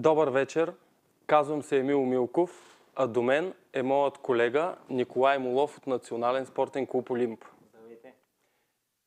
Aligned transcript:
Добър 0.00 0.28
вечер, 0.28 0.72
казвам 1.26 1.62
се 1.62 1.78
Емил 1.78 2.04
Милков, 2.04 2.80
а 2.96 3.06
до 3.06 3.22
мен 3.22 3.54
е 3.72 3.82
моят 3.82 4.18
колега 4.18 4.76
Николай 4.90 5.38
Молов 5.38 5.78
от 5.78 5.86
Национален 5.86 6.46
спортен 6.46 6.86
клуб 6.86 7.10
Олимп. 7.10 7.44
Здравейте. 7.70 8.14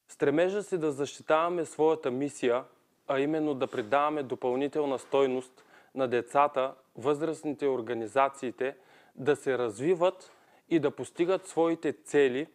Стремежа 0.08 0.64
си 0.64 0.78
да 0.78 0.92
защитаваме 0.92 1.66
своята 1.66 2.12
мисия, 2.12 2.64
а 3.08 3.20
именно 3.20 3.54
да 3.54 3.68
придаваме 3.68 4.24
допълнителна 4.24 5.00
стойност 5.00 5.66
на 5.96 6.08
децата, 6.08 6.74
възрастните 6.98 7.68
организациите, 7.68 8.76
да 9.16 9.36
се 9.36 9.58
развиват 9.58 10.32
и 10.70 10.80
да 10.80 10.92
постигат 10.92 11.48
своите 11.48 11.94
цели, 11.94 12.48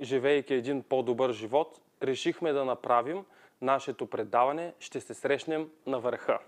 живеейки 0.00 0.54
един 0.54 0.82
по-добър 0.82 1.32
живот, 1.32 1.80
решихме 2.02 2.52
да 2.52 2.64
направим 2.64 3.24
нашето 3.62 4.06
предаване 4.06 4.74
«Ще 4.80 5.00
се 5.00 5.14
срещнем 5.14 5.70
на 5.86 6.00
върха». 6.00 6.38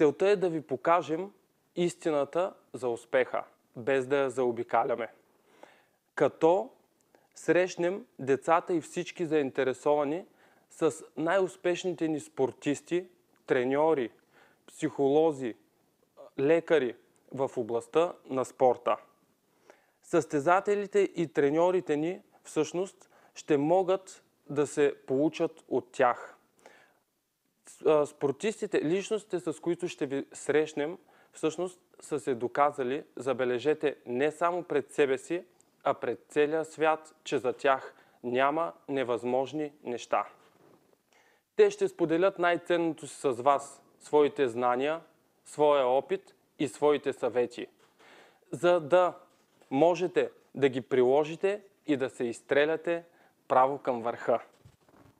Целта 0.00 0.28
е 0.28 0.36
да 0.36 0.50
ви 0.50 0.60
покажем 0.60 1.32
истината 1.76 2.54
за 2.72 2.88
успеха, 2.88 3.44
без 3.76 4.06
да 4.06 4.16
я 4.16 4.30
заобикаляме. 4.30 5.08
Като 6.14 6.70
срещнем 7.34 8.06
децата 8.18 8.74
и 8.74 8.80
всички 8.80 9.26
заинтересовани 9.26 10.24
с 10.70 10.94
най-успешните 11.16 12.08
ни 12.08 12.20
спортисти, 12.20 13.06
треньори, 13.46 14.10
психолози, 14.66 15.54
лекари 16.38 16.96
в 17.32 17.50
областта 17.56 18.12
на 18.24 18.44
спорта. 18.44 18.96
Състезателите 20.02 20.98
и 20.98 21.28
треньорите 21.28 21.96
ни 21.96 22.22
всъщност 22.44 23.10
ще 23.34 23.56
могат 23.56 24.22
да 24.50 24.66
се 24.66 24.94
получат 25.06 25.64
от 25.68 25.92
тях. 25.92 26.36
Спортистите, 28.06 28.84
личностите, 28.84 29.40
с 29.40 29.60
които 29.60 29.88
ще 29.88 30.06
ви 30.06 30.26
срещнем, 30.32 30.98
всъщност 31.32 31.80
са 32.00 32.20
се 32.20 32.34
доказали, 32.34 33.04
забележете, 33.16 33.96
не 34.06 34.30
само 34.30 34.62
пред 34.62 34.92
себе 34.92 35.18
си, 35.18 35.44
а 35.84 35.94
пред 35.94 36.24
целия 36.28 36.64
свят, 36.64 37.14
че 37.24 37.38
за 37.38 37.52
тях 37.52 37.94
няма 38.24 38.72
невъзможни 38.88 39.72
неща. 39.84 40.26
Те 41.56 41.70
ще 41.70 41.88
споделят 41.88 42.38
най-ценното 42.38 43.06
си 43.06 43.16
с 43.20 43.30
вас, 43.30 43.82
своите 44.00 44.48
знания, 44.48 45.00
своя 45.44 45.86
опит 45.86 46.34
и 46.58 46.68
своите 46.68 47.12
съвети, 47.12 47.66
за 48.50 48.80
да 48.80 49.14
можете 49.70 50.30
да 50.54 50.68
ги 50.68 50.80
приложите 50.80 51.62
и 51.86 51.96
да 51.96 52.10
се 52.10 52.24
изстреляте 52.24 53.04
право 53.48 53.78
към 53.78 54.02
върха. 54.02 54.40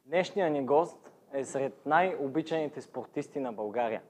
Днешният 0.06 0.52
ни 0.52 0.67
гост 0.67 1.09
е 1.33 1.45
сред 1.45 1.86
най-обичаните 1.86 2.81
спортисти 2.81 3.41
на 3.41 3.53
България. 3.53 4.03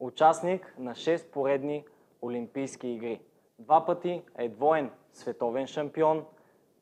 Участник 0.00 0.74
на 0.78 0.94
6 0.94 1.26
поредни 1.26 1.84
Олимпийски 2.22 2.88
игри. 2.88 3.20
Два 3.58 3.86
пъти 3.86 4.22
е 4.38 4.48
двоен 4.48 4.90
световен 5.12 5.66
шампион, 5.66 6.24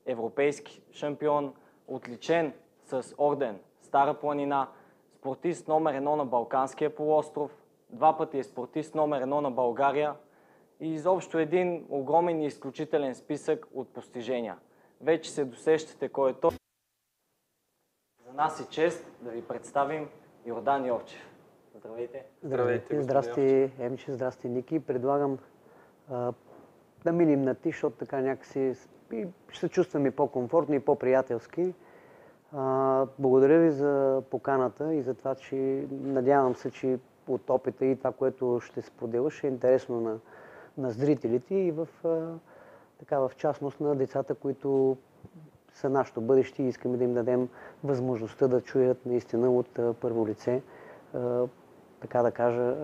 европейски 0.07 0.83
шампион, 0.93 1.55
отличен 1.89 2.53
с 2.85 3.15
орден 3.19 3.59
Стара 3.83 4.15
планина, 4.15 4.69
спортист 5.15 5.69
номер 5.69 5.95
едно 5.95 6.17
на 6.17 6.25
Балканския 6.25 6.95
полуостров, 6.95 7.65
два 7.91 8.17
пъти 8.17 8.39
е 8.39 8.45
спортист 8.45 8.95
номер 8.95 9.21
едно 9.21 9.41
на 9.41 9.51
България 9.51 10.15
и 10.81 10.95
изобщо 10.95 11.39
един 11.39 11.87
огромен 11.89 12.43
и 12.43 12.47
изключителен 12.47 13.15
списък 13.15 13.67
от 13.75 13.89
постижения. 13.89 14.57
Вече 15.01 15.31
се 15.31 15.45
досещате 15.45 16.09
кой 16.09 16.31
е 16.31 16.35
той. 16.35 16.60
Нас 18.41 18.61
е 18.61 18.69
чест 18.69 19.07
да 19.21 19.31
ви 19.31 19.43
представим 19.43 20.09
Йордан 20.47 20.87
Йовчев. 20.87 21.21
Здравейте! 21.75 22.25
Здравейте, 22.43 23.03
Здрасти, 23.03 23.73
Емче, 23.79 24.13
здрасти, 24.13 24.49
Ники. 24.49 24.81
Предлагам 24.81 25.39
а, 26.11 26.33
да 27.05 27.13
минем 27.13 27.43
на 27.43 27.55
ти, 27.55 27.69
защото 27.69 27.97
така 27.97 28.21
някакси 28.21 28.75
и 29.13 29.27
ще 29.49 29.61
се 29.61 29.69
чувствам 29.69 30.07
и 30.07 30.11
по-комфортно 30.11 30.75
и 30.75 30.81
по-приятелски. 30.81 31.75
А, 32.53 33.07
благодаря 33.19 33.61
ви 33.61 33.71
за 33.71 34.23
поканата 34.31 34.95
и 34.95 35.03
за 35.03 35.15
това, 35.15 35.35
че 35.35 35.87
надявам 35.91 36.57
се, 36.57 36.71
че 36.71 36.99
от 37.29 37.51
опита 37.51 37.85
и 37.87 37.97
това, 37.97 38.13
което 38.13 38.61
ще 38.61 38.83
споделя, 38.83 39.31
ще 39.31 39.47
е 39.47 39.51
интересно 39.51 40.01
на, 40.01 40.19
на 40.79 40.91
зрителите 40.91 41.55
и 41.55 41.73
в, 41.73 41.89
а, 42.05 42.35
така, 42.99 43.19
в 43.19 43.33
частност 43.37 43.81
на 43.81 43.95
децата, 43.95 44.35
които 44.35 44.97
са 45.75 45.91
нашето 45.91 46.21
бъдеще 46.21 46.63
и 46.63 46.69
искаме 46.69 46.97
да 46.97 47.05
им 47.05 47.15
дадем 47.15 47.49
възможността 47.85 48.49
да 48.49 48.61
чуят 48.61 49.07
наистина 49.07 49.51
от 49.51 49.79
първо 50.01 50.27
лице, 50.27 50.63
така 52.01 52.23
да 52.23 52.31
кажа, 52.31 52.75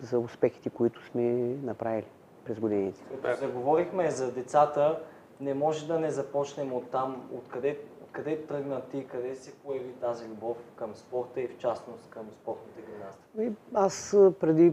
за 0.00 0.18
успехите, 0.18 0.70
които 0.70 1.04
сме 1.04 1.22
направили 1.62 2.06
през 2.44 2.60
годините. 2.60 3.02
Като 3.22 3.40
заговорихме 3.46 4.10
за 4.10 4.32
децата, 4.32 4.98
не 5.40 5.54
може 5.54 5.86
да 5.86 5.98
не 6.00 6.10
започнем 6.10 6.72
от 6.72 6.90
там, 6.90 7.28
откъде, 7.32 7.78
откъде 8.02 8.46
тръгна 8.46 8.80
ти, 8.80 9.06
къде 9.06 9.34
се 9.34 9.52
появи 9.54 9.92
тази 9.92 10.28
любов 10.28 10.56
към 10.76 10.94
спорта 10.94 11.40
и 11.40 11.48
в 11.48 11.58
частност 11.58 12.10
към 12.10 12.26
спортната 12.32 12.80
гимнастика? 12.80 13.60
Аз 13.74 14.16
преди 14.40 14.72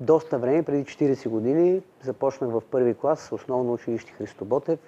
доста 0.00 0.38
време, 0.38 0.62
преди 0.62 0.84
40 0.84 1.28
години, 1.28 1.82
започнах 2.02 2.50
в 2.50 2.62
първи 2.70 2.94
клас, 2.94 3.32
основно 3.32 3.72
училище 3.72 4.12
Христо 4.12 4.44
Ботев. 4.44 4.80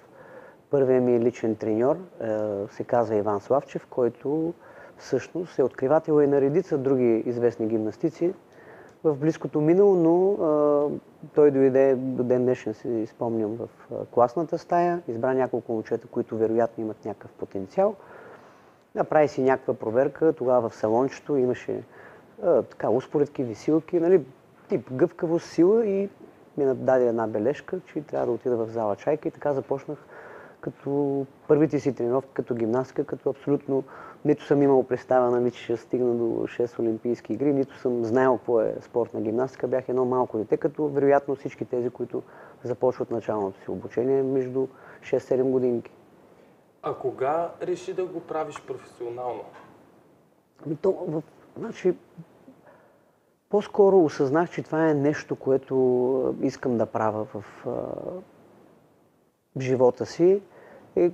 Първият 0.71 1.03
ми 1.03 1.19
личен 1.19 1.55
треньор 1.55 1.95
е, 1.95 2.27
се 2.73 2.83
казва 2.83 3.15
Иван 3.15 3.41
Славчев, 3.41 3.87
който 3.89 4.53
всъщност 4.97 5.59
е 5.59 5.63
откривател 5.63 6.21
и 6.21 6.27
на 6.27 6.41
редица 6.41 6.77
други 6.77 7.23
известни 7.25 7.67
гимнастици 7.67 8.33
в 9.03 9.15
близкото 9.15 9.61
минало, 9.61 9.95
но 9.95 10.31
а, 10.33 10.89
той 11.35 11.51
дойде 11.51 11.95
до 11.95 12.23
ден 12.23 12.43
днешен, 12.43 12.73
си 12.73 13.05
спомням, 13.05 13.55
в 13.55 13.69
а, 13.91 14.05
класната 14.05 14.57
стая, 14.57 15.01
избра 15.07 15.33
няколко 15.33 15.73
момчета, 15.73 16.07
които 16.07 16.37
вероятно 16.37 16.83
имат 16.83 17.05
някакъв 17.05 17.31
потенциал. 17.31 17.95
Направи 18.95 19.27
си 19.27 19.41
някаква 19.41 19.73
проверка, 19.73 20.33
тогава 20.33 20.69
в 20.69 20.75
салончето 20.75 21.35
имаше 21.35 21.83
така, 22.69 22.89
успоредки, 22.89 23.43
висилки, 23.43 23.99
нали, 23.99 24.25
тип 24.69 24.93
гъвкавост, 24.93 25.45
сила 25.45 25.85
и 25.85 26.09
ми 26.57 26.65
даде 26.75 27.07
една 27.07 27.27
бележка, 27.27 27.79
че 27.85 28.01
трябва 28.01 28.25
да 28.25 28.31
отида 28.31 28.57
в 28.57 28.69
зала 28.69 28.95
чайка 28.95 29.27
и 29.27 29.31
така 29.31 29.53
започнах 29.53 29.97
като 30.61 31.25
първите 31.47 31.79
си 31.79 31.95
тренировки 31.95 32.29
като 32.33 32.55
гимнастика, 32.55 33.05
като 33.05 33.29
абсолютно 33.29 33.83
нито 34.25 34.45
съм 34.45 34.61
имал 34.61 34.83
представа, 34.83 35.31
нали, 35.31 35.51
че 35.51 35.63
ще 35.63 35.77
стигна 35.77 36.13
до 36.13 36.23
6 36.23 36.79
олимпийски 36.79 37.33
игри, 37.33 37.53
нито 37.53 37.77
съм 37.77 38.05
знаел 38.05 38.37
какво 38.37 38.61
е 38.61 38.75
спортна 38.81 39.21
гимнастика. 39.21 39.67
Бях 39.67 39.89
едно 39.89 40.05
малко 40.05 40.37
дете, 40.37 40.57
като 40.57 40.87
вероятно 40.87 41.35
всички 41.35 41.65
тези, 41.65 41.89
които 41.89 42.23
започват 42.63 43.11
началното 43.11 43.59
си 43.63 43.71
обучение 43.71 44.23
между 44.23 44.67
6-7 45.01 45.43
годинки. 45.43 45.91
А 46.83 46.93
кога 46.93 47.51
реши 47.61 47.93
да 47.93 48.05
го 48.05 48.19
правиш 48.19 48.61
професионално? 48.67 49.43
Ами 50.65 50.75
то, 50.75 50.91
в, 50.91 51.23
значи, 51.57 51.93
по-скоро 53.49 54.03
осъзнах, 54.03 54.49
че 54.49 54.63
това 54.63 54.89
е 54.89 54.93
нещо, 54.93 55.35
което 55.35 56.35
искам 56.41 56.77
да 56.77 56.85
правя 56.85 57.25
в, 57.25 57.43
а, 57.65 57.69
в 59.55 59.59
живота 59.59 60.05
си. 60.05 60.41
Е 60.95 61.11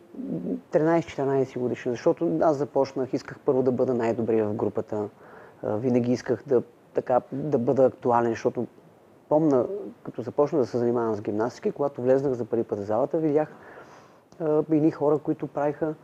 13-14 0.71 1.59
годишен, 1.59 1.91
защото 1.91 2.39
аз 2.41 2.57
започнах, 2.57 3.13
исках 3.13 3.39
първо 3.39 3.63
да 3.63 3.71
бъда 3.71 3.93
най-добрия 3.93 4.47
в 4.47 4.53
групата. 4.53 5.09
Винаги 5.63 6.11
исках 6.11 6.43
да, 6.47 6.63
така, 6.93 7.21
да 7.31 7.57
бъда 7.57 7.85
актуален, 7.85 8.29
защото 8.29 8.67
помна, 9.29 9.65
като 10.03 10.21
започнах 10.21 10.61
да 10.61 10.67
се 10.67 10.77
занимавам 10.77 11.15
с 11.15 11.21
гимнастика, 11.21 11.71
когато 11.71 12.01
влезнах 12.01 12.33
за 12.33 12.45
първи 12.45 12.63
път 12.63 12.79
в 12.79 12.85
залата, 12.85 13.17
видях 13.17 13.55
едни 14.71 14.91
хора, 14.91 15.17
които 15.17 15.47
правиха 15.47 15.95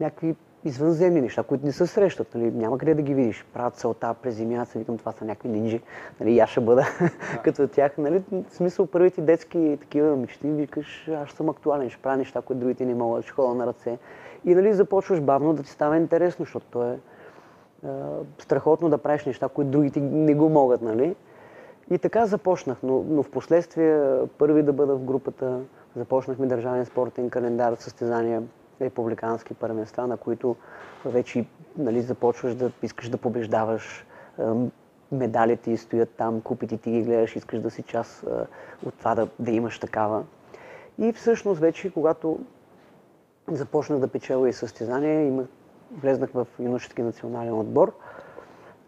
някакви 0.00 0.36
извънземни 0.64 1.20
неща, 1.20 1.42
които 1.42 1.66
не 1.66 1.72
се 1.72 1.86
срещат. 1.86 2.34
Нали? 2.34 2.50
Няма 2.50 2.78
къде 2.78 2.94
да 2.94 3.02
ги 3.02 3.14
видиш. 3.14 3.46
Правят 3.54 3.74
целта, 3.74 4.14
преземяват 4.22 4.68
се, 4.68 4.78
викам, 4.78 4.98
това 4.98 5.12
са 5.12 5.24
някакви 5.24 5.48
нинджи. 5.48 5.80
Нали? 6.20 6.38
Аз 6.38 6.50
ще 6.50 6.60
бъда 6.60 6.86
като 7.44 7.68
тях. 7.68 7.98
Нали? 7.98 8.22
В 8.32 8.54
смисъл, 8.54 8.86
първите 8.86 9.20
детски 9.20 9.78
такива 9.80 10.16
мечти, 10.16 10.48
викаш, 10.48 11.08
аз 11.08 11.30
съм 11.30 11.48
актуален, 11.48 11.90
ще 11.90 12.02
правя 12.02 12.16
неща, 12.16 12.42
които 12.42 12.60
другите 12.60 12.84
не 12.84 12.94
могат, 12.94 13.24
ще 13.24 13.32
ходя 13.32 13.54
на 13.54 13.66
ръце. 13.66 13.98
И 14.44 14.54
нали, 14.54 14.72
започваш 14.72 15.20
бавно 15.20 15.54
да 15.54 15.62
ти 15.62 15.70
става 15.70 15.96
интересно, 15.96 16.44
защото 16.44 16.66
то 16.70 16.92
е 16.92 16.98
а, 17.86 17.88
страхотно 18.38 18.88
да 18.88 18.98
правиш 18.98 19.24
неща, 19.24 19.48
които 19.48 19.70
другите 19.70 20.00
не 20.00 20.34
го 20.34 20.48
могат. 20.48 20.82
Нали? 20.82 21.16
И 21.90 21.98
така 21.98 22.26
започнах, 22.26 22.78
но, 22.82 23.04
но 23.08 23.22
в 23.22 23.30
последствие 23.30 24.00
първи 24.38 24.62
да 24.62 24.72
бъда 24.72 24.96
в 24.96 25.04
групата, 25.04 25.60
започнахме 25.96 26.46
държавен 26.46 26.84
спортен 26.84 27.30
календар, 27.30 27.74
състезания, 27.74 28.42
републикански 28.80 29.54
първенства, 29.54 30.06
на 30.06 30.16
които 30.16 30.56
вече 31.04 31.44
нали, 31.78 32.00
започваш 32.00 32.54
да 32.54 32.70
искаш 32.82 33.08
да 33.08 33.16
побеждаваш. 33.16 34.06
Медалите 35.12 35.62
ти 35.62 35.76
стоят 35.76 36.10
там, 36.10 36.40
купите 36.40 36.76
ти 36.76 36.90
ги 36.90 37.02
гледаш, 37.02 37.36
искаш 37.36 37.60
да 37.60 37.70
си 37.70 37.82
част 37.82 38.24
от 38.86 38.94
това 38.94 39.14
да, 39.14 39.28
да 39.38 39.50
имаш 39.50 39.78
такава. 39.78 40.24
И 40.98 41.12
всъщност 41.12 41.60
вече, 41.60 41.92
когато 41.92 42.38
започнах 43.50 43.98
да 43.98 44.08
печеля 44.08 44.48
и 44.48 44.52
състезания, 44.52 45.26
имах, 45.26 45.46
влезнах 45.92 46.30
в 46.30 46.46
юношески 46.58 47.02
национален 47.02 47.58
отбор. 47.58 47.92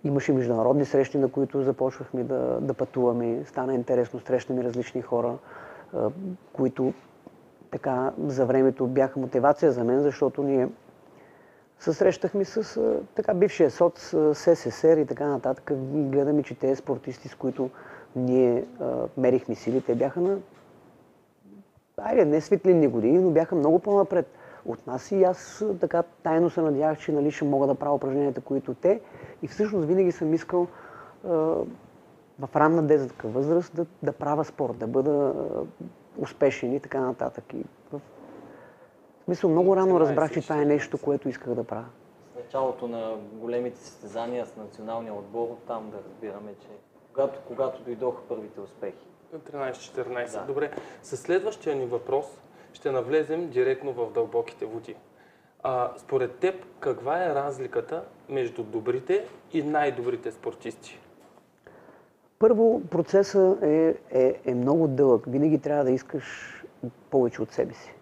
Имаше 0.05 0.33
международни 0.33 0.85
срещи, 0.85 1.19
на 1.19 1.29
които 1.29 1.63
започвахме 1.63 2.25
да, 2.25 2.59
да 2.61 2.75
пътуваме. 2.75 3.45
Стана 3.47 3.75
интересно, 3.75 4.21
срещаме 4.21 4.65
различни 4.65 5.03
хора, 5.03 5.39
които 6.53 6.93
така 7.73 8.13
за 8.27 8.47
времето 8.47 8.87
бяха 8.87 9.21
мотивация 9.21 9.73
за 9.73 9.85
мен, 9.85 10.01
защото 10.01 10.43
ние 10.43 10.69
се 11.79 11.93
срещахме 11.93 12.45
с 12.45 12.81
така 13.15 13.35
бившия 13.35 13.71
СОЦ, 13.71 14.15
СССР 14.35 15.01
и 15.01 15.07
така 15.07 15.27
нататък. 15.27 15.73
Гледаме, 15.93 16.43
че 16.43 16.55
тези 16.55 16.77
спортисти, 16.77 17.29
с 17.29 17.35
които 17.35 17.71
ние 18.17 18.65
а, 18.81 18.95
мерихме 19.17 19.55
сили, 19.55 19.81
те 19.81 19.95
бяха 19.95 20.21
на 20.21 20.39
айде, 21.97 22.25
не 22.25 22.41
светлинни 22.41 22.89
години, 22.89 23.19
но 23.19 23.31
бяха 23.31 23.55
много 23.55 23.79
по-напред 23.79 24.27
от 24.67 24.87
нас 24.87 25.13
и 25.13 25.25
аз 25.25 25.65
така 25.81 26.03
тайно 26.03 26.51
се 26.51 26.61
надявах, 26.61 26.99
че 26.99 27.13
нали, 27.13 27.31
ще 27.31 27.45
мога 27.45 27.67
да 27.67 27.75
правя 27.75 27.95
упражненията, 27.95 28.41
които 28.41 28.75
те. 28.75 29.01
И 29.43 29.49
всъщност 29.49 29.87
винаги 29.87 30.13
съм 30.13 30.35
искал 30.35 30.67
а, 31.25 31.29
в 32.39 32.57
ранна 32.57 32.83
детска 32.83 33.29
възраст 33.29 33.77
да, 33.77 33.87
да 34.03 34.13
правя 34.13 34.45
спорт, 34.45 34.79
да 34.79 34.87
бъда 34.87 35.11
а, 35.11 35.85
успешен 36.19 36.73
и 36.73 36.81
така 36.81 37.01
нататък. 37.01 37.45
И 37.55 37.65
в 37.93 38.01
смисъл 39.25 39.51
много 39.51 39.77
рано 39.77 40.01
разбрах, 40.01 40.33
че 40.33 40.41
това 40.41 40.63
е 40.63 40.65
нещо, 40.65 40.99
което 40.99 41.29
исках 41.29 41.55
да 41.55 41.65
правя. 41.65 41.87
С 42.33 42.45
началото 42.45 42.89
на 42.89 43.17
големите 43.33 43.79
състезания 43.79 44.47
с 44.47 44.57
националния 44.57 45.15
отбор, 45.15 45.57
там 45.67 45.91
да 45.91 45.97
разбираме, 46.09 46.55
че 46.61 46.69
когато, 47.13 47.41
когато 47.47 47.83
дойдоха 47.83 48.23
първите 48.29 48.61
успехи. 48.61 49.07
13-14. 49.35 50.33
Да. 50.33 50.45
Добре. 50.47 50.71
Със 51.03 51.21
следващия 51.21 51.77
ни 51.77 51.87
въпрос 51.87 52.27
ще 52.73 52.91
навлезем 52.91 53.49
директно 53.49 53.93
в 53.93 54.13
дълбоките 54.13 54.67
води. 54.67 54.97
А, 55.63 55.93
според 55.99 56.37
теб, 56.37 56.67
каква 56.81 57.25
е 57.25 57.35
разликата 57.35 58.05
между 58.29 58.63
добрите 58.63 59.27
и 59.53 59.63
най-добрите 59.63 60.33
спортисти? 60.33 60.99
Първо, 62.43 62.83
процесът 62.91 63.63
е, 63.63 63.95
е, 64.11 64.41
е 64.45 64.55
много 64.55 64.89
дълъг. 64.89 65.25
Винаги 65.27 65.59
трябва 65.59 65.85
да 65.85 65.91
искаш 65.91 66.25
повече 67.11 67.43
от 67.43 67.53
себе 67.53 67.75
си. 67.75 67.95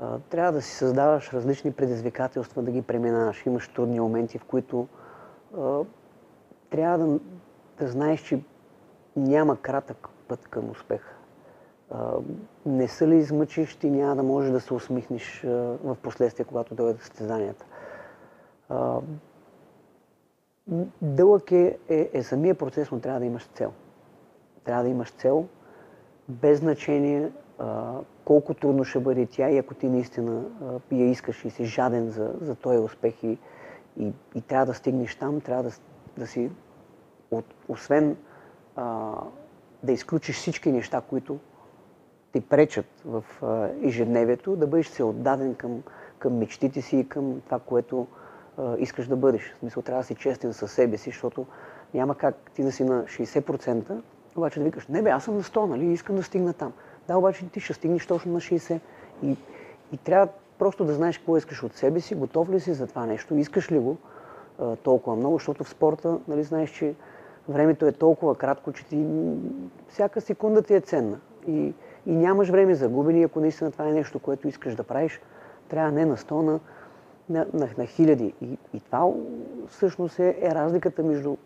А, 0.00 0.18
трябва 0.18 0.52
да 0.52 0.62
си 0.62 0.74
създаваш 0.74 1.32
различни 1.32 1.72
предизвикателства, 1.72 2.62
да 2.62 2.70
ги 2.70 2.82
преминаваш. 2.82 3.46
Имаш 3.46 3.68
трудни 3.68 4.00
моменти, 4.00 4.38
в 4.38 4.44
които 4.44 4.88
а, 5.58 5.78
трябва 6.70 6.98
да, 6.98 7.18
да 7.78 7.88
знаеш, 7.88 8.20
че 8.20 8.40
няма 9.16 9.56
кратък 9.56 10.08
път 10.28 10.48
към 10.48 10.70
успеха. 10.70 11.14
Не 12.66 12.88
са 12.88 13.08
ли 13.08 13.16
измъчищи, 13.16 13.90
няма 13.90 14.16
да 14.16 14.22
можеш 14.22 14.50
да 14.50 14.60
се 14.60 14.74
усмихнеш 14.74 15.42
в 15.84 15.96
последствие, 16.02 16.44
когато 16.44 16.74
дойдат 16.74 17.00
състезанията. 17.00 17.64
Дълъг 21.02 21.52
е, 21.52 21.78
е, 21.88 22.10
е 22.12 22.22
самия 22.22 22.54
процес, 22.54 22.90
но 22.90 23.00
трябва 23.00 23.20
да 23.20 23.26
имаш 23.26 23.46
цел. 23.46 23.72
Трябва 24.64 24.82
да 24.82 24.88
имаш 24.88 25.10
цел, 25.10 25.46
без 26.28 26.58
значение 26.58 27.30
а, 27.58 27.94
колко 28.24 28.54
трудно 28.54 28.84
ще 28.84 29.00
бъде 29.00 29.26
тя 29.26 29.50
и 29.50 29.58
ако 29.58 29.74
ти 29.74 29.88
наистина 29.88 30.44
а, 30.62 30.94
я 30.96 31.10
искаш 31.10 31.44
и 31.44 31.50
си 31.50 31.64
жаден 31.64 32.10
за, 32.10 32.34
за 32.40 32.54
този 32.54 32.78
успех 32.78 33.22
и, 33.22 33.38
и, 33.96 34.12
и 34.34 34.40
трябва 34.40 34.66
да 34.66 34.74
стигнеш 34.74 35.16
там, 35.16 35.40
трябва 35.40 35.62
да, 35.62 35.70
да 36.18 36.26
си, 36.26 36.50
от, 37.30 37.44
освен 37.68 38.16
а, 38.76 39.12
да 39.82 39.92
изключиш 39.92 40.36
всички 40.36 40.72
неща, 40.72 41.00
които 41.00 41.38
ти 42.32 42.40
пречат 42.40 42.86
в 43.04 43.24
а, 43.42 43.68
ежедневието, 43.82 44.56
да 44.56 44.66
бъдеш 44.66 44.86
се 44.86 45.02
отдаден 45.02 45.54
към, 45.54 45.82
към 46.18 46.38
мечтите 46.38 46.82
си 46.82 46.96
и 46.98 47.08
към 47.08 47.40
това, 47.40 47.58
което 47.58 48.06
искаш 48.78 49.06
да 49.06 49.16
бъдеш. 49.16 49.52
В 49.54 49.58
смисъл, 49.58 49.82
трябва 49.82 50.02
да 50.02 50.06
си 50.06 50.14
честен 50.14 50.52
със 50.52 50.72
себе 50.72 50.96
си, 50.96 51.10
защото 51.10 51.46
няма 51.94 52.14
как 52.14 52.34
ти 52.54 52.62
да 52.62 52.72
си 52.72 52.84
на 52.84 53.04
60%, 53.04 54.00
обаче 54.36 54.58
да 54.58 54.64
викаш, 54.64 54.86
не 54.86 55.02
бе, 55.02 55.10
аз 55.10 55.24
съм 55.24 55.36
на 55.36 55.42
100, 55.42 55.66
нали, 55.66 55.84
искам 55.84 56.16
да 56.16 56.22
стигна 56.22 56.52
там. 56.52 56.72
Да, 57.08 57.16
обаче 57.16 57.48
ти 57.52 57.60
ще 57.60 57.72
стигнеш 57.72 58.06
точно 58.06 58.32
на 58.32 58.40
60. 58.40 58.80
И, 59.22 59.36
и 59.92 59.96
трябва 59.96 60.28
просто 60.58 60.84
да 60.84 60.92
знаеш 60.92 61.18
какво 61.18 61.36
искаш 61.36 61.62
от 61.62 61.76
себе 61.76 62.00
си, 62.00 62.14
готов 62.14 62.50
ли 62.50 62.60
си 62.60 62.72
за 62.72 62.86
това 62.86 63.06
нещо, 63.06 63.34
искаш 63.34 63.72
ли 63.72 63.78
го 63.78 63.96
а, 64.58 64.76
толкова 64.76 65.16
много, 65.16 65.34
защото 65.36 65.64
в 65.64 65.68
спорта, 65.68 66.18
нали, 66.28 66.42
знаеш, 66.42 66.70
че 66.70 66.94
времето 67.48 67.86
е 67.86 67.92
толкова 67.92 68.34
кратко, 68.34 68.72
че 68.72 68.86
ти 68.86 69.06
всяка 69.88 70.20
секунда 70.20 70.62
ти 70.62 70.74
е 70.74 70.80
ценна. 70.80 71.18
И, 71.48 71.72
и 72.06 72.12
нямаш 72.12 72.48
време 72.48 72.74
за 72.74 72.88
губени, 72.88 73.22
ако 73.22 73.40
наистина 73.40 73.70
това 73.70 73.88
е 73.88 73.92
нещо, 73.92 74.18
което 74.18 74.48
искаш 74.48 74.74
да 74.74 74.82
правиш, 74.82 75.20
трябва 75.68 75.92
не 75.92 76.04
на 76.04 76.16
100, 76.16 76.42
на, 76.42 76.60
на, 77.30 77.46
на, 77.52 77.68
на 77.78 77.86
хиляди. 77.86 78.34
И, 78.42 78.58
и 78.74 78.80
това 78.80 79.12
всъщност 79.68 80.18
е, 80.18 80.38
е 80.40 80.54
разликата 80.54 81.02
между 81.02 81.36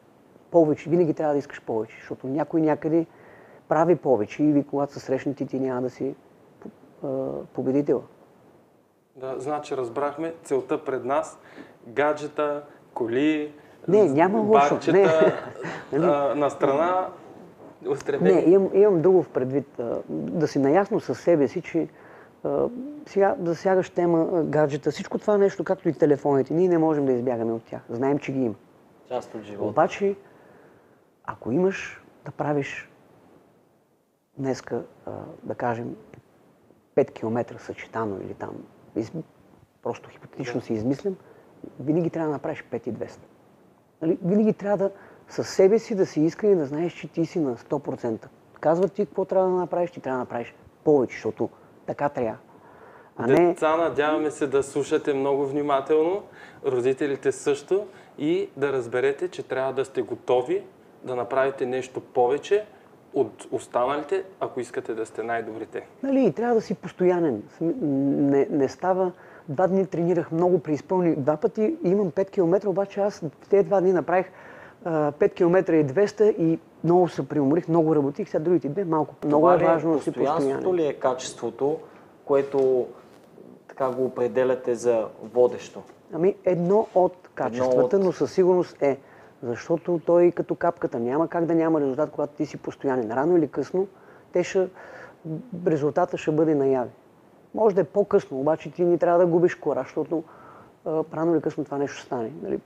повече. 0.51 0.91
Винаги 0.91 1.15
трябва 1.15 1.35
да 1.35 1.39
искаш 1.39 1.63
повече, 1.63 1.97
защото 2.01 2.27
някой 2.27 2.61
някъде 2.61 3.07
прави 3.69 3.97
повече 3.97 4.43
и 4.43 4.53
ви, 4.53 4.65
когато 4.65 4.93
са 4.93 5.01
срещнати, 5.01 5.47
ти 5.47 5.61
няма 5.61 5.83
да 5.83 5.91
си 5.91 6.15
победител. 7.53 8.03
Да, 9.17 9.35
значи 9.39 9.77
разбрахме 9.77 10.35
целта 10.43 10.85
пред 10.85 11.05
нас. 11.05 11.39
Гаджета, 11.87 12.63
коли, 12.95 13.55
не, 13.89 14.05
няма 14.05 14.41
лошо. 14.41 14.79
Не. 14.93 15.07
а, 15.93 16.35
на 16.35 16.51
страна 16.51 17.09
устремени. 17.89 18.35
Не, 18.35 18.41
имам, 18.41 18.71
имам 18.75 19.03
друго 19.03 19.23
в 19.23 19.29
предвид. 19.29 19.81
Да 20.09 20.49
си 20.49 20.59
наясно 20.59 21.01
със 21.01 21.21
себе 21.21 21.49
си, 21.49 21.63
че 21.63 21.83
а, 21.83 22.04
сега 23.07 23.35
да 23.39 23.55
сягаш 23.55 23.91
тема 23.91 24.43
гаджета, 24.45 24.91
всичко 24.91 25.19
това 25.19 25.39
нещо, 25.39 25.65
както 25.65 25.89
и 25.89 25.93
телефоните, 25.93 26.55
ние 26.55 26.69
не 26.69 26.79
можем 26.79 27.07
да 27.07 27.13
избягаме 27.13 27.53
от 27.53 27.63
тях. 27.65 27.83
Знаем, 27.91 28.19
че 28.19 28.33
ги 28.33 28.41
има. 28.41 28.55
Част 29.09 29.35
от 29.35 29.43
живота. 29.43 29.69
Обаче, 29.69 30.17
ако 31.25 31.53
имаш 31.53 32.05
да 32.25 32.31
правиш 32.31 32.91
днеска, 34.39 34.83
да 35.43 35.55
кажем, 35.55 35.97
5 36.97 37.13
км 37.13 37.59
съчетано 37.59 38.17
или 38.21 38.35
там, 38.35 38.51
просто 39.83 40.11
хипотетично 40.11 40.61
си 40.61 40.73
измислям, 40.73 41.17
винаги 41.81 42.11
трябва 42.11 42.29
да 42.29 42.33
направиш 42.33 42.65
5 42.73 42.89
и 42.89 42.93
200. 42.93 43.19
Нали, 44.03 44.19
винаги 44.25 44.53
трябва 44.53 44.77
да 44.77 44.91
със 45.29 45.49
себе 45.49 45.79
си 45.79 45.95
да 45.95 46.07
си 46.07 46.21
искрен 46.21 46.53
и 46.53 46.57
да 46.57 46.67
знаеш, 46.67 46.93
че 46.93 47.09
ти 47.09 47.27
си 47.27 47.41
на 47.41 47.57
100%. 47.57 48.27
Казват 48.61 48.93
ти 48.93 49.07
какво 49.07 49.25
трябва 49.25 49.51
да 49.51 49.57
направиш, 49.57 49.91
ти 49.91 50.01
трябва 50.01 50.17
да 50.17 50.23
направиш 50.23 50.55
повече, 50.85 51.15
защото 51.15 51.49
така 51.87 52.09
трябва. 52.09 52.37
А 53.17 53.27
не... 53.27 53.47
Деца, 53.47 53.77
надяваме 53.77 54.31
се 54.31 54.47
да 54.47 54.63
слушате 54.63 55.15
много 55.15 55.47
внимателно, 55.47 56.23
родителите 56.67 57.33
също 57.33 57.87
и 58.19 58.49
да 58.57 58.73
разберете, 58.73 59.29
че 59.29 59.43
трябва 59.43 59.73
да 59.73 59.85
сте 59.85 60.03
готови 60.03 60.63
да 61.05 61.17
направите 61.17 61.67
нещо 61.67 62.01
повече 62.01 62.65
от 63.15 63.47
останалите, 63.51 64.25
ако 64.41 64.61
искате 64.61 64.95
да 64.95 65.07
сте 65.07 65.23
най-добрите. 65.23 65.87
Нали, 66.03 66.33
трябва 66.33 66.55
да 66.55 66.61
си 66.61 66.75
постоянен. 66.75 67.43
Не, 67.61 68.47
не 68.51 68.69
става 68.69 69.13
Два 69.49 69.67
дни 69.67 69.87
тренирах 69.87 70.33
много, 70.33 70.59
преизпълни 70.59 71.17
два 71.17 71.37
пъти. 71.37 71.77
Имам 71.85 72.11
5 72.11 72.31
км, 72.31 72.69
обаче 72.69 73.01
аз 73.01 73.23
тези 73.51 73.65
два 73.65 73.81
дни 73.81 73.93
направих 73.93 74.27
5 74.85 75.35
км 75.35 75.75
и 75.75 75.87
200 75.87 76.37
и 76.37 76.59
много 76.85 77.09
се 77.09 77.29
приуморих, 77.29 77.69
много 77.69 77.97
работих. 77.97 78.29
Сега 78.29 78.45
другите 78.45 78.69
две 78.69 78.85
малко. 78.85 79.15
Много 79.25 79.51
е, 79.51 79.55
е 79.55 79.59
важно 79.59 79.93
да 79.93 80.01
си 80.01 80.13
постоянно. 80.13 80.75
ли 80.75 80.87
е 80.87 80.93
качеството, 80.93 81.79
което 82.25 82.87
така 83.69 83.91
го 83.91 84.05
определяте 84.05 84.75
за 84.75 85.07
водещо? 85.35 85.83
Ами 86.13 86.35
едно 86.45 86.87
от 86.95 87.29
качествата, 87.35 87.97
едно 87.97 87.99
от... 87.99 88.05
но 88.05 88.13
със 88.13 88.33
сигурност 88.33 88.83
е. 88.83 88.99
Защото 89.43 90.01
той 90.07 90.31
като 90.31 90.55
капката 90.55 91.01
няма 91.01 91.29
как 91.29 91.45
да 91.45 91.55
няма 91.55 91.81
резултат, 91.81 92.11
когато 92.11 92.37
ти 92.37 92.47
си 92.47 92.57
постоянен. 92.57 93.11
Рано 93.11 93.37
или 93.37 93.49
късно 93.49 93.87
те 94.33 94.45
ще, 94.45 94.69
резултата 95.67 96.19
ще 96.19 96.31
бъде 96.31 96.55
наяви. 96.55 96.91
Може 97.55 97.75
да 97.75 97.81
е 97.81 97.85
по-късно, 97.85 98.41
обаче 98.41 98.71
ти 98.71 98.85
не 98.85 98.99
трябва 98.99 99.19
да 99.19 99.27
губиш 99.27 99.55
кора, 99.55 99.83
защото 99.83 100.25
рано 100.87 101.35
или 101.35 101.43
късно 101.43 101.65
това 101.65 101.79
нещо 101.79 102.01
стане. 102.03 102.33
Нали? 102.43 102.61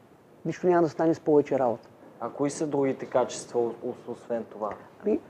Нищо 0.45 0.67
няма 0.67 0.83
да 0.83 0.89
стане 0.89 1.15
с 1.15 1.21
повече 1.21 1.59
работа. 1.59 1.89
А 2.21 2.31
кои 2.31 2.51
са 2.51 2.67
другите 2.67 3.07
качества, 3.07 3.71
освен 4.09 4.45
това? 4.45 4.71
Ами, 5.07 5.21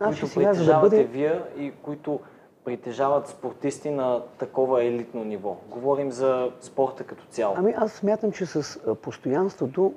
които 0.00 0.26
сега, 0.26 0.54
за 0.54 0.64
да 0.64 0.80
бъде... 0.80 1.04
вие 1.04 1.42
и 1.58 1.72
които 1.82 2.20
притежават 2.64 3.28
спортисти 3.28 3.90
на 3.90 4.22
такова 4.38 4.84
елитно 4.84 5.24
ниво? 5.24 5.56
Говорим 5.68 6.12
за 6.12 6.50
спорта 6.60 7.04
като 7.04 7.24
цяло. 7.24 7.54
Ами 7.58 7.74
аз 7.76 7.92
смятам, 7.92 8.32
че 8.32 8.46
с 8.46 8.80
постоянството 9.02 9.94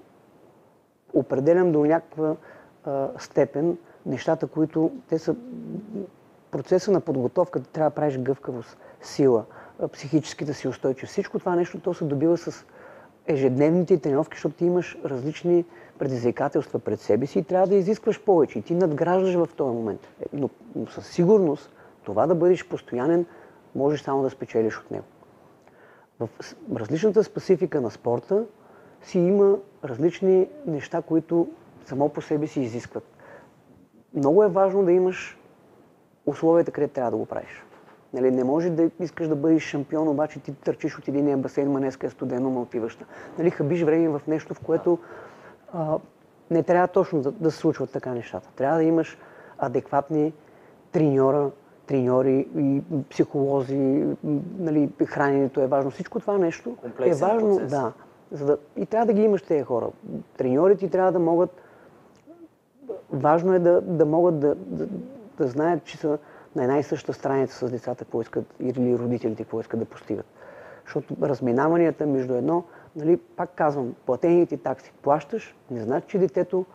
определям 1.13 1.71
до 1.71 1.85
някаква 1.85 2.35
а, 2.85 3.07
степен 3.17 3.77
нещата, 4.05 4.47
които 4.47 4.91
те 5.09 5.19
са 5.19 5.35
процеса 6.51 6.91
на 6.91 7.01
подготовка, 7.01 7.63
трябва 7.63 7.89
да 7.89 7.95
правиш 7.95 8.17
гъвкавост 8.17 8.77
сила, 9.01 9.43
психическата 9.91 10.53
си 10.53 10.67
устойчивост. 10.67 11.11
Всичко 11.11 11.39
това 11.39 11.55
нещо 11.55 11.79
то 11.79 11.93
се 11.93 12.03
добива 12.05 12.37
с 12.37 12.65
ежедневните 13.27 13.97
тренировки, 13.97 14.35
защото 14.35 14.55
ти 14.55 14.65
имаш 14.65 14.97
различни 15.05 15.65
предизвикателства 15.99 16.79
пред 16.79 16.99
себе 16.99 17.25
си 17.25 17.39
и 17.39 17.43
трябва 17.43 17.67
да 17.67 17.75
изискваш 17.75 18.21
повече. 18.21 18.59
И 18.59 18.61
ти 18.61 18.75
надграждаш 18.75 19.35
в 19.35 19.49
този 19.55 19.75
момент. 19.75 20.07
Е, 20.21 20.25
но, 20.33 20.49
със 20.89 21.07
сигурност 21.07 21.71
това 22.03 22.27
да 22.27 22.35
бъдеш 22.35 22.67
постоянен, 22.67 23.25
можеш 23.75 24.01
само 24.01 24.23
да 24.23 24.29
спечелиш 24.29 24.77
от 24.79 24.91
него. 24.91 25.05
В 26.19 26.29
различната 26.75 27.23
специфика 27.23 27.81
на 27.81 27.91
спорта 27.91 28.45
си 29.01 29.19
има 29.19 29.57
различни 29.83 30.49
неща, 30.65 31.01
които 31.01 31.47
само 31.85 32.09
по 32.09 32.21
себе 32.21 32.47
си 32.47 32.61
изискват. 32.61 33.03
Много 34.13 34.43
е 34.43 34.49
важно 34.49 34.85
да 34.85 34.91
имаш 34.91 35.39
условията, 36.25 36.71
където 36.71 36.93
трябва 36.93 37.11
да 37.11 37.17
го 37.17 37.25
правиш. 37.25 37.63
Нали, 38.13 38.31
не 38.31 38.43
може 38.43 38.69
да 38.69 38.89
искаш 38.99 39.27
да 39.27 39.35
бъдеш 39.35 39.63
шампион, 39.63 40.07
обаче 40.07 40.39
ти 40.39 40.53
търчиш 40.53 40.97
от 40.99 41.07
единия 41.07 41.37
басейн, 41.37 41.71
ма 41.71 41.79
днеска 41.79 42.07
е 42.07 42.09
студено, 42.09 42.49
ма 42.49 42.61
отиваш. 42.61 42.97
Нали, 43.37 43.49
хабиш 43.49 43.83
време 43.83 44.09
в 44.09 44.21
нещо, 44.27 44.53
в 44.53 44.59
което 44.59 44.99
а, 45.73 45.97
не 46.51 46.63
трябва 46.63 46.87
точно 46.87 47.21
да, 47.21 47.31
да 47.31 47.51
се 47.51 47.57
случват 47.57 47.91
така 47.91 48.13
нещата. 48.13 48.49
Трябва 48.55 48.77
да 48.77 48.83
имаш 48.83 49.17
адекватни 49.57 50.33
треньора, 50.91 51.51
треньори 51.87 52.47
и 52.57 52.81
психолози, 53.09 54.05
нали, 54.59 54.89
храненето 55.05 55.61
е 55.61 55.67
важно. 55.67 55.91
Всичко 55.91 56.19
това 56.19 56.37
нещо 56.37 56.69
е 56.69 56.81
Комплексен 56.81 57.27
важно. 57.27 57.55
процес. 57.55 57.71
Да, 57.71 57.93
за 58.31 58.45
да, 58.45 58.57
и 58.75 58.85
трябва 58.85 59.05
да 59.05 59.13
ги 59.13 59.21
имаш 59.21 59.41
тези 59.41 59.63
хора. 59.63 59.87
Треньорите 60.37 60.89
трябва 60.89 61.11
да 61.11 61.19
могат 61.19 61.61
важно 63.11 63.53
е 63.53 63.59
да, 63.59 63.81
да 63.81 64.05
могат 64.05 64.39
да, 64.39 64.55
да, 64.55 64.87
да 65.37 65.47
знаят, 65.47 65.83
че 65.83 65.97
са 65.97 66.17
на 66.57 66.63
една 66.63 66.77
и 66.77 66.83
съща 66.83 67.13
страница 67.13 67.67
с 67.67 67.71
децата, 67.71 68.05
какво 68.05 68.21
искат, 68.21 68.45
или 68.59 68.97
родителите, 68.97 69.43
какво 69.43 69.59
искат 69.59 69.79
да 69.79 69.85
постигат. 69.85 70.25
Защото 70.85 71.15
разминаванията 71.21 72.05
между 72.05 72.33
едно, 72.33 72.63
нали, 72.95 73.17
пак 73.17 73.49
казвам, 73.55 73.95
платените 74.05 74.57
такси 74.57 74.93
плащаш, 75.01 75.55
не 75.71 75.81
значи, 75.81 76.07
че 76.07 76.17
детето 76.17 76.65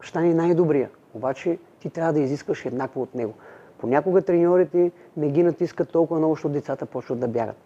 ще 0.00 0.10
стане 0.10 0.34
най-добрия. 0.34 0.90
Обаче 1.14 1.58
ти 1.80 1.90
трябва 1.90 2.12
да 2.12 2.20
изискваш 2.20 2.66
еднакво 2.66 3.02
от 3.02 3.14
него. 3.14 3.34
Понякога 3.78 4.22
треньорите 4.22 4.92
не 5.16 5.30
ги 5.30 5.42
натискат 5.42 5.90
толкова 5.90 6.18
много, 6.18 6.34
защото 6.34 6.52
децата 6.52 6.86
почват 6.86 7.20
да 7.20 7.28
бягат. 7.28 7.56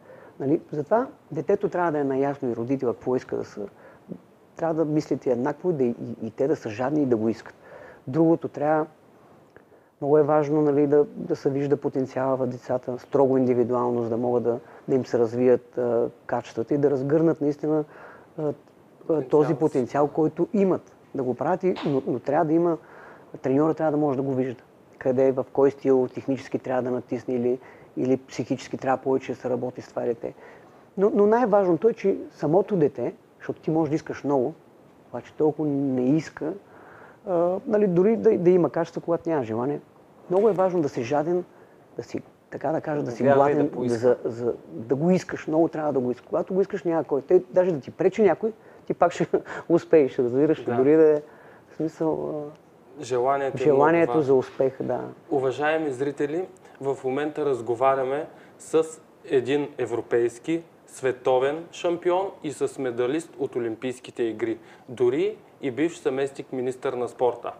Нали? 0.40 0.60
Затова 0.72 1.06
детето 1.32 1.68
трябва 1.68 1.92
да 1.92 1.98
е 1.98 2.04
наясно 2.04 2.50
и 2.50 2.56
родителя 2.56 2.94
какво 2.94 3.16
иска 3.16 3.36
да 3.36 3.44
са. 3.44 3.66
Трябва 4.56 4.74
да 4.74 4.84
мислите 4.84 5.30
еднакво 5.30 5.70
и, 5.70 5.72
да, 5.72 5.84
и, 5.84 5.94
и 6.22 6.30
те 6.30 6.48
да 6.48 6.56
са 6.56 6.68
жадни 6.68 7.02
и 7.02 7.06
да 7.06 7.16
го 7.16 7.28
искат. 7.28 7.54
Другото 8.06 8.48
трябва 8.48 8.86
много 10.00 10.18
е 10.18 10.22
важно 10.22 10.62
нали, 10.62 10.86
да, 10.86 11.06
да 11.16 11.36
се 11.36 11.50
вижда 11.50 11.76
потенциала 11.76 12.36
в 12.36 12.46
децата, 12.46 12.98
строго 12.98 13.36
индивидуално, 13.36 14.02
за 14.02 14.08
да 14.08 14.16
могат 14.16 14.42
да, 14.42 14.58
да 14.88 14.94
им 14.94 15.06
се 15.06 15.18
развият 15.18 15.78
а, 15.78 16.08
качествата 16.26 16.74
и 16.74 16.78
да 16.78 16.90
разгърнат 16.90 17.40
наистина 17.40 17.84
а, 18.38 18.52
а, 19.10 19.22
този 19.22 19.54
потенциал, 19.54 20.08
който 20.08 20.48
имат 20.52 20.92
да 21.14 21.22
го 21.22 21.34
правят, 21.34 21.62
и, 21.62 21.74
но, 21.86 22.02
но 22.06 22.18
трябва 22.18 22.44
да 22.44 22.52
има, 22.52 22.78
треньора 23.42 23.74
трябва 23.74 23.90
да 23.90 23.96
може 23.96 24.16
да 24.16 24.22
го 24.22 24.34
вижда. 24.34 24.62
Къде, 24.98 25.32
в 25.32 25.46
кой 25.52 25.70
стил 25.70 26.08
технически 26.14 26.58
трябва 26.58 26.82
да 26.82 26.90
натисне 26.90 27.34
или, 27.34 27.58
или 27.96 28.16
психически 28.16 28.76
трябва 28.76 29.02
повече 29.02 29.32
да 29.32 29.38
се 29.38 29.50
работи 29.50 29.82
с 29.82 29.88
това 29.88 30.02
дете. 30.02 30.34
Но, 30.96 31.10
но 31.14 31.26
най-важното 31.26 31.88
е, 31.88 31.92
че 31.92 32.18
самото 32.30 32.76
дете, 32.76 33.14
защото 33.38 33.60
ти 33.60 33.70
можеш 33.70 33.90
да 33.90 33.94
искаш 33.94 34.24
много, 34.24 34.54
обаче 35.10 35.32
толкова 35.32 35.68
не 35.68 36.16
иска, 36.16 36.52
а, 37.26 37.56
нали, 37.66 37.86
дори 37.86 38.16
да, 38.16 38.38
да 38.38 38.50
има 38.50 38.70
качество, 38.70 39.00
когато 39.00 39.28
няма 39.28 39.44
желание. 39.44 39.80
Много 40.30 40.48
е 40.48 40.52
важно 40.52 40.82
да 40.82 40.88
си 40.88 41.02
жаден, 41.02 41.44
да 41.96 42.02
си, 42.02 42.22
така 42.50 42.72
да 42.72 42.80
кажа, 42.80 43.02
да 43.02 43.10
си 43.10 43.24
да 43.24 43.34
гладен, 43.34 43.70
поиска. 43.70 43.98
за, 43.98 44.16
за, 44.24 44.54
да 44.68 44.94
го 44.94 45.10
искаш. 45.10 45.46
Много 45.46 45.68
трябва 45.68 45.92
да 45.92 46.00
го 46.00 46.10
искаш. 46.10 46.26
Когато 46.28 46.54
го 46.54 46.60
искаш, 46.60 46.84
няма 46.84 47.04
кой. 47.04 47.22
Те, 47.22 47.42
даже 47.50 47.72
да 47.72 47.80
ти 47.80 47.90
пречи 47.90 48.22
някой, 48.22 48.52
ти 48.86 48.94
пак 48.94 49.12
ще 49.12 49.26
успееш, 49.68 50.18
разбираш. 50.18 50.64
Да. 50.64 50.76
Дори 50.76 50.96
да 50.96 51.16
е 51.16 51.22
в 51.70 51.76
смисъл, 51.76 52.44
Желанието, 53.00 53.62
е 53.62 53.64
желанието 53.64 54.12
важно. 54.12 54.22
за 54.22 54.34
успех, 54.34 54.82
да. 54.82 55.00
Уважаеми 55.30 55.92
зрители, 55.92 56.48
в 56.80 56.96
момента 57.04 57.44
разговаряме 57.44 58.26
с 58.58 58.84
един 59.24 59.68
европейски, 59.78 60.62
световен 60.86 61.64
шампион 61.72 62.26
и 62.42 62.52
с 62.52 62.78
медалист 62.78 63.30
от 63.38 63.56
Олимпийските 63.56 64.22
игри. 64.22 64.58
Дори 64.88 65.36
и 65.64 65.70
бивш 65.70 65.96
съместник 65.96 66.52
министър 66.52 66.92
на 66.92 67.08
спорта. 67.08 67.52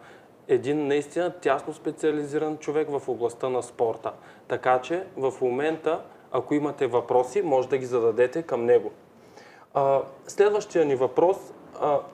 Един 0.47 0.87
наистина 0.87 1.33
тясно 1.41 1.73
специализиран 1.73 2.57
човек 2.57 2.87
в 2.89 3.09
областта 3.09 3.49
на 3.49 3.63
спорта. 3.63 4.11
Така 4.47 4.81
че 4.81 5.05
в 5.17 5.33
момента, 5.41 6.01
ако 6.31 6.53
имате 6.53 6.87
въпроси, 6.87 7.41
може 7.41 7.69
да 7.69 7.77
ги 7.77 7.85
зададете 7.85 8.41
към 8.43 8.65
него. 8.65 8.91
Следващия 10.27 10.85
ни 10.85 10.95
въпрос. 10.95 11.37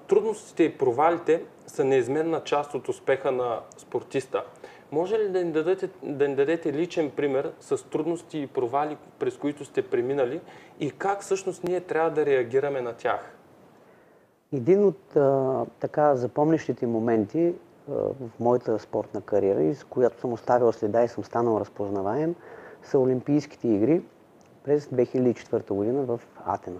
Трудностите 0.08 0.64
и 0.64 0.78
провалите 0.78 1.44
са 1.68 1.84
неизменна 1.84 2.44
част 2.44 2.74
от 2.74 2.90
успеха 2.90 3.32
на 3.32 3.60
спортиста. 3.78 4.44
Може 4.92 5.20
ли 5.20 5.30
да 5.30 5.44
ни, 5.44 5.52
дадете, 5.52 5.90
да 6.04 6.28
ни 6.28 6.36
дадете 6.36 6.74
личен 6.74 7.10
пример 7.10 7.52
с 7.60 7.90
трудности 7.90 8.40
и 8.40 8.48
провали, 8.48 8.98
през 9.20 9.38
които 9.38 9.66
сте 9.66 9.82
преминали 9.82 10.42
и 10.80 10.92
как 10.92 11.22
всъщност 11.22 11.64
ние 11.64 11.82
трябва 11.82 12.12
да 12.12 12.26
реагираме 12.26 12.82
на 12.82 12.94
тях? 12.94 13.36
Един 14.54 14.86
от 14.86 15.16
а, 15.16 15.66
така 15.80 16.16
запомнящите 16.16 16.88
моменти 16.88 17.54
а, 17.90 17.94
в 17.94 18.40
моята 18.40 18.80
спортна 18.80 19.22
кариера, 19.22 19.64
и 19.64 19.76
с 19.76 19.84
която 19.84 20.20
съм 20.20 20.34
оставил 20.34 20.72
следа 20.72 21.04
и 21.04 21.08
съм 21.08 21.24
станал 21.24 21.60
разпознаваем, 21.60 22.36
са 22.84 23.00
Олимпийските 23.00 23.68
игри 23.68 24.02
през 24.64 24.86
2004 24.86 25.74
година 25.74 26.02
в 26.02 26.22
Атена. 26.46 26.80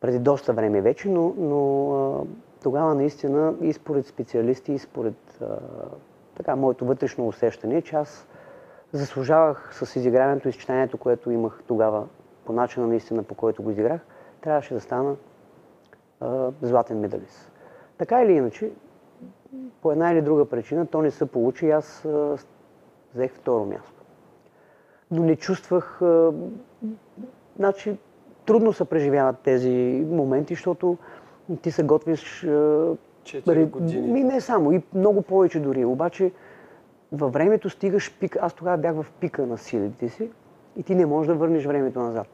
Преди 0.00 0.18
доста 0.18 0.52
време 0.52 0.80
вече, 0.80 1.08
но, 1.08 1.34
но 1.38 1.92
а, 1.94 2.24
тогава 2.62 2.94
наистина 2.94 3.54
и 3.60 3.72
според 3.72 4.06
специалисти, 4.06 4.72
и 4.72 4.78
според 4.78 5.40
а, 5.40 5.58
така, 6.34 6.56
моето 6.56 6.84
вътрешно 6.84 7.28
усещане, 7.28 7.82
че 7.82 7.96
аз 7.96 8.26
заслужавах 8.92 9.84
с 9.84 9.96
изиграването 9.96 10.48
и 10.48 10.52
съчетанието, 10.52 10.98
което 10.98 11.30
имах 11.30 11.62
тогава, 11.66 12.06
по 12.44 12.52
начина 12.52 12.86
наистина, 12.86 13.22
по 13.22 13.34
който 13.34 13.62
го 13.62 13.70
изиграх, 13.70 14.00
трябваше 14.40 14.74
да 14.74 14.80
стана 14.80 15.16
златен 16.62 17.00
медалист. 17.00 17.52
Така 17.98 18.22
или 18.22 18.32
иначе, 18.32 18.70
по 19.82 19.92
една 19.92 20.12
или 20.12 20.22
друга 20.22 20.44
причина, 20.44 20.86
то 20.86 21.02
не 21.02 21.10
се 21.10 21.26
получи 21.26 21.66
и 21.66 21.70
аз 21.70 22.04
а, 22.04 22.36
взех 23.14 23.32
второ 23.34 23.64
място. 23.64 24.02
Но 25.10 25.22
не 25.22 25.36
чувствах... 25.36 26.02
А, 26.02 26.32
значи, 27.56 27.96
трудно 28.46 28.72
се 28.72 28.84
преживяват 28.84 29.38
тези 29.38 30.06
моменти, 30.10 30.54
защото 30.54 30.98
ти 31.62 31.70
се 31.70 31.82
готвиш... 31.82 32.44
А, 32.44 32.48
ре- 33.26 33.70
години. 33.70 34.12
Ми 34.12 34.24
не 34.24 34.40
само, 34.40 34.72
и 34.72 34.82
много 34.94 35.22
повече 35.22 35.60
дори. 35.60 35.84
Обаче 35.84 36.32
във 37.12 37.32
времето 37.32 37.70
стигаш 37.70 38.18
пик. 38.20 38.36
Аз 38.40 38.54
тогава 38.54 38.78
бях 38.78 38.94
в 38.94 39.06
пика 39.20 39.46
на 39.46 39.58
силите 39.58 40.08
си 40.08 40.30
и 40.76 40.82
ти 40.82 40.94
не 40.94 41.06
можеш 41.06 41.26
да 41.26 41.34
върнеш 41.34 41.64
времето 41.64 41.98
назад. 42.00 42.26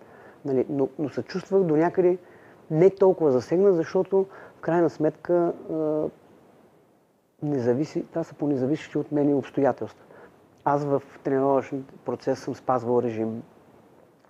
Нали? 0.45 0.67
Но, 0.69 0.89
но 0.99 1.09
се 1.09 1.23
чувствах 1.23 1.63
до 1.63 1.77
някъде 1.77 2.19
не 2.71 2.91
толкова 2.91 3.31
засегнат, 3.31 3.75
защото 3.75 4.27
в 4.59 4.61
крайна 4.61 4.91
сметка 4.91 5.53
а, 5.73 5.75
не 7.43 7.59
зависи, 7.59 8.05
това 8.11 8.25
са 8.25 8.35
по 8.35 8.47
независещи 8.47 8.99
от 8.99 9.13
мен 9.13 9.35
обстоятелства. 9.35 10.05
Аз 10.65 10.85
в 10.85 11.03
тренировъчен 11.25 11.85
процес 12.05 12.39
съм 12.39 12.55
спазвал 12.55 13.03
режим, 13.03 13.43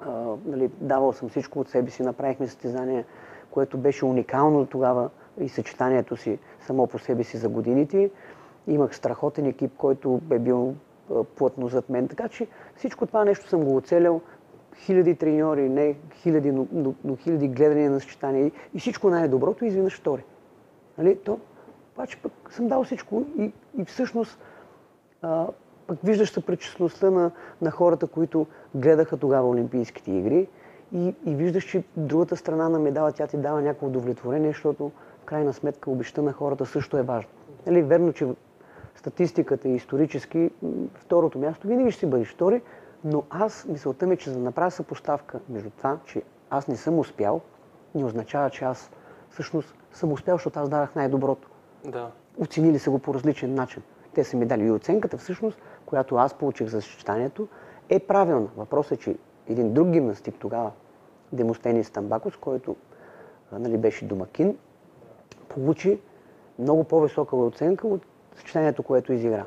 а, 0.01 0.35
нали, 0.47 0.71
давал 0.81 1.13
съм 1.13 1.29
всичко 1.29 1.61
от 1.61 1.69
себе 1.69 1.91
си, 1.91 2.03
направихме 2.03 2.47
състезание, 2.47 3.05
което 3.51 3.79
беше 3.79 4.05
уникално 4.05 4.67
тогава 4.67 5.11
и 5.41 5.49
съчетанието 5.49 6.17
си 6.17 6.39
само 6.61 6.87
по 6.87 6.99
себе 6.99 7.25
си 7.25 7.37
за 7.37 7.49
годините. 7.49 8.11
Имах 8.67 8.97
страхотен 8.97 9.47
екип, 9.47 9.77
който 9.77 10.21
бе 10.23 10.39
бил 10.39 10.75
плътно 11.37 11.69
зад 11.69 11.89
мен. 11.89 12.09
Така 12.09 12.29
че 12.29 12.47
всичко 12.77 13.07
това 13.07 13.25
нещо 13.25 13.49
съм 13.49 13.65
го 13.65 13.77
оцелял. 13.77 14.21
Хиляди 14.79 15.15
треньори, 15.15 15.69
не 15.69 15.97
хиляди, 16.15 16.53
но, 16.53 16.67
но, 16.73 16.95
но 17.05 17.17
хиляди 17.17 17.49
гледания 17.49 17.91
на 17.91 18.01
съчетания 18.01 18.51
и, 18.75 18.81
всичко 18.81 19.11
най-доброто 19.11 19.65
изведнъж 19.65 19.99
втори. 19.99 20.25
Нали? 20.99 21.17
То, 21.17 21.39
обаче 21.95 22.19
пък 22.23 22.33
съм 22.51 22.69
дал 22.69 22.85
всичко 22.85 23.25
и, 23.39 23.53
и 23.79 23.85
всъщност 23.85 24.39
а, 25.23 25.47
пък 25.87 25.99
виждаш 26.05 26.31
съпричастността 26.31 27.11
на, 27.11 27.31
на 27.63 27.71
хората, 27.71 28.07
които 28.07 28.47
гледаха 28.75 29.17
тогава 29.17 29.49
Олимпийските 29.49 30.13
игри 30.13 30.49
и, 30.93 31.15
и 31.27 31.35
виждаш, 31.35 31.65
че 31.65 31.85
другата 31.97 32.37
страна 32.37 32.69
на 32.69 32.79
медала 32.79 33.13
тя 33.13 33.27
ти 33.27 33.37
дава 33.37 33.63
някакво 33.63 33.87
удовлетворение, 33.87 34.49
защото 34.49 34.91
в 35.23 35.25
крайна 35.25 35.53
сметка 35.53 35.91
обеща 35.91 36.23
на 36.23 36.33
хората 36.33 36.67
също 36.67 36.97
е 36.97 37.03
важно. 37.03 37.31
Нали, 37.67 37.83
верно, 37.83 38.13
че 38.13 38.27
статистиката 38.95 39.69
и 39.69 39.75
исторически 39.75 40.51
м, 40.63 40.71
второто 40.95 41.39
място 41.39 41.69
винаги 41.69 41.91
ще 41.91 42.01
си 42.01 42.07
бъдеш 42.07 42.29
втори, 42.29 42.63
но 43.05 43.23
аз 43.31 43.67
мисълта 43.69 44.07
ми, 44.07 44.15
е, 44.15 44.17
че 44.17 44.31
за 44.31 44.37
да 44.39 44.45
направя 44.45 44.71
съпоставка 44.71 45.41
между 45.49 45.71
това, 45.71 45.99
че 46.05 46.23
аз 46.51 46.69
не 46.69 46.77
съм 46.77 46.99
успял, 46.99 47.41
не 47.95 48.05
означава, 48.05 48.51
че 48.51 48.65
аз 48.65 48.91
всъщност 49.31 49.75
съм 49.93 50.13
успял, 50.13 50.35
защото 50.35 50.59
аз 50.61 50.69
дадах 50.69 50.95
най-доброто 50.95 51.49
Да. 51.85 52.11
оценили 52.39 52.79
са 52.79 52.91
го 52.91 52.99
по 52.99 53.15
различен 53.15 53.55
начин. 53.55 53.83
Те 54.15 54.25
са 54.25 54.37
ми 54.37 54.47
дали 54.47 54.65
и 54.65 54.71
оценката 54.71 55.19
всъщност, 55.19 55.59
която 55.87 56.17
аз 56.17 56.35
получих 56.35 56.69
за 56.69 56.83
съчетанието, 56.83 57.49
е 57.89 57.99
правилна. 57.99 58.49
Въпросът 58.57 58.93
е, 58.93 58.97
че 58.97 59.17
един 59.49 59.73
друг 59.73 59.89
гимнастик 59.89 60.35
тогава, 60.39 60.71
Демостенис 61.33 61.91
Тамбакос, 61.91 62.37
който 62.37 62.77
нали, 63.53 63.79
беше 63.79 64.05
домакин, 64.05 64.59
получи 65.49 66.01
много 66.59 66.85
по-висока 66.85 67.37
оценка 67.37 67.89
от 67.89 68.03
съчетанието, 68.37 68.83
което 68.83 69.13
изигра. 69.13 69.45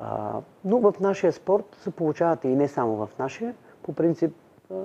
А, 0.00 0.40
но 0.64 0.78
в 0.78 0.94
нашия 1.00 1.32
спорт 1.32 1.76
се 1.80 1.90
получават 1.90 2.44
и 2.44 2.48
не 2.48 2.68
само 2.68 2.96
в 2.96 3.18
нашия, 3.18 3.54
по 3.82 3.92
принцип 3.92 4.34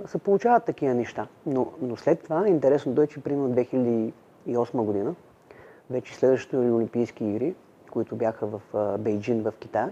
се 0.05 0.17
получават 0.17 0.65
такива 0.65 0.93
неща. 0.93 1.27
Но, 1.45 1.72
но 1.81 1.95
след 1.95 2.24
това, 2.24 2.48
интересното 2.48 3.01
е, 3.01 3.07
че 3.07 3.24
примерно 3.24 3.55
2008 3.55 4.12
година, 4.74 5.15
вече 5.89 6.15
следващите 6.15 6.57
Олимпийски 6.57 7.25
игри, 7.25 7.55
които 7.91 8.15
бяха 8.15 8.48
в 8.48 8.62
Бейджин 9.00 9.41
в 9.43 9.53
Китай. 9.60 9.89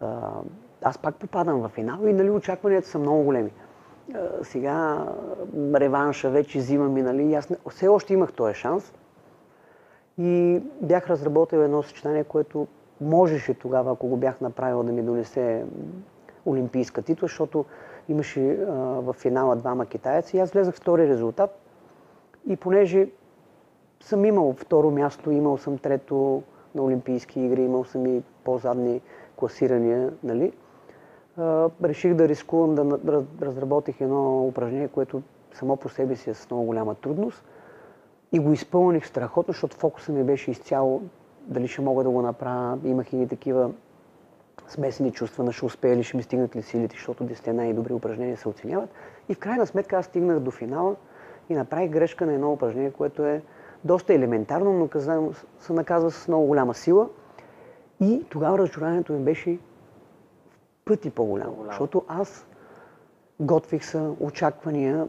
А, 0.00 0.30
аз 0.82 0.98
пак 0.98 1.14
попадам 1.14 1.60
в 1.60 1.68
финал 1.68 2.06
и 2.06 2.12
нали, 2.12 2.30
очакванията 2.30 2.88
са 2.88 2.98
много 2.98 3.22
големи. 3.22 3.52
А, 4.14 4.28
сега 4.42 5.06
реванша 5.74 6.30
вече 6.30 6.60
зима 6.60 6.88
ми, 6.88 7.02
нали, 7.02 7.34
аз 7.34 7.50
не, 7.50 7.56
все 7.70 7.88
още 7.88 8.14
имах 8.14 8.32
този 8.32 8.54
шанс. 8.54 8.92
И 10.18 10.62
бях 10.82 11.10
разработил 11.10 11.58
едно 11.58 11.82
съчетание, 11.82 12.24
което 12.24 12.66
можеше 13.00 13.54
тогава, 13.54 13.92
ако 13.92 14.08
го 14.08 14.16
бях 14.16 14.40
направил, 14.40 14.82
да 14.82 14.92
ми 14.92 15.02
донесе 15.02 15.64
олимпийска 16.46 17.02
титла, 17.02 17.28
защото 17.28 17.64
имаше 18.08 18.52
а, 18.52 18.72
в 18.76 19.12
финала 19.12 19.56
двама 19.56 19.86
китайци 19.86 20.36
и 20.36 20.40
аз 20.40 20.50
влезах 20.50 20.74
втори 20.74 21.08
резултат. 21.08 21.60
И 22.46 22.56
понеже 22.56 23.08
съм 24.00 24.24
имал 24.24 24.54
второ 24.58 24.90
място, 24.90 25.30
имал 25.30 25.58
съм 25.58 25.78
трето 25.78 26.42
на 26.74 26.82
Олимпийски 26.82 27.40
игри, 27.40 27.62
имал 27.62 27.84
съм 27.84 28.06
и 28.06 28.22
по-задни 28.44 29.00
класирания, 29.36 30.12
нали? 30.22 30.52
А, 31.36 31.70
реших 31.84 32.14
да 32.14 32.28
рискувам 32.28 32.74
да 32.74 33.24
разработих 33.42 34.00
едно 34.00 34.46
упражнение, 34.46 34.88
което 34.88 35.22
само 35.52 35.76
по 35.76 35.88
себе 35.88 36.16
си 36.16 36.30
е 36.30 36.34
с 36.34 36.50
много 36.50 36.66
голяма 36.66 36.94
трудност. 36.94 37.44
И 38.32 38.38
го 38.38 38.52
изпълних 38.52 39.06
страхотно, 39.06 39.52
защото 39.52 39.76
фокуса 39.76 40.12
ми 40.12 40.24
беше 40.24 40.50
изцяло 40.50 41.02
дали 41.46 41.68
ще 41.68 41.82
мога 41.82 42.04
да 42.04 42.10
го 42.10 42.22
направя. 42.22 42.78
Имах 42.84 43.12
и 43.12 43.26
такива 43.28 43.70
смесени 44.68 45.12
чувства 45.12 45.44
на 45.44 45.52
ще 45.52 45.64
успея 45.64 45.96
ли, 45.96 46.02
ще 46.02 46.16
ми 46.16 46.22
стигнат 46.22 46.56
ли 46.56 46.62
силите, 46.62 46.96
защото 46.96 47.24
10 47.24 47.52
най-добри 47.52 47.92
упражнения 47.92 48.36
се 48.36 48.48
оценяват. 48.48 48.90
И 49.28 49.34
в 49.34 49.38
крайна 49.38 49.66
сметка 49.66 49.96
аз 49.96 50.06
стигнах 50.06 50.40
до 50.40 50.50
финала 50.50 50.96
и 51.48 51.54
направих 51.54 51.90
грешка 51.90 52.26
на 52.26 52.32
едно 52.32 52.52
упражнение, 52.52 52.90
което 52.90 53.24
е 53.24 53.42
доста 53.84 54.14
елементарно, 54.14 54.72
но 54.72 55.00
се 55.60 55.72
наказва 55.72 56.10
с 56.10 56.28
много 56.28 56.46
голяма 56.46 56.74
сила. 56.74 57.08
И 58.00 58.24
тогава 58.30 58.58
разочарованието 58.58 59.12
ми 59.12 59.24
беше 59.24 59.56
в 59.56 59.58
пъти 60.84 61.10
по-голямо, 61.10 61.56
защото 61.66 62.04
аз 62.08 62.46
готвих 63.40 63.84
се, 63.84 64.00
очаквания, 64.20 65.06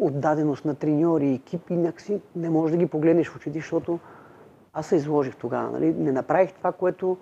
отдаденост 0.00 0.64
на 0.64 0.74
треньори, 0.74 1.32
екипи, 1.32 1.76
някакси 1.76 2.20
не 2.36 2.50
можеш 2.50 2.70
да 2.72 2.78
ги 2.78 2.86
погледнеш 2.86 3.28
в 3.28 3.36
очите, 3.36 3.58
защото 3.58 3.98
аз 4.76 4.86
се 4.86 4.96
изложих 4.96 5.36
тогава. 5.36 5.70
Нали? 5.70 5.94
Не 5.98 6.12
направих 6.12 6.52
това, 6.52 6.72
което 6.72 7.16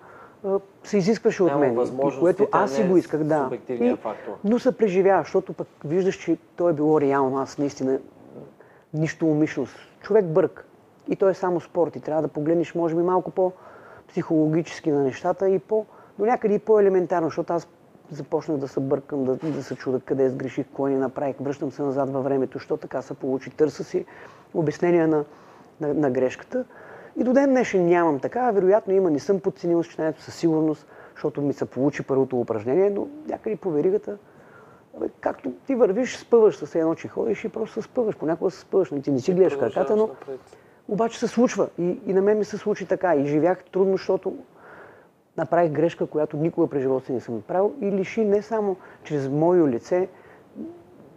а, 0.45 0.59
се 0.83 0.97
изискваше 0.97 1.43
от 1.43 1.59
мен. 1.59 1.81
И 1.81 2.19
което 2.19 2.47
аз 2.51 2.71
си 2.71 2.83
го 2.83 2.97
исках, 2.97 3.23
да. 3.23 3.49
И, 3.69 3.97
но 4.43 4.59
се 4.59 4.77
преживява, 4.77 5.23
защото 5.23 5.53
пък 5.53 5.67
виждаш, 5.85 6.15
че 6.15 6.37
то 6.55 6.69
е 6.69 6.73
било 6.73 7.01
реално. 7.01 7.37
Аз 7.37 7.57
наистина 7.57 7.99
нищо 8.93 9.25
умишлено. 9.25 9.67
Човек 10.01 10.25
бърк. 10.25 10.65
И 11.07 11.15
то 11.15 11.29
е 11.29 11.33
само 11.33 11.61
спорт. 11.61 11.95
И 11.95 11.99
трябва 11.99 12.21
да 12.21 12.27
погледнеш, 12.27 12.75
може 12.75 12.95
би, 12.95 13.01
малко 13.01 13.31
по-психологически 13.31 14.91
на 14.91 15.03
нещата 15.03 15.49
и 15.49 15.59
по, 15.59 15.85
до 16.19 16.25
някъде 16.25 16.53
и 16.53 16.59
по-елементарно, 16.59 17.27
защото 17.27 17.53
аз 17.53 17.67
започнах 18.11 18.57
да 18.57 18.67
се 18.67 18.79
бъркам, 18.79 19.23
да, 19.23 19.35
да 19.35 19.63
се 19.63 19.75
чуда 19.75 19.99
къде 19.99 20.29
сгреших, 20.29 20.65
кое 20.73 20.91
не 20.91 20.97
направих. 20.97 21.35
Връщам 21.39 21.71
се 21.71 21.81
назад 21.81 22.09
във 22.09 22.23
времето, 22.23 22.59
що 22.59 22.77
така 22.77 23.01
се 23.01 23.13
получи. 23.13 23.49
Търса 23.49 23.83
си 23.83 24.05
обяснение 24.53 25.07
на, 25.07 25.25
на, 25.81 25.93
на 25.93 26.11
грешката. 26.11 26.65
И 27.17 27.23
до 27.23 27.33
ден 27.33 27.49
днешен 27.49 27.85
нямам 27.85 28.19
така. 28.19 28.51
Вероятно 28.51 28.93
има, 28.93 29.09
не 29.09 29.19
съм 29.19 29.39
подценил 29.39 29.83
съчетанието 29.83 30.21
със 30.21 30.35
сигурност, 30.35 30.87
защото 31.13 31.41
ми 31.41 31.53
се 31.53 31.65
получи 31.65 32.03
първото 32.03 32.39
упражнение, 32.39 32.89
но 32.89 33.07
някъде 33.27 33.55
по 33.55 33.71
веригата, 33.71 34.17
както 35.19 35.51
ти 35.51 35.75
вървиш, 35.75 36.17
спъваш 36.17 36.57
с 36.57 36.75
едно, 36.75 36.95
че 36.95 37.07
ходиш 37.07 37.43
и 37.43 37.49
просто 37.49 37.73
се 37.73 37.81
спъваш. 37.81 38.15
Понякога 38.15 38.51
се 38.51 38.59
спъваш, 38.59 38.91
не 38.91 39.01
ти 39.01 39.11
не 39.11 39.19
си 39.19 39.33
гледаш 39.33 39.55
краката, 39.55 39.95
но 39.95 40.09
обаче 40.87 41.19
се 41.19 41.27
случва. 41.27 41.69
И, 41.77 41.99
и 42.05 42.13
на 42.13 42.21
мен 42.21 42.37
ми 42.37 42.45
се 42.45 42.57
случи 42.57 42.85
така. 42.85 43.15
И 43.15 43.25
живях 43.25 43.63
трудно, 43.63 43.91
защото 43.91 44.35
направих 45.37 45.71
грешка, 45.71 46.07
която 46.07 46.37
никога 46.37 46.67
през 46.67 46.81
живота 46.81 47.05
си 47.05 47.13
не 47.13 47.19
съм 47.19 47.35
направил 47.35 47.73
и 47.81 47.91
лиши 47.91 48.25
не 48.25 48.41
само 48.41 48.75
чрез 49.03 49.29
моето 49.29 49.67
лице, 49.67 50.07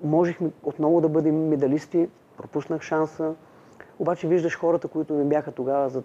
можехме 0.03 0.51
отново 0.63 1.01
да 1.01 1.09
бъдем 1.09 1.49
медалисти, 1.49 2.09
пропуснах 2.37 2.83
шанса, 2.83 3.35
обаче 3.99 4.29
виждаш 4.29 4.59
хората, 4.59 4.89
които 4.89 5.15
ми 5.15 5.25
бяха 5.25 5.53
тогава 5.53 5.89
зад, 5.89 6.05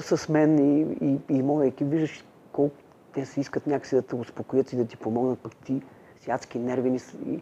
с 0.00 0.28
мен 0.28 0.58
и, 0.58 0.96
и, 1.00 1.36
и 1.36 1.42
моя 1.42 1.68
екип, 1.68 1.88
виждаш 1.90 2.24
колко 2.52 2.76
те 3.14 3.26
се 3.26 3.40
искат 3.40 3.66
някакси 3.66 3.94
да 3.94 4.02
те 4.02 4.16
успокоят 4.16 4.72
и 4.72 4.76
да 4.76 4.86
ти 4.86 4.96
помогнат, 4.96 5.38
пък 5.38 5.56
ти 5.56 5.82
си 6.20 6.30
адски 6.30 6.58
нервени. 6.58 7.00
И, 7.26 7.40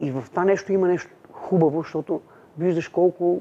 и 0.00 0.10
в 0.10 0.24
това 0.30 0.44
нещо 0.44 0.72
има 0.72 0.88
нещо 0.88 1.10
хубаво, 1.32 1.82
защото 1.82 2.20
виждаш 2.58 2.88
колко, 2.88 3.40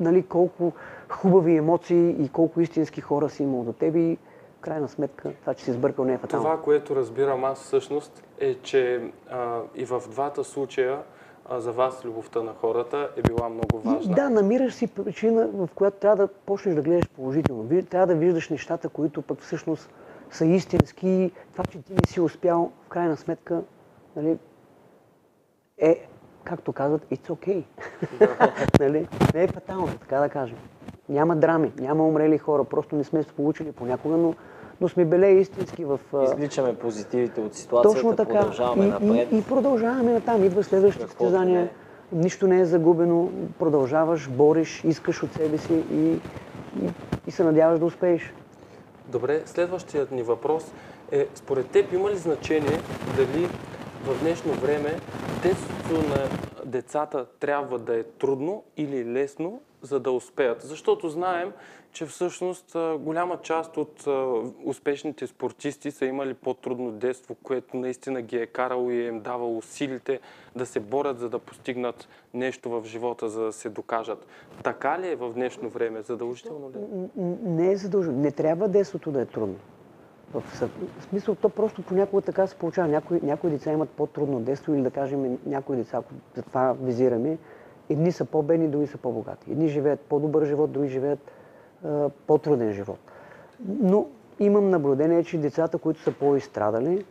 нали, 0.00 0.22
колко 0.22 0.72
хубави 1.08 1.56
емоции 1.56 2.16
и 2.18 2.28
колко 2.28 2.60
истински 2.60 3.00
хора 3.00 3.28
си 3.28 3.42
имал 3.42 3.62
до 3.62 3.72
тебе 3.72 3.98
и 4.00 4.18
крайна 4.60 4.88
сметка 4.88 5.32
това, 5.40 5.54
че 5.54 5.64
си 5.64 5.72
сбъркал 5.72 6.04
не 6.04 6.12
е 6.12 6.18
фатално. 6.18 6.44
Това, 6.44 6.62
което 6.62 6.96
разбирам 6.96 7.44
аз 7.44 7.62
всъщност 7.62 8.24
е, 8.40 8.54
че 8.54 9.00
а, 9.30 9.60
и 9.74 9.84
в 9.84 10.02
двата 10.10 10.44
случая 10.44 10.98
а 11.48 11.60
за 11.60 11.72
вас 11.72 12.04
любовта 12.04 12.42
на 12.42 12.52
хората 12.60 13.10
е 13.16 13.22
била 13.22 13.48
много 13.48 13.80
важна. 13.80 14.14
Да, 14.14 14.30
намираш 14.30 14.74
си 14.74 14.86
причина, 14.86 15.48
в 15.52 15.68
която 15.74 15.96
трябва 15.96 16.16
да 16.16 16.28
почнеш 16.28 16.74
да 16.74 16.82
гледаш 16.82 17.08
положително. 17.08 17.82
Трябва 17.90 18.06
да 18.06 18.14
виждаш 18.14 18.48
нещата, 18.48 18.88
които 18.88 19.22
пък 19.22 19.40
всъщност 19.40 19.90
са 20.30 20.46
истински. 20.46 21.32
Това, 21.52 21.64
че 21.64 21.82
ти 21.82 21.92
не 21.92 22.06
си 22.06 22.20
успял, 22.20 22.70
в 22.86 22.88
крайна 22.88 23.16
сметка, 23.16 23.62
нали, 24.16 24.38
е, 25.78 26.06
както 26.44 26.72
казват, 26.72 27.04
it's 27.10 27.28
okay. 27.28 27.64
нали? 28.80 29.08
Не 29.34 29.42
е 29.42 29.48
фатално, 29.48 29.98
така 30.00 30.20
да 30.20 30.28
кажем. 30.28 30.58
Няма 31.08 31.36
драми, 31.36 31.72
няма 31.78 32.06
умрели 32.06 32.38
хора, 32.38 32.64
просто 32.64 32.96
не 32.96 33.04
сме 33.04 33.22
се 33.22 33.32
получили 33.32 33.72
понякога, 33.72 34.16
но 34.16 34.34
но 34.82 34.88
сме 34.88 35.04
беле 35.04 35.30
истински 35.30 35.84
в... 35.84 36.00
Изличаме 36.24 36.74
позитивите 36.74 37.40
от 37.40 37.54
ситуацията, 37.54 37.94
Точно 37.94 38.16
така. 38.16 38.38
продължаваме 38.38 38.84
и, 38.84 38.88
напред. 38.88 39.32
И, 39.32 39.36
и 39.36 39.42
продължаваме 39.42 40.12
натам. 40.12 40.44
Идва 40.44 40.64
следващите 40.64 41.06
състезания. 41.06 41.70
Нищо 42.12 42.46
не 42.46 42.60
е 42.60 42.64
загубено. 42.64 43.30
Продължаваш, 43.58 44.28
бориш, 44.28 44.84
искаш 44.84 45.22
от 45.22 45.32
себе 45.32 45.58
си 45.58 45.74
и, 45.92 46.12
и, 46.82 46.90
и 47.26 47.30
се 47.30 47.44
надяваш 47.44 47.78
да 47.78 47.84
успееш. 47.84 48.34
Добре, 49.08 49.42
следващият 49.46 50.10
ни 50.10 50.22
въпрос 50.22 50.72
е, 51.12 51.26
според 51.34 51.66
теб 51.66 51.92
има 51.92 52.10
ли 52.10 52.16
значение 52.16 52.80
дали 53.16 53.48
в 54.04 54.20
днешно 54.20 54.52
време 54.52 55.00
детството 55.42 56.08
на 56.08 56.28
децата 56.64 57.26
трябва 57.40 57.78
да 57.78 57.98
е 57.98 58.02
трудно 58.02 58.64
или 58.76 59.12
лесно, 59.12 59.60
за 59.82 60.00
да 60.00 60.10
успеят? 60.10 60.62
Защото 60.62 61.08
знаем, 61.08 61.52
че 61.92 62.06
всъщност 62.06 62.76
голяма 62.98 63.38
част 63.42 63.76
от 63.76 64.06
успешните 64.64 65.26
спортисти 65.26 65.90
са 65.90 66.04
имали 66.06 66.34
по-трудно 66.34 66.90
детство, 66.90 67.36
което 67.42 67.76
наистина 67.76 68.22
ги 68.22 68.36
е 68.36 68.46
карало 68.46 68.90
и 68.90 69.06
им 69.06 69.20
давало 69.20 69.62
силите 69.62 70.20
да 70.56 70.66
се 70.66 70.80
борят, 70.80 71.18
за 71.18 71.28
да 71.28 71.38
постигнат 71.38 72.08
нещо 72.34 72.70
в 72.70 72.84
живота, 72.84 73.28
за 73.28 73.44
да 73.44 73.52
се 73.52 73.68
докажат. 73.68 74.26
Така 74.62 74.98
ли 75.00 75.08
е 75.08 75.16
в 75.16 75.32
днешно 75.32 75.68
време? 75.68 76.02
Задължително 76.02 76.70
ли? 76.70 77.08
Не 77.42 77.72
е 77.72 77.76
задължително. 77.76 78.20
Не 78.20 78.30
трябва 78.30 78.68
детството 78.68 79.12
да 79.12 79.20
е 79.20 79.26
трудно. 79.26 79.56
В 80.34 80.42
смисъл, 81.10 81.34
то 81.34 81.48
просто 81.48 81.82
понякога 81.82 82.22
така 82.22 82.46
се 82.46 82.56
получава. 82.56 82.88
Някои, 82.88 83.20
някои 83.22 83.50
деца 83.50 83.72
имат 83.72 83.90
по-трудно 83.90 84.40
детство 84.40 84.74
или 84.74 84.82
да 84.82 84.90
кажем 84.90 85.38
някои 85.46 85.76
деца, 85.76 85.96
ако 85.98 86.14
за 86.34 86.42
това 86.42 86.76
визираме, 86.82 87.38
едни 87.90 88.12
са 88.12 88.24
по-бедни, 88.24 88.68
други 88.68 88.86
са 88.86 88.98
по-богати. 88.98 89.50
Едни 89.52 89.68
живеят 89.68 90.00
по-добър 90.00 90.46
живот, 90.46 90.72
други 90.72 90.88
живеят 90.88 91.32
по-труден 92.26 92.72
живот. 92.72 92.98
Но 93.68 94.06
имам 94.40 94.70
наблюдение, 94.70 95.24
че 95.24 95.38
децата, 95.38 95.78
които 95.78 96.00
са 96.00 96.12
по-изстрадали, 96.12 97.04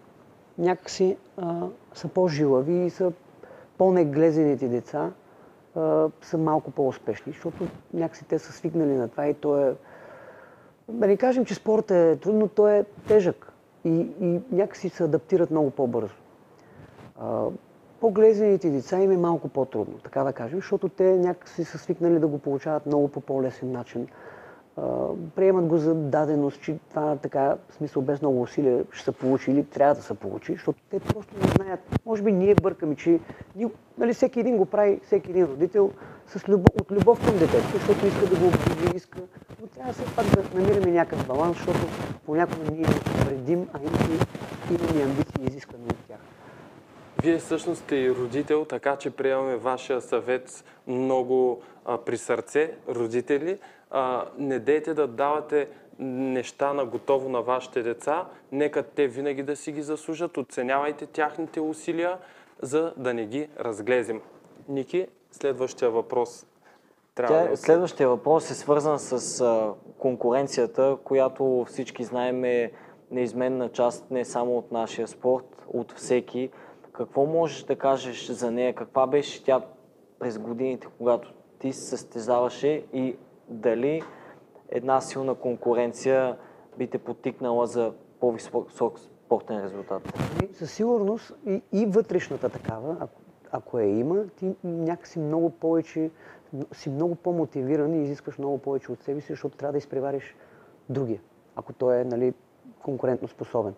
някакси 0.57 1.17
а, 1.37 1.67
са 1.93 2.07
по-жилави 2.07 2.73
и 2.73 2.89
са 2.89 3.11
по-неглезените 3.77 4.67
деца 4.67 5.11
а, 5.75 6.07
са 6.21 6.37
малко 6.37 6.71
по-успешни, 6.71 7.31
защото 7.33 7.67
някакси 7.93 8.25
те 8.25 8.39
са 8.39 8.51
свикнали 8.51 8.93
на 8.93 9.07
това 9.07 9.27
и 9.27 9.33
то 9.33 9.57
е... 9.57 9.75
Да 10.89 11.07
не 11.07 11.17
кажем, 11.17 11.45
че 11.45 11.55
спортът 11.55 11.91
е 11.91 12.19
трудно, 12.21 12.47
той 12.47 12.77
е 12.77 12.83
тежък 13.07 13.53
и, 13.85 14.07
и 14.21 14.41
някакси 14.51 14.89
се 14.89 15.03
адаптират 15.03 15.51
много 15.51 15.71
по-бързо. 15.71 16.15
по-глезените 17.99 18.69
деца 18.69 18.99
им 18.99 19.11
е 19.11 19.17
малко 19.17 19.49
по-трудно, 19.49 19.97
така 19.97 20.23
да 20.23 20.33
кажем, 20.33 20.59
защото 20.59 20.89
те 20.89 21.17
някакси 21.17 21.63
са 21.63 21.77
свикнали 21.77 22.19
да 22.19 22.27
го 22.27 22.39
получават 22.39 22.85
много 22.85 23.07
по 23.07 23.21
по-лесен 23.21 23.71
начин 23.71 24.07
приемат 25.35 25.65
го 25.65 25.77
за 25.77 25.95
даденост, 25.95 26.61
че 26.61 26.77
това 26.89 27.15
така, 27.15 27.57
в 27.69 27.73
смисъл 27.73 28.01
без 28.01 28.21
много 28.21 28.41
усилия 28.41 28.83
ще 28.91 29.03
се 29.03 29.11
получи 29.11 29.51
или 29.51 29.63
трябва 29.63 29.95
да 29.95 30.01
се 30.01 30.13
получи, 30.13 30.53
защото 30.53 30.79
те 30.89 30.99
просто 30.99 31.35
не 31.41 31.47
знаят. 31.47 31.79
Може 32.05 32.23
би 32.23 32.31
ние 32.31 32.55
бъркаме, 32.55 32.95
че 32.95 33.19
нали, 33.97 34.13
всеки 34.13 34.39
един 34.39 34.57
го 34.57 34.65
прави, 34.65 34.99
всеки 35.05 35.29
един 35.29 35.45
родител 35.45 35.91
с 36.27 36.47
любов, 36.47 36.75
от 36.81 36.91
любов 36.91 37.25
към 37.25 37.37
детето, 37.37 37.67
защото 37.73 38.07
иска 38.07 38.25
да 38.25 38.35
го 38.39 38.47
обиди, 38.47 38.97
иска. 38.97 39.19
Но 39.61 39.67
трябва 39.67 39.93
все 39.93 40.15
пак 40.15 40.25
да 40.25 40.59
намираме 40.59 40.91
някакъв 40.91 41.27
баланс, 41.27 41.57
защото 41.57 41.79
понякога 42.25 42.71
ние 42.71 42.85
вредим, 43.25 43.67
а 43.73 43.79
иначе 43.79 44.25
имаме 44.71 45.03
амбиции 45.03 45.43
и 45.43 45.47
изискваме 45.47 45.85
от 45.85 46.07
тях. 46.07 46.19
Вие 47.23 47.37
всъщност 47.37 47.81
сте 47.81 47.95
и 47.95 48.11
родител, 48.11 48.65
така 48.65 48.95
че 48.95 49.09
приемаме 49.09 49.55
вашия 49.55 50.01
съвет 50.01 50.63
много 50.87 51.61
а, 51.85 51.97
при 51.97 52.17
сърце, 52.17 52.71
родители, 52.89 53.57
а, 53.91 54.25
не 54.37 54.59
дейте 54.59 54.93
да 54.93 55.07
давате 55.07 55.67
неща 55.99 56.73
на 56.73 56.85
готово 56.85 57.29
на 57.29 57.41
вашите 57.41 57.83
деца, 57.83 58.25
нека 58.51 58.83
те 58.83 59.07
винаги 59.07 59.43
да 59.43 59.55
си 59.55 59.71
ги 59.71 59.81
заслужат, 59.81 60.37
оценявайте 60.37 61.05
тяхните 61.05 61.61
усилия, 61.61 62.17
за 62.61 62.93
да 62.97 63.13
не 63.13 63.25
ги 63.25 63.49
разглезим. 63.59 64.21
Ники, 64.69 65.07
следващия 65.31 65.91
въпрос 65.91 66.45
трябва 67.15 67.43
Тя, 67.43 67.49
да... 67.49 67.57
следващия 67.57 68.09
въпрос 68.09 68.51
е 68.51 68.55
свързан 68.55 68.99
с 68.99 69.41
а, 69.41 69.73
конкуренцията, 69.97 70.97
която 71.03 71.65
всички 71.67 72.03
знаем 72.03 72.45
е 72.45 72.71
неизменна 73.11 73.69
част 73.69 74.11
не 74.11 74.25
само 74.25 74.57
от 74.57 74.71
нашия 74.71 75.07
спорт, 75.07 75.65
от 75.67 75.93
всеки. 75.93 76.49
Какво 76.91 77.25
можеш 77.25 77.63
да 77.63 77.75
кажеш 77.75 78.31
за 78.31 78.51
нея? 78.51 78.75
Каква 78.75 79.07
беше 79.07 79.43
тя 79.43 79.61
през 80.19 80.39
годините, 80.39 80.87
когато 80.97 81.33
ти 81.59 81.73
се 81.73 81.81
състезаваше 81.81 82.83
и 82.93 83.15
дали 83.51 84.01
една 84.69 85.01
силна 85.01 85.35
конкуренция 85.35 86.37
би 86.77 86.87
те 86.87 86.97
потикнала 86.97 87.67
за 87.67 87.93
по-висок 88.19 88.99
спортен 88.99 89.63
резултат? 89.63 90.13
И 90.43 90.53
Със 90.53 90.71
сигурност 90.71 91.33
и, 91.47 91.61
и 91.71 91.85
вътрешната 91.85 92.49
такава, 92.49 92.97
ако, 92.99 93.21
ако 93.51 93.79
я 93.79 93.99
има, 93.99 94.27
ти 94.27 94.55
някакси 94.63 95.19
много 95.19 95.49
повече, 95.49 96.09
си 96.71 96.89
много 96.89 97.15
по-мотивиран 97.15 97.93
и 97.93 98.03
изискваш 98.03 98.37
много 98.37 98.57
повече 98.57 98.91
от 98.91 99.03
себе 99.03 99.21
си, 99.21 99.27
защото 99.29 99.57
трябва 99.57 99.71
да 99.71 99.77
изпревариш 99.77 100.35
другия, 100.89 101.19
ако 101.55 101.73
той 101.73 101.99
е 101.99 102.03
нали, 102.03 102.33
конкурентно 102.83 103.27
способен. 103.27 103.73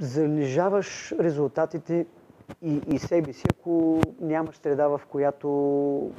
Залежаваш 0.00 1.12
резултатите 1.20 2.06
и, 2.62 2.80
и 2.88 2.98
себе 2.98 3.32
си, 3.32 3.44
ако 3.50 4.00
нямаш 4.20 4.56
среда, 4.56 4.88
в 4.88 5.00
която 5.08 6.10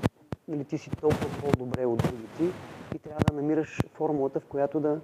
нали, 0.48 0.66
ти 0.66 0.78
си 0.78 0.90
толкова 0.90 1.42
по-добре 1.42 1.86
от 1.86 1.98
другите 1.98 2.58
и 2.96 3.00
трябва 3.00 3.22
да 3.32 3.34
намираш 3.34 3.80
формулата, 3.94 4.40
в 4.40 4.46
която 4.46 4.80
да 4.80 5.00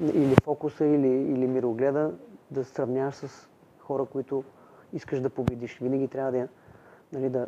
или 0.00 0.36
фокуса, 0.44 0.84
или, 0.86 1.08
или 1.08 1.46
мирогледа 1.46 2.14
да 2.50 2.64
сравняваш 2.64 3.14
с 3.14 3.48
хора, 3.80 4.04
които 4.04 4.44
искаш 4.92 5.20
да 5.20 5.30
победиш. 5.30 5.78
Винаги 5.78 6.08
трябва 6.08 6.32
да, 6.32 6.48
нали, 7.12 7.28
да, 7.28 7.46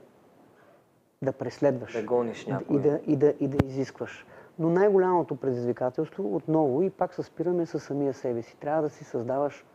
да 1.23 1.33
преследваш. 1.33 1.93
Да 1.93 2.03
гониш 2.03 2.47
някой. 2.47 2.77
И 2.77 2.81
да, 2.81 3.01
и, 3.07 3.17
да, 3.17 3.35
и 3.41 3.49
да 3.49 3.67
изискваш. 3.67 4.27
Но 4.59 4.71
най-голямото 4.71 5.37
предизвикателство, 5.37 6.37
отново, 6.37 6.83
и 6.83 6.91
пак 6.91 7.15
се 7.15 7.23
спираме 7.23 7.67
със 7.67 7.85
самия 7.85 8.15
себе 8.15 8.43
си. 8.43 8.57
Трябва 8.57 8.83
да 8.83 8.91
си 8.91 9.05
създаваш 9.05 9.67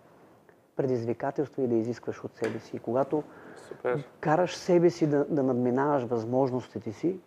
предизвикателства 0.75 1.63
и 1.63 1.67
да 1.67 1.75
изискваш 1.75 2.23
от 2.23 2.35
себе 2.35 2.59
си. 2.59 2.75
И 2.75 2.79
когато 2.79 3.23
Супер. 3.67 4.03
караш 4.19 4.55
себе 4.55 4.89
си 4.89 5.07
да, 5.07 5.25
да 5.29 5.43
надминаваш 5.43 6.03
възможностите 6.03 6.91
си, 6.91 7.19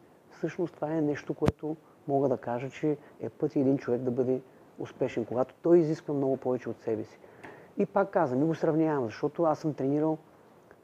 всъщност 0.44 0.74
това 0.74 0.94
е 0.94 1.00
нещо, 1.00 1.34
което 1.34 1.76
мога 2.08 2.28
да 2.28 2.36
кажа, 2.36 2.70
че 2.70 2.96
е 3.20 3.28
път 3.28 3.56
един 3.56 3.78
човек 3.78 4.00
да 4.00 4.10
бъде 4.10 4.40
успешен, 4.78 5.24
когато 5.24 5.54
той 5.62 5.78
изисква 5.78 6.14
много 6.14 6.36
повече 6.36 6.68
от 6.68 6.82
себе 6.82 7.04
си. 7.04 7.18
И 7.78 7.86
пак 7.86 8.10
казвам, 8.10 8.42
и 8.42 8.44
го 8.44 8.54
сравнявам, 8.54 9.04
защото 9.04 9.42
аз 9.42 9.58
съм 9.58 9.74
тренирал, 9.74 10.18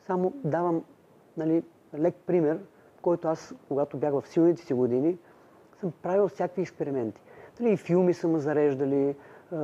само 0.07 0.33
давам 0.45 0.85
нали, 1.37 1.63
лек 1.99 2.15
пример, 2.27 2.59
в 2.99 3.01
който 3.01 3.29
аз, 3.29 3.55
когато 3.69 3.97
бях 3.97 4.13
в 4.13 4.23
силните 4.27 4.63
си 4.63 4.75
години, 4.75 5.19
съм 5.81 5.93
правил 6.03 6.29
всякакви 6.29 6.63
експерименти. 6.63 7.23
Нали, 7.61 7.73
и 7.73 7.77
филми 7.77 8.15
са 8.15 8.29
ме 8.29 8.39
зареждали, 8.39 9.17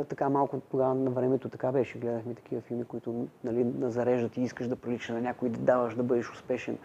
така 0.09 0.29
малко 0.29 0.61
тогава 0.71 0.95
на 0.95 1.11
времето 1.11 1.49
така 1.49 1.73
беше. 1.73 1.99
Гледахме 1.99 2.35
такива 2.35 2.61
филми, 2.61 2.85
които 2.85 3.27
нали, 3.45 3.65
на 3.65 3.91
зареждат 3.91 4.37
и 4.37 4.43
искаш 4.43 4.69
да 4.69 4.77
прилича 4.77 5.13
на 5.13 5.21
някой, 5.21 5.49
да 5.49 5.59
даваш 5.59 5.95
да 5.95 6.03
бъдеш 6.03 6.33
успешен. 6.33 6.79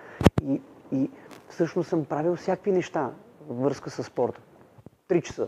И, 0.43 0.61
и 0.91 1.09
всъщност 1.49 1.89
съм 1.89 2.05
правил 2.05 2.35
всякакви 2.35 2.71
неща 2.71 3.11
във 3.47 3.57
връзка 3.57 3.89
с 3.89 4.03
спорта. 4.03 4.41
Три 5.07 5.21
часа. 5.21 5.47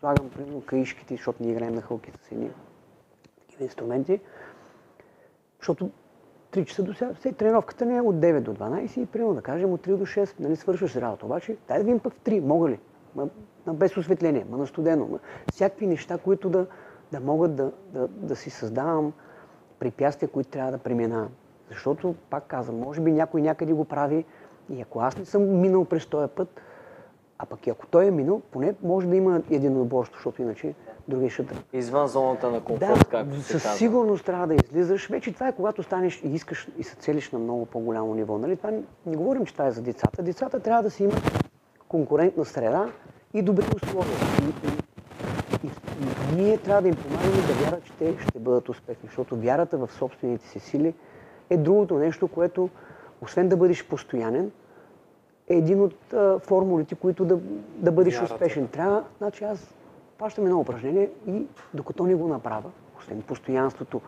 Слагам, 0.00 0.30
примерно, 0.30 0.60
каишките, 0.60 1.14
защото 1.14 1.42
ние 1.42 1.52
играем 1.52 1.74
на 1.74 1.82
хълки 1.82 2.10
с 2.22 2.32
едни 2.32 2.50
такива 3.40 3.64
инструменти. 3.64 4.20
Защото 5.58 5.90
3 6.52 6.64
часа 6.64 6.82
до 6.82 6.94
сега, 6.94 7.14
тренировката 7.36 7.86
не 7.86 7.96
е 7.96 8.00
от 8.00 8.16
9 8.16 8.40
до 8.40 8.54
12 8.54 8.98
и 8.98 9.06
примерно 9.06 9.34
да 9.34 9.42
кажем 9.42 9.72
от 9.72 9.86
3 9.86 9.96
до 9.96 10.06
6, 10.06 10.40
нали 10.40 10.56
свършваш 10.56 10.96
работа. 10.96 11.26
Обаче, 11.26 11.56
дай 11.68 11.78
да 11.78 11.84
видим 11.84 12.00
пък 12.00 12.14
в 12.14 12.20
3, 12.20 12.40
мога 12.40 12.68
ли? 12.68 12.78
Ма 13.14 13.28
без 13.66 13.96
осветление, 13.96 14.46
ма 14.50 14.56
на 14.56 14.66
студено, 14.66 15.06
ма, 15.06 15.18
всякакви 15.52 15.86
неща, 15.86 16.18
които 16.18 16.50
да, 16.50 16.66
да 17.12 17.20
могат 17.20 17.56
да, 17.56 17.72
да, 17.92 18.08
да 18.08 18.36
си 18.36 18.50
създавам 18.50 19.12
препятствия, 19.78 20.28
които 20.28 20.50
трябва 20.50 20.72
да 20.72 20.78
преминавам. 20.78 21.30
Защото, 21.68 22.14
пак 22.30 22.46
казвам, 22.46 22.78
може 22.78 23.00
би 23.00 23.12
някой 23.12 23.42
някъде 23.42 23.72
го 23.72 23.84
прави 23.84 24.24
и 24.70 24.82
ако 24.82 25.00
аз 25.00 25.16
не 25.16 25.24
съм 25.24 25.60
минал 25.60 25.84
през 25.84 26.06
този 26.06 26.28
път, 26.28 26.60
а 27.38 27.46
пък 27.46 27.66
и 27.66 27.70
ако 27.70 27.86
той 27.86 28.06
е 28.06 28.10
минал, 28.10 28.42
поне 28.50 28.74
може 28.82 29.06
да 29.06 29.16
има 29.16 29.42
единоборство, 29.50 30.16
защото 30.16 30.42
иначе 30.42 30.74
другия 31.08 31.30
ще 31.30 31.42
да, 31.42 31.54
Извън 31.72 32.08
зоната 32.08 32.50
на 32.50 32.60
комфорт, 32.60 32.98
да, 32.98 33.04
както 33.04 33.36
се 33.36 33.52
със 33.52 33.62
казва. 33.62 33.78
сигурност 33.78 34.24
трябва 34.24 34.46
да 34.46 34.54
излизаш. 34.54 35.08
Вече 35.08 35.32
това 35.32 35.48
е 35.48 35.52
когато 35.52 35.82
станеш 35.82 36.22
и 36.24 36.34
искаш 36.34 36.68
и 36.78 36.84
се 36.84 36.96
целиш 36.96 37.30
на 37.30 37.38
много 37.38 37.66
по-голямо 37.66 38.14
ниво. 38.14 38.38
Нали? 38.38 38.56
Това 38.56 38.70
не, 38.70 38.82
не 39.06 39.16
говорим, 39.16 39.46
че 39.46 39.52
това 39.52 39.66
е 39.66 39.70
за 39.70 39.82
децата. 39.82 40.22
Децата 40.22 40.60
трябва 40.60 40.82
да 40.82 40.90
си 40.90 41.04
имат 41.04 41.44
конкурентна 41.88 42.44
среда 42.44 42.88
и 43.34 43.42
добри 43.42 43.64
условия. 43.76 44.16
И, 44.42 44.66
и, 45.66 45.66
и, 45.66 45.70
и 46.02 46.42
ние 46.42 46.58
трябва 46.58 46.82
да 46.82 46.88
им 46.88 46.96
помагаме 46.96 47.46
да 47.46 47.52
вярват, 47.52 47.84
че 47.84 47.92
те 47.92 48.16
ще 48.28 48.38
бъдат 48.38 48.68
успешни, 48.68 49.08
защото 49.08 49.36
вярата 49.36 49.78
в 49.78 49.92
собствените 49.92 50.48
си 50.48 50.60
сили 50.60 50.94
е 51.50 51.56
другото 51.56 51.98
нещо, 51.98 52.28
което, 52.28 52.68
освен 53.24 53.48
да 53.48 53.56
бъдеш 53.56 53.86
постоянен, 53.86 54.50
е 55.48 55.54
един 55.56 55.82
от 55.82 56.12
а, 56.12 56.38
формулите, 56.38 56.94
които 56.94 57.24
да, 57.24 57.38
да 57.76 57.92
бъдеш 57.92 58.14
Вярата. 58.14 58.34
успешен. 58.34 58.68
Трябва, 58.68 59.04
значи 59.18 59.44
аз 59.44 59.74
плащам 60.18 60.44
едно 60.44 60.60
упражнение 60.60 61.10
и 61.26 61.46
докато 61.74 62.06
не 62.06 62.14
го 62.14 62.28
направя, 62.28 62.70
освен 62.98 63.22
постоянството 63.22 64.00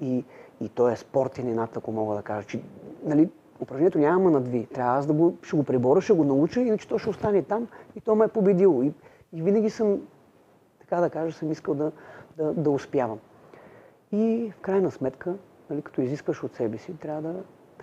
и, 0.00 0.24
и 0.60 0.68
то 0.68 0.88
е 0.88 0.96
спортен 0.96 1.48
инат, 1.48 1.76
ако 1.76 1.92
мога 1.92 2.14
да 2.16 2.22
кажа, 2.22 2.46
че 2.46 2.62
нали, 3.04 3.30
упражнението 3.60 3.98
няма 3.98 4.30
надви. 4.30 4.66
Трябва 4.66 4.98
аз 4.98 5.06
да 5.06 5.12
го, 5.12 5.36
ще 5.42 5.56
го 5.56 5.64
преборя, 5.64 6.00
ще 6.00 6.12
го 6.12 6.24
науча, 6.24 6.60
иначе 6.60 6.88
то 6.88 6.98
ще 6.98 7.10
остане 7.10 7.42
там 7.42 7.68
и 7.96 8.00
то 8.00 8.14
ме 8.14 8.24
е 8.24 8.28
победило. 8.28 8.82
И, 8.82 8.92
и 9.32 9.42
винаги 9.42 9.70
съм, 9.70 10.00
така 10.80 11.00
да 11.00 11.10
кажа, 11.10 11.32
съм 11.32 11.52
искал 11.52 11.74
да, 11.74 11.92
да, 12.36 12.52
да 12.52 12.70
успявам. 12.70 13.18
И 14.12 14.52
в 14.56 14.60
крайна 14.60 14.90
сметка, 14.90 15.34
нали, 15.70 15.82
като 15.82 16.00
изискваш 16.00 16.42
от 16.42 16.54
себе 16.54 16.78
си, 16.78 16.96
трябва 16.96 17.22
да, 17.22 17.34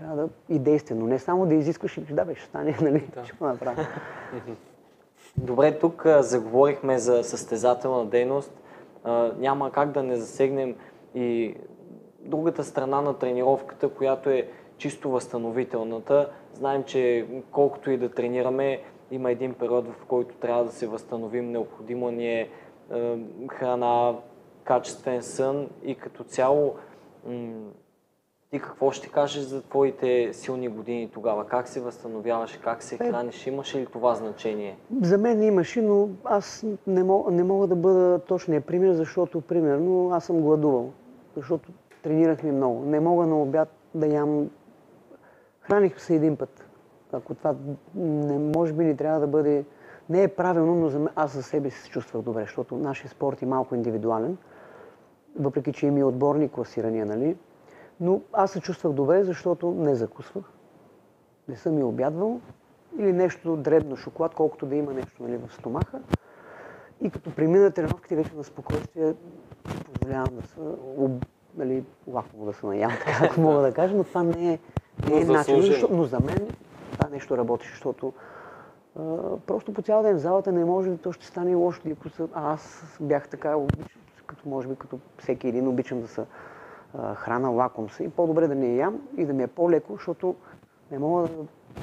трябва 0.01 0.15
да 0.15 0.29
и 0.49 0.59
действено. 0.59 1.07
Не 1.07 1.19
само 1.19 1.45
да 1.45 1.55
изискваш 1.55 1.97
и 1.97 2.01
да, 2.01 2.25
бе, 2.25 2.35
ще 2.35 2.45
стане, 2.45 2.77
нали, 2.81 3.09
ще 3.23 3.33
го 3.39 3.45
направя. 3.45 3.87
Добре, 5.37 5.79
тук 5.79 6.05
а, 6.05 6.23
заговорихме 6.23 6.99
за 6.99 7.23
състезателна 7.23 8.05
дейност. 8.05 8.61
А, 9.03 9.31
няма 9.37 9.71
как 9.71 9.91
да 9.91 10.03
не 10.03 10.15
засегнем 10.15 10.75
и 11.15 11.55
другата 12.19 12.63
страна 12.63 13.01
на 13.01 13.17
тренировката, 13.17 13.89
която 13.89 14.29
е 14.29 14.47
чисто 14.77 15.09
възстановителната. 15.09 16.29
Знаем, 16.53 16.83
че 16.83 17.27
колкото 17.51 17.91
и 17.91 17.97
да 17.97 18.09
тренираме, 18.09 18.81
има 19.11 19.31
един 19.31 19.53
период, 19.53 19.87
в 19.87 20.05
който 20.07 20.35
трябва 20.35 20.63
да 20.63 20.71
се 20.71 20.87
възстановим. 20.87 21.51
Необходимо 21.51 22.11
ни 22.11 22.39
е 22.39 22.49
е, 22.91 23.17
храна, 23.51 24.15
качествен 24.63 25.23
сън 25.23 25.69
и 25.83 25.95
като 25.95 26.23
цяло 26.23 26.75
м- 27.27 27.69
ти 28.51 28.59
какво 28.59 28.91
ще 28.91 29.09
кажеш 29.09 29.43
за 29.43 29.61
твоите 29.61 30.33
силни 30.33 30.67
години 30.67 31.09
тогава? 31.13 31.47
Как 31.47 31.67
се 31.67 31.81
възстановяваш, 31.81 32.59
как 32.63 32.83
се 32.83 32.97
храниш? 32.97 33.47
Имаше 33.47 33.79
ли 33.79 33.85
това 33.85 34.15
значение? 34.15 34.77
За 35.01 35.17
мен 35.17 35.43
имаше, 35.43 35.81
но 35.81 36.09
аз 36.23 36.65
не 36.87 37.03
мога, 37.03 37.31
не 37.31 37.43
мога 37.43 37.67
да 37.67 37.75
бъда 37.75 38.19
точния 38.19 38.61
пример, 38.61 38.93
защото, 38.93 39.41
примерно, 39.41 40.09
аз 40.11 40.25
съм 40.25 40.41
гладувал. 40.41 40.91
Защото 41.35 41.71
тренирахме 42.03 42.51
много. 42.51 42.85
Не 42.85 42.99
мога 42.99 43.25
на 43.25 43.41
обяд 43.41 43.69
да 43.95 44.07
ям... 44.07 44.49
Храних 45.61 46.01
се 46.01 46.15
един 46.15 46.35
път. 46.35 46.65
Ако 47.11 47.33
това 47.33 47.55
не, 47.95 48.37
може 48.37 48.73
би 48.73 48.85
не 48.85 48.95
трябва 48.95 49.19
да 49.19 49.27
бъде... 49.27 49.65
Не 50.09 50.23
е 50.23 50.27
правилно, 50.27 50.75
но 50.75 50.89
за 50.89 50.99
мен, 50.99 51.09
аз 51.15 51.33
за 51.33 51.43
себе 51.43 51.69
се 51.69 51.89
чувствах 51.89 52.23
добре, 52.23 52.41
защото 52.41 52.75
нашия 52.75 53.09
спорт 53.09 53.41
е 53.41 53.45
малко 53.45 53.75
индивидуален, 53.75 54.37
въпреки 55.39 55.73
че 55.73 55.87
има 55.87 55.99
и 55.99 56.03
отборни 56.03 56.49
класирания, 56.49 57.05
нали? 57.05 57.35
Но 58.01 58.21
аз 58.33 58.51
се 58.51 58.61
чувствах 58.61 58.93
добре, 58.93 59.23
защото 59.23 59.71
не 59.71 59.95
закусвах, 59.95 60.45
не 61.47 61.55
съм 61.55 61.79
и 61.79 61.83
обядвал. 61.83 62.39
Или 62.99 63.13
нещо 63.13 63.57
дребно 63.57 63.95
шоколад, 63.95 64.35
колкото 64.35 64.65
да 64.65 64.75
има 64.75 64.93
нещо 64.93 65.23
нали, 65.23 65.37
в 65.37 65.53
стомаха. 65.53 65.99
И 67.01 67.09
като 67.09 67.35
премина 67.35 67.71
тренировките 67.71 68.15
вече 68.15 68.35
на 68.35 68.43
спокойствие, 68.43 69.13
позволявам 69.93 70.35
да 70.35 70.47
се, 70.47 70.59
об, 70.97 71.25
нали, 71.57 71.83
лакомо 72.07 72.45
да 72.45 72.53
се 72.53 72.65
наям, 72.65 72.91
така 73.05 73.25
ако 73.25 73.41
мога 73.41 73.61
да 73.61 73.73
кажа, 73.73 73.95
но 73.95 74.03
това 74.03 74.23
не 74.23 74.53
е, 74.53 74.59
не 75.09 75.21
е 75.21 75.25
начин, 75.25 75.61
защото, 75.61 75.95
но 75.95 76.03
за 76.03 76.19
мен 76.19 76.47
това 76.91 77.09
нещо 77.09 77.37
работи, 77.37 77.67
защото 77.71 78.13
а, 78.99 79.01
просто 79.47 79.73
по 79.73 79.81
цял 79.81 80.03
ден 80.03 80.15
в 80.15 80.21
залата 80.21 80.51
не 80.51 80.65
може, 80.65 80.97
то 80.97 81.11
ще 81.11 81.25
стане 81.25 81.55
лошо. 81.55 81.81
Ако 81.91 82.09
са, 82.09 82.27
а 82.33 82.53
аз 82.53 82.83
бях 83.01 83.27
така, 83.27 83.55
обичам, 83.55 84.01
като 84.25 84.49
може 84.49 84.67
би 84.67 84.75
като 84.75 84.99
всеки 85.17 85.47
един, 85.47 85.67
обичам 85.67 86.01
да 86.01 86.07
се 86.07 86.25
храна, 87.15 87.49
лаком 87.49 87.89
се 87.89 88.03
и 88.03 88.09
по-добре 88.09 88.47
да 88.47 88.55
не 88.55 88.75
ям 88.75 89.01
и 89.17 89.25
да 89.25 89.33
ми 89.33 89.43
е 89.43 89.47
по-леко, 89.47 89.93
защото 89.93 90.35
не 90.91 90.99
мога 90.99 91.21
да 91.21 91.27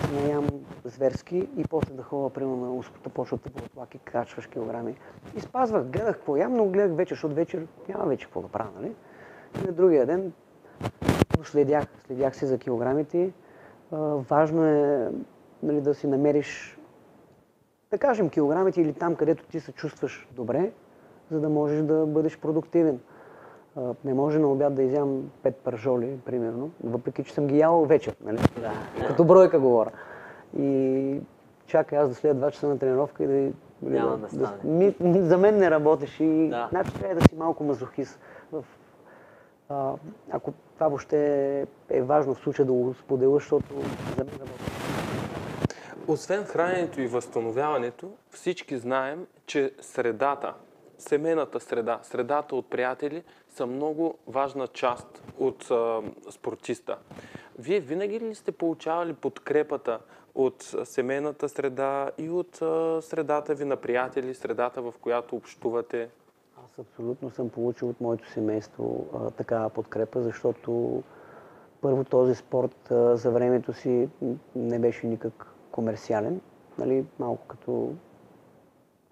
се 0.07 0.23
наям 0.23 0.47
зверски 0.85 1.49
и 1.57 1.64
после 1.71 1.94
да 1.94 2.03
ходя, 2.03 2.31
примерно, 2.31 2.57
на 2.57 2.75
успата, 2.75 3.09
почва 3.09 3.38
да 3.44 3.62
бъдат 3.75 3.94
и 3.94 3.99
качваш 3.99 4.47
килограми. 4.47 4.97
И 5.37 5.40
спазвах, 5.40 5.85
гледах 5.85 6.16
какво 6.16 6.37
ям, 6.37 6.55
но 6.55 6.66
гледах 6.66 6.97
вечер, 6.97 7.14
защото 7.14 7.35
вечер 7.35 7.66
няма 7.88 8.05
вече 8.05 8.27
какво 8.27 8.42
да 8.42 8.49
правя, 8.49 8.71
нали? 8.81 8.94
И 9.62 9.66
на 9.66 9.73
другия 9.73 10.07
ден 10.07 10.33
следях, 11.44 11.85
следях 12.07 12.37
се 12.37 12.47
за 12.47 12.59
килограмите. 12.59 13.33
Важно 14.31 14.64
е 14.64 15.11
нали, 15.62 15.81
да 15.81 15.94
си 15.94 16.07
намериш, 16.07 16.79
да 17.90 17.99
кажем, 17.99 18.31
килограмите 18.31 18.81
или 18.81 18.92
там, 18.92 19.16
където 19.16 19.44
ти 19.44 19.61
се 19.61 19.73
чувстваш 19.73 20.29
добре, 20.33 20.73
за 21.31 21.40
да 21.40 21.49
можеш 21.49 21.83
да 21.83 22.07
бъдеш 22.07 22.38
продуктивен. 22.38 23.01
Не 24.05 24.14
може 24.14 24.38
на 24.38 24.49
обяд 24.49 24.75
да 24.75 24.83
изям 24.83 25.31
пет 25.43 25.57
пържоли, 25.57 26.19
примерно, 26.25 26.71
въпреки 26.85 27.25
че 27.25 27.35
съм 27.35 27.47
ги 27.47 27.59
ял 27.59 27.85
вечер, 27.85 28.14
нали? 28.25 28.38
Да. 28.61 28.73
Като 29.07 29.25
бройка 29.25 29.61
говоря. 29.61 29.91
И 30.59 31.21
чакай 31.67 31.99
аз 31.99 32.09
да 32.09 32.14
след 32.14 32.37
2 32.37 32.51
часа 32.51 32.69
на 32.69 32.79
тренировка 32.79 33.25
и 33.25 33.27
да... 33.27 33.33
нали, 33.33 33.53
Няма 33.83 34.17
да 34.19 34.29
стане. 34.29 34.57
Ми, 34.64 34.95
за 35.23 35.38
мен 35.38 35.57
не 35.57 35.71
работиш 35.71 36.21
и 36.21 36.49
Да. 36.49 36.69
значи 36.71 36.93
трябва 36.95 37.14
да 37.14 37.21
си 37.29 37.37
малко 37.37 37.64
мазохист. 37.64 38.21
В, 38.53 38.64
а, 39.69 39.93
ако 40.31 40.53
това 40.75 40.88
въобще 40.88 41.67
е 41.91 42.03
важно 42.03 42.35
в 42.35 42.38
случая 42.38 42.67
да 42.67 42.73
го 42.73 42.95
споделя, 42.95 43.35
защото 43.35 43.75
за 44.17 44.25
мен 44.25 44.35
работи. 44.41 44.64
Освен 46.09 46.45
храненето 46.45 47.01
и 47.01 47.07
възстановяването, 47.07 48.11
всички 48.31 48.79
знаем, 48.79 49.27
че 49.47 49.73
средата, 49.81 50.55
семейната 50.98 51.61
среда, 51.61 52.00
средата 52.02 52.56
от 52.56 52.70
приятели 52.70 53.22
са 53.48 53.66
много 53.66 54.18
важна 54.26 54.66
част 54.66 55.22
от 55.38 55.70
спортиста. 56.30 56.98
Вие 57.58 57.80
винаги 57.80 58.20
ли 58.20 58.34
сте 58.34 58.52
получавали 58.52 59.12
подкрепата 59.12 59.98
от 60.34 60.74
семейната 60.84 61.48
среда 61.48 62.11
и 62.18 62.30
от 62.30 62.54
средата 63.04 63.54
ви 63.54 63.64
на 63.64 63.76
приятели, 63.76 64.34
средата 64.34 64.82
в 64.82 64.94
която 65.00 65.37
общувате? 65.37 66.08
Аз 66.64 66.78
абсолютно 66.78 67.30
съм 67.30 67.48
получил 67.48 67.88
от 67.88 68.00
моето 68.00 68.30
семейство 68.30 69.06
такава 69.37 69.70
подкрепа, 69.70 70.22
защото 70.22 71.02
първо 71.80 72.04
този 72.04 72.34
спорт 72.34 72.88
за 73.12 73.30
времето 73.30 73.72
си 73.72 74.08
не 74.56 74.78
беше 74.78 75.06
никак 75.06 75.46
комерциален. 75.70 76.40
Нали, 76.78 77.04
малко 77.18 77.46
като 77.46 77.92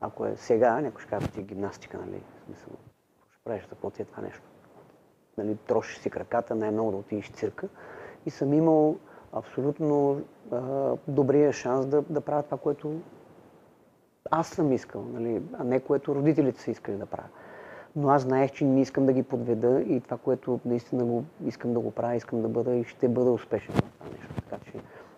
ако 0.01 0.27
е 0.27 0.37
сега, 0.37 0.81
някой 0.81 1.01
ще 1.01 1.11
каже, 1.11 1.29
ти 1.29 1.41
е 1.41 1.43
гимнастика, 1.43 1.99
нали? 1.99 2.23
В 2.41 2.45
смисъл, 2.45 2.73
ще 3.31 3.41
правиш, 3.45 3.67
какво 3.71 3.91
ти 3.91 4.03
е 4.03 4.05
това 4.05 4.23
нещо? 4.23 4.43
Нали, 5.39 5.57
трошиш 5.57 5.99
си 5.99 6.11
краката, 6.11 6.55
най-много 6.55 6.91
да 6.91 6.97
отидеш 6.97 7.31
цирка. 7.31 7.69
И 8.27 8.31
съм 8.31 8.53
имал 8.53 8.97
абсолютно 9.33 10.23
а, 10.53 10.93
добрия 11.09 11.53
шанс 11.53 11.87
да, 11.87 12.03
да 12.03 12.21
правя 12.21 12.43
това, 12.43 12.59
което 12.59 13.01
аз 14.31 14.49
съм 14.49 14.73
искал, 14.73 15.05
нали, 15.13 15.43
а 15.59 15.65
не 15.65 15.81
което 15.81 16.15
родителите 16.15 16.61
са 16.61 16.71
искали 16.71 16.97
да 16.97 17.07
правя. 17.07 17.29
Но 17.97 18.09
аз 18.09 18.23
знаех, 18.23 18.53
че 18.53 18.65
не 18.65 18.81
искам 18.81 19.07
да 19.07 19.13
ги 19.13 19.23
подведа 19.23 19.81
и 19.81 20.01
това, 20.01 20.17
което 20.17 20.61
наистина 20.65 21.05
го, 21.05 21.25
искам 21.47 21.73
да 21.73 21.81
го 21.81 21.91
правя, 21.91 22.17
искам 22.17 22.43
да 22.43 22.49
бъда 22.49 22.75
и 22.75 22.85
ще 22.85 23.09
бъда 23.09 23.31
успешен 23.31 23.75
в 23.75 23.83
това 23.83 24.11
нещо. 24.11 24.35
Така 24.35 24.65
че, 24.65 24.73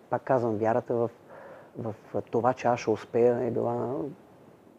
пак 0.09 0.23
казвам, 0.23 0.57
вярата 0.57 0.95
в, 0.95 1.09
в 1.77 1.95
това, 2.31 2.53
че 2.53 2.67
аз 2.67 2.79
ще 2.79 2.89
успея 2.89 3.43
е 3.43 3.51
била 3.51 3.95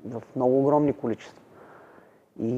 в 0.04 0.22
много 0.36 0.60
огромни 0.60 0.92
количества. 0.92 1.40
И 2.42 2.52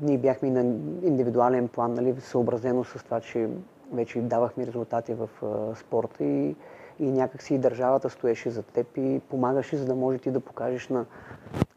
ние 0.00 0.18
бяхме 0.18 0.50
на 0.50 0.60
индивидуален 1.02 1.68
план, 1.68 1.94
нали, 1.94 2.14
съобразено 2.20 2.84
с 2.84 3.04
това, 3.04 3.20
че 3.20 3.48
вече 3.92 4.20
давахме 4.20 4.66
резултати 4.66 5.14
в 5.14 5.28
а, 5.42 5.76
спорта 5.76 6.24
и, 6.24 6.56
и 7.00 7.10
някакси 7.10 7.54
и 7.54 7.58
държавата 7.58 8.10
стоеше 8.10 8.50
за 8.50 8.62
теб 8.62 8.86
и 8.96 9.20
помагаше, 9.30 9.76
за 9.76 9.86
да 9.86 9.94
може 9.94 10.18
ти 10.18 10.30
да 10.30 10.40
покажеш 10.40 10.88
на 10.88 11.04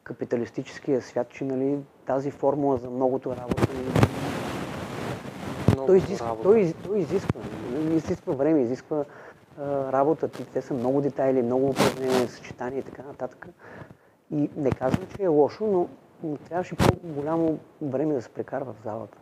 капиталистическия 0.03 1.01
свят, 1.01 1.29
че 1.29 1.43
нали, 1.43 1.79
тази 2.05 2.31
формула 2.31 2.77
за 2.77 2.89
многото 2.89 3.35
работа 3.35 3.67
нали, 3.73 3.87
Много 5.73 5.87
той 5.87 5.97
изисква, 5.97 6.27
работа. 6.27 6.43
той, 6.43 6.73
той 6.83 6.99
изисква, 6.99 7.41
изисква 7.91 8.33
време, 8.33 8.61
изисква 8.61 9.05
а, 9.59 9.91
работа. 9.91 10.27
Те 10.27 10.61
са 10.61 10.73
много 10.73 11.01
детайли, 11.01 11.41
много 11.41 11.69
упражнения, 11.69 12.27
съчетания 12.27 12.79
и 12.79 12.83
така 12.83 13.03
нататък. 13.03 13.47
И 14.31 14.49
не 14.57 14.71
казвам, 14.71 15.07
че 15.15 15.23
е 15.23 15.27
лошо, 15.27 15.89
но, 16.23 16.37
трябваше 16.37 16.75
по-голямо 16.75 17.59
време 17.81 18.13
да 18.13 18.21
се 18.21 18.29
прекарва 18.29 18.73
в 18.73 18.83
залата. 18.83 19.17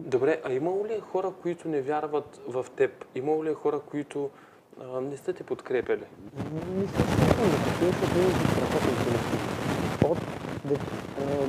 Добре, 0.00 0.40
а 0.44 0.52
имало 0.52 0.86
ли 0.86 0.92
е 0.92 1.00
хора, 1.00 1.32
които 1.42 1.68
не 1.68 1.80
вярват 1.80 2.40
в 2.48 2.66
теб? 2.76 3.04
Имало 3.14 3.44
ли 3.44 3.50
е 3.50 3.54
хора, 3.54 3.80
които 3.90 4.30
а, 4.80 5.00
не 5.00 5.16
сте 5.16 5.32
те 5.32 5.42
подкрепили? 5.42 6.04
Не 6.76 6.86
за 6.86 6.92
такива, 6.92 7.86
защото 7.86 8.18
ние 8.18 8.30
сме 8.30 8.46
страхотен 8.50 8.94
колектив. 9.04 9.54
От 10.04 10.18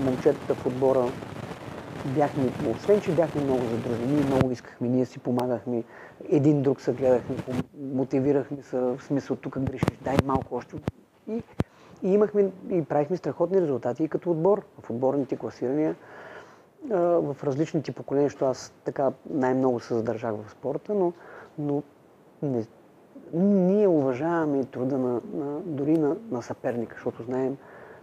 момчетата 0.06 0.56
в 0.56 0.66
отбора 0.66 1.12
бяхме, 2.06 2.52
освен 2.76 3.02
че 3.02 3.12
бяхме 3.12 3.42
много 3.42 3.62
задружени, 3.66 4.24
много 4.26 4.52
искахме, 4.52 4.88
ние 4.88 5.06
си 5.06 5.20
помагахме, 5.20 5.84
един 6.30 6.62
друг 6.62 6.82
се 6.82 6.94
гледахме, 6.94 7.36
мотивирахме 7.94 8.62
се, 8.62 8.78
в 8.78 9.00
смисъл 9.02 9.36
тук 9.36 9.60
грешиш, 9.60 9.98
дай 10.02 10.18
малко 10.26 10.56
още. 10.56 10.76
И, 11.28 11.44
и 12.06 12.14
имахме, 12.14 12.52
и 12.70 12.84
правихме 12.84 13.18
страхотни 13.18 13.62
резултати 13.62 14.04
и 14.04 14.08
като 14.08 14.32
отбор, 14.32 14.66
в 14.82 14.90
отборните 14.90 15.38
класирания, 15.38 15.96
в 16.90 17.36
различните 17.44 17.92
поколения, 17.92 18.30
защото 18.30 18.46
аз 18.46 18.74
така 18.84 19.12
най-много 19.30 19.80
се 19.80 19.94
задържах 19.94 20.36
в 20.36 20.52
спорта, 20.52 20.94
но, 20.94 21.14
но 21.60 21.84
не, 22.42 22.66
ние 23.34 23.88
уважаваме 23.88 24.60
и 24.60 24.66
труда 24.66 24.98
на, 24.98 25.22
на, 25.34 25.60
дори 25.60 25.98
на, 25.98 26.16
на 26.32 26.42
съперника, 26.42 26.96
защото 26.96 27.24
знаем 27.24 27.58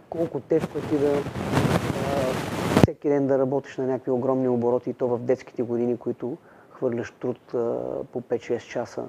колко 0.09 0.39
тежко 0.39 0.77
е 0.77 0.81
ти 0.81 0.99
да 0.99 1.11
а, 1.11 1.21
всеки 2.81 3.09
ден 3.09 3.27
да 3.27 3.39
работиш 3.39 3.77
на 3.77 3.85
някакви 3.85 4.11
огромни 4.11 4.47
обороти 4.47 4.89
и 4.89 4.93
то 4.93 5.07
в 5.07 5.19
детските 5.19 5.63
години, 5.63 5.97
които 5.97 6.37
хвърляш 6.69 7.11
труд 7.11 7.53
а, 7.53 7.57
по 8.11 8.21
5-6 8.21 8.69
часа, 8.69 9.03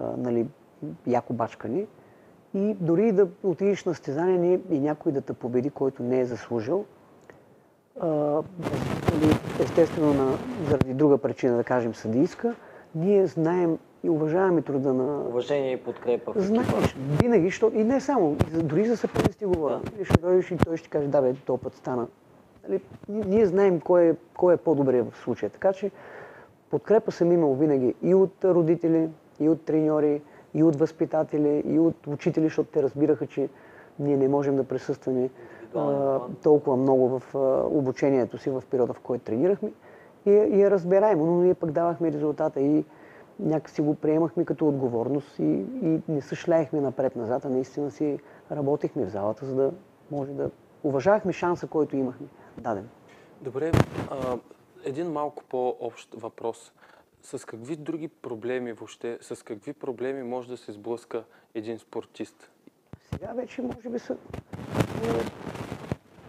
а, 0.00 0.16
нали, 0.16 0.46
яко 1.06 1.32
бачкани. 1.32 1.86
И 2.54 2.74
дори 2.80 3.12
да 3.12 3.28
отидеш 3.42 3.84
на 3.84 3.94
състезание 3.94 4.38
не- 4.38 4.76
и 4.76 4.80
някой 4.80 5.12
да 5.12 5.20
те 5.20 5.32
победи, 5.32 5.70
който 5.70 6.02
не 6.02 6.20
е 6.20 6.24
заслужил, 6.24 6.84
нали, 8.02 9.34
естествено 9.60 10.14
на, 10.14 10.38
заради 10.68 10.94
друга 10.94 11.18
причина, 11.18 11.56
да 11.56 11.64
кажем 11.64 11.94
съдийска, 11.94 12.54
ние 12.94 13.26
знаем 13.26 13.78
и 14.04 14.10
уважаваме 14.10 14.62
труда 14.62 14.94
на, 14.94 15.28
Уважение 15.28 15.72
и 15.72 15.76
подкрепа. 15.76 16.32
Знаеш, 16.36 16.96
винаги, 17.22 17.46
защото 17.46 17.76
и 17.76 17.84
не 17.84 18.00
само, 18.00 18.36
дори 18.62 18.84
за 18.84 18.96
съперници 18.96 19.46
говоря. 19.46 19.80
Да. 19.98 20.04
Ще 20.04 20.20
дойдеш 20.20 20.50
и 20.50 20.56
той 20.56 20.76
ще 20.76 20.88
каже, 20.88 21.08
да 21.08 21.22
бе, 21.22 21.34
този 21.34 21.62
път 21.62 21.74
стана. 21.74 22.06
Нали, 22.68 22.80
ние 23.08 23.46
знаем 23.46 23.80
кой 23.80 24.02
е, 24.02 24.14
кой 24.36 24.54
е 24.54 24.56
по-добре 24.56 25.02
в 25.02 25.12
случая. 25.16 25.50
Така 25.50 25.72
че 25.72 25.90
подкрепа 26.70 27.12
съм 27.12 27.32
имал 27.32 27.54
винаги 27.54 27.94
и 28.02 28.14
от 28.14 28.44
родители, 28.44 29.08
и 29.40 29.48
от 29.48 29.64
треньори, 29.64 30.22
и 30.54 30.62
от 30.62 30.76
възпитатели, 30.76 31.62
и 31.66 31.78
от 31.78 32.06
учители, 32.06 32.44
защото 32.44 32.70
те 32.72 32.82
разбираха, 32.82 33.26
че 33.26 33.48
ние 33.98 34.16
не 34.16 34.28
можем 34.28 34.56
да 34.56 34.64
присъстваме 34.64 35.30
а, 35.74 36.20
толкова 36.42 36.76
много 36.76 37.18
в 37.18 37.34
а, 37.34 37.38
обучението 37.66 38.38
си 38.38 38.50
в 38.50 38.62
периода, 38.70 38.92
в 38.92 39.00
който 39.00 39.24
тренирахме. 39.24 39.72
И, 40.26 40.30
и 40.30 40.62
е 40.62 40.70
разбираемо, 40.70 41.26
но 41.26 41.40
ние 41.40 41.54
пък 41.54 41.70
давахме 41.70 42.12
резултата 42.12 42.60
и 42.60 42.84
някакси 43.40 43.82
го 43.82 43.94
приемахме 43.94 44.44
като 44.44 44.68
отговорност 44.68 45.38
и, 45.38 45.64
и 45.82 46.00
не 46.08 46.20
се 46.20 46.34
шляехме 46.34 46.80
напред-назад, 46.80 47.44
а 47.44 47.48
наистина 47.48 47.90
си 47.90 48.18
работехме 48.52 49.06
в 49.06 49.10
залата, 49.10 49.46
за 49.46 49.54
да 49.54 49.72
може 50.10 50.32
да 50.32 50.50
уважавахме 50.84 51.32
шанса, 51.32 51.66
който 51.66 51.96
имахме 51.96 52.26
даден. 52.58 52.88
Добре, 53.40 53.72
а, 54.10 54.36
един 54.84 55.12
малко 55.12 55.44
по-общ 55.44 56.14
въпрос. 56.14 56.72
С 57.24 57.46
какви 57.46 57.76
други 57.76 58.08
проблеми 58.08 58.72
въобще, 58.72 59.18
с 59.20 59.44
какви 59.44 59.72
проблеми 59.72 60.22
може 60.22 60.48
да 60.48 60.56
се 60.56 60.72
сблъска 60.72 61.24
един 61.54 61.78
спортист? 61.78 62.50
Сега 63.10 63.32
вече 63.32 63.62
може 63.62 63.88
би 63.88 63.98
са 63.98 64.12
е, 64.12 64.16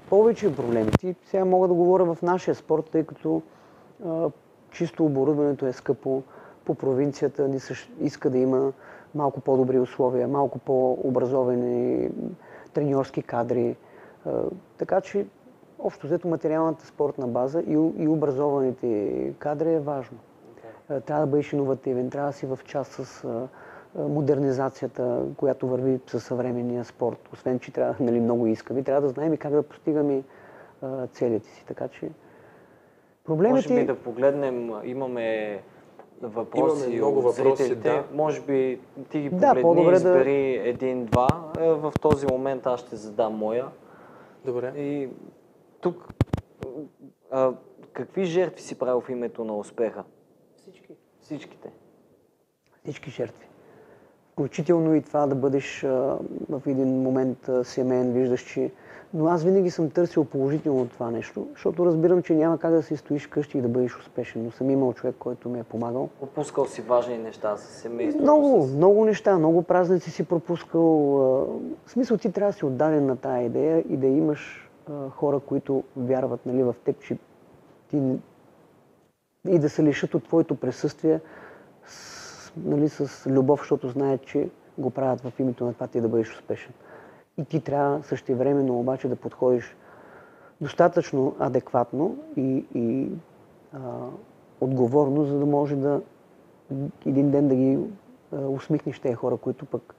повече 0.10 0.55
проблеми. 0.55 0.91
Ти 0.99 1.15
сега 1.25 1.45
мога 1.45 1.67
да 1.67 1.73
говоря 1.73 2.15
в 2.15 2.21
нашия 2.21 2.55
спорт, 2.55 2.89
тъй 2.91 3.05
като 3.05 3.41
а, 4.05 4.29
чисто 4.71 5.05
оборудването 5.05 5.65
е 5.65 5.73
скъпо. 5.73 6.23
По 6.65 6.75
провинцията 6.75 7.47
ни 7.47 7.60
иска 8.01 8.29
да 8.29 8.38
има 8.38 8.73
малко 9.15 9.41
по-добри 9.41 9.79
условия, 9.79 10.27
малко 10.27 10.60
по-образовани 10.60 12.10
треньорски 12.73 13.21
кадри. 13.21 13.75
А, 14.25 14.43
така 14.77 15.01
че, 15.01 15.25
общо 15.79 16.08
взето, 16.08 16.27
материалната 16.27 16.86
спортна 16.86 17.27
база 17.27 17.62
и, 17.62 17.73
и 17.97 18.08
образованите 18.08 19.34
кадри 19.39 19.73
е 19.73 19.79
важно. 19.79 20.17
Е, 20.89 20.99
Трябва 21.01 21.25
да 21.25 21.31
бъдеш 21.31 21.53
иновативен, 21.53 22.09
трябва 22.09 22.29
да 22.29 22.33
си 22.33 22.45
в 22.45 22.59
час 22.65 22.87
с 22.87 23.23
а, 23.23 23.47
а, 23.97 24.01
модернизацията, 24.01 25.21
която 25.37 25.67
върви 25.67 25.99
със 26.07 26.23
съвременния 26.23 26.85
спорт. 26.85 27.29
Освен, 27.33 27.59
че 27.59 27.73
трябва 27.73 27.95
нали, 27.99 28.19
много 28.19 28.47
искаме, 28.47 28.83
трябва 28.83 29.01
да 29.01 29.09
знаем 29.09 29.33
и 29.33 29.37
как 29.37 29.51
да 29.51 29.63
постигаме 29.63 30.23
целите 31.11 31.49
си. 31.49 31.65
Така 31.65 31.87
че 31.87 32.09
проблемите... 33.23 33.69
Може 33.69 33.81
би 33.81 33.85
да 33.85 33.95
погледнем, 33.95 34.71
имаме 34.83 35.59
въпроси 36.21 36.83
Имаме 36.83 36.95
много 36.97 37.17
от 37.19 37.23
въпроси, 37.23 37.63
зрителите. 37.63 37.89
да. 37.89 38.03
Може 38.13 38.41
би 38.41 38.79
ти 39.09 39.19
ги 39.21 39.29
Да, 39.29 39.35
погледни, 39.37 39.61
по-добре 39.61 39.91
да- 39.91 39.95
избери 39.97 40.69
един-два. 40.69 41.27
Е, 41.59 41.69
В 41.69 41.93
този 42.01 42.27
момент 42.27 42.65
аз 42.67 42.79
ще 42.79 42.95
задам 42.95 43.33
моя. 43.33 43.65
Добре. 44.45 44.73
И 44.77 45.09
тук 45.81 46.07
а, 47.31 47.51
какви 47.93 48.23
жертви 48.23 48.61
си 48.61 48.79
правил 48.79 49.01
в 49.01 49.09
името 49.09 49.43
на 49.45 49.57
успеха? 49.57 50.03
Всички. 51.25 51.47
Всичките. 51.47 51.69
Всички 52.75 53.09
жертви. 53.11 53.45
Включително 54.31 54.95
и 54.95 55.01
това 55.01 55.27
да 55.27 55.35
бъдеш 55.35 55.83
а, 55.83 56.17
в 56.49 56.61
един 56.65 57.01
момент 57.01 57.49
а, 57.49 57.63
семейен, 57.63 58.13
виждаш, 58.13 58.41
че... 58.43 58.71
Но 59.13 59.27
аз 59.27 59.43
винаги 59.43 59.71
съм 59.71 59.89
търсил 59.89 60.25
положително 60.25 60.88
това 60.88 61.11
нещо, 61.11 61.47
защото 61.51 61.85
разбирам, 61.85 62.21
че 62.21 62.35
няма 62.35 62.57
как 62.57 62.71
да 62.71 62.83
си 62.83 62.97
стоиш 62.97 63.27
вкъщи 63.27 63.57
и 63.57 63.61
да 63.61 63.67
бъдеш 63.67 63.99
успешен. 63.99 64.43
Но 64.43 64.51
съм 64.51 64.69
имал 64.69 64.93
човек, 64.93 65.15
който 65.19 65.49
ми 65.49 65.59
е 65.59 65.63
помагал. 65.63 66.09
Опускал 66.21 66.65
си 66.65 66.81
важни 66.81 67.17
неща 67.17 67.55
за 67.55 67.63
семейството. 67.63 68.23
Много, 68.23 68.61
с- 68.61 68.73
много 68.73 69.05
неща, 69.05 69.38
много 69.38 69.61
празници 69.63 70.11
си 70.11 70.23
пропускал. 70.23 71.15
а, 71.15 71.45
В 71.85 71.91
смисъл 71.91 72.17
ти 72.17 72.31
трябва 72.31 72.51
да 72.51 72.57
си 72.57 72.65
отдаден 72.65 73.05
на 73.05 73.15
тая 73.15 73.43
идея 73.43 73.83
и 73.89 73.97
да 73.97 74.07
имаш 74.07 74.69
хора, 75.09 75.39
които 75.39 75.83
вярват 75.97 76.45
нали, 76.45 76.63
в 76.63 76.75
теб, 76.85 76.99
че 76.99 77.17
ти 77.89 78.01
и 79.47 79.60
да 79.60 79.69
се 79.69 79.84
лишат 79.84 80.13
от 80.13 80.23
твоето 80.23 80.55
присъствие 80.55 81.19
с, 81.86 82.53
нали, 82.58 82.89
с 82.89 83.29
любов, 83.29 83.60
защото 83.60 83.89
знаят, 83.89 84.25
че 84.25 84.49
го 84.77 84.89
правят 84.89 85.21
в 85.21 85.39
името 85.39 85.65
на 85.65 85.73
това 85.73 85.88
ти 85.88 86.01
да 86.01 86.08
бъдеш 86.08 86.34
успешен. 86.34 86.73
И 87.38 87.45
ти 87.45 87.62
трябва 87.62 88.03
същевременно 88.03 88.79
обаче 88.79 89.08
да 89.08 89.15
подходиш 89.15 89.75
достатъчно 90.62 91.36
адекватно 91.39 92.17
и, 92.38 92.65
и 92.75 93.10
а, 93.73 93.79
отговорно, 94.62 95.25
за 95.25 95.39
да 95.39 95.45
може 95.45 95.75
да 95.75 96.01
един 97.05 97.31
ден 97.31 97.47
да 97.47 97.55
ги 97.55 97.79
а, 98.34 98.38
усмихнеш 98.38 98.99
тези 98.99 99.15
хора, 99.15 99.38
които 99.38 99.65
пък 99.65 99.95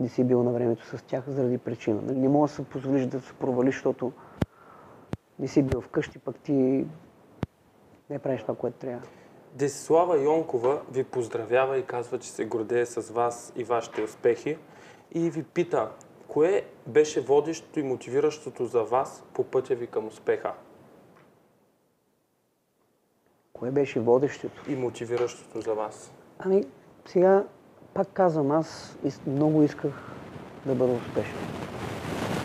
не 0.00 0.08
си 0.08 0.24
бил 0.24 0.42
на 0.42 0.50
времето 0.50 0.86
с 0.86 1.02
тях 1.02 1.24
заради 1.28 1.58
причина. 1.58 2.00
Нали, 2.02 2.18
Не 2.18 2.28
можеш 2.28 2.56
да 2.56 2.62
се 2.62 2.68
позволиш 2.68 3.06
да 3.06 3.20
се 3.20 3.32
провалиш, 3.32 3.74
защото 3.74 4.12
не 5.38 5.48
си 5.48 5.62
бил 5.62 5.80
вкъщи, 5.80 6.18
пък 6.18 6.36
ти 6.36 6.86
не 8.10 8.18
правиш 8.18 8.42
това, 8.42 8.54
което 8.54 8.78
трябва. 8.78 9.06
Десислава 9.54 10.22
Йонкова 10.22 10.82
ви 10.92 11.04
поздравява 11.04 11.78
и 11.78 11.86
казва, 11.86 12.18
че 12.18 12.30
се 12.30 12.44
гордее 12.44 12.86
с 12.86 13.10
вас 13.10 13.52
и 13.56 13.64
вашите 13.64 14.02
успехи 14.02 14.58
и 15.14 15.30
ви 15.30 15.42
пита, 15.42 15.90
кое 16.28 16.64
беше 16.86 17.20
водещото 17.20 17.80
и 17.80 17.82
мотивиращото 17.82 18.66
за 18.66 18.82
вас 18.82 19.24
по 19.34 19.44
пътя 19.44 19.74
ви 19.74 19.86
към 19.86 20.06
успеха 20.06 20.52
Кое 23.52 23.70
беше 23.70 24.00
водещото? 24.00 24.70
и 24.70 24.76
мотивиращото 24.76 25.60
за 25.60 25.74
вас? 25.74 26.12
Ами, 26.38 26.64
сега 27.06 27.44
пак 27.94 28.08
казвам, 28.12 28.50
аз 28.50 28.98
много 29.26 29.62
исках 29.62 29.92
да 30.66 30.74
бъда 30.74 30.92
успешен. 30.92 31.38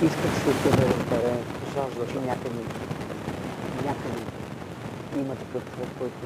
Исках 0.04 0.36
света 0.36 0.78
да 0.78 0.88
разбере, 0.88 2.12
че 2.12 2.20
някъде, 2.20 2.64
някъде 3.86 4.43
има 5.20 5.36
такъв 5.36 5.74
човек, 5.74 5.90
който 6.00 6.18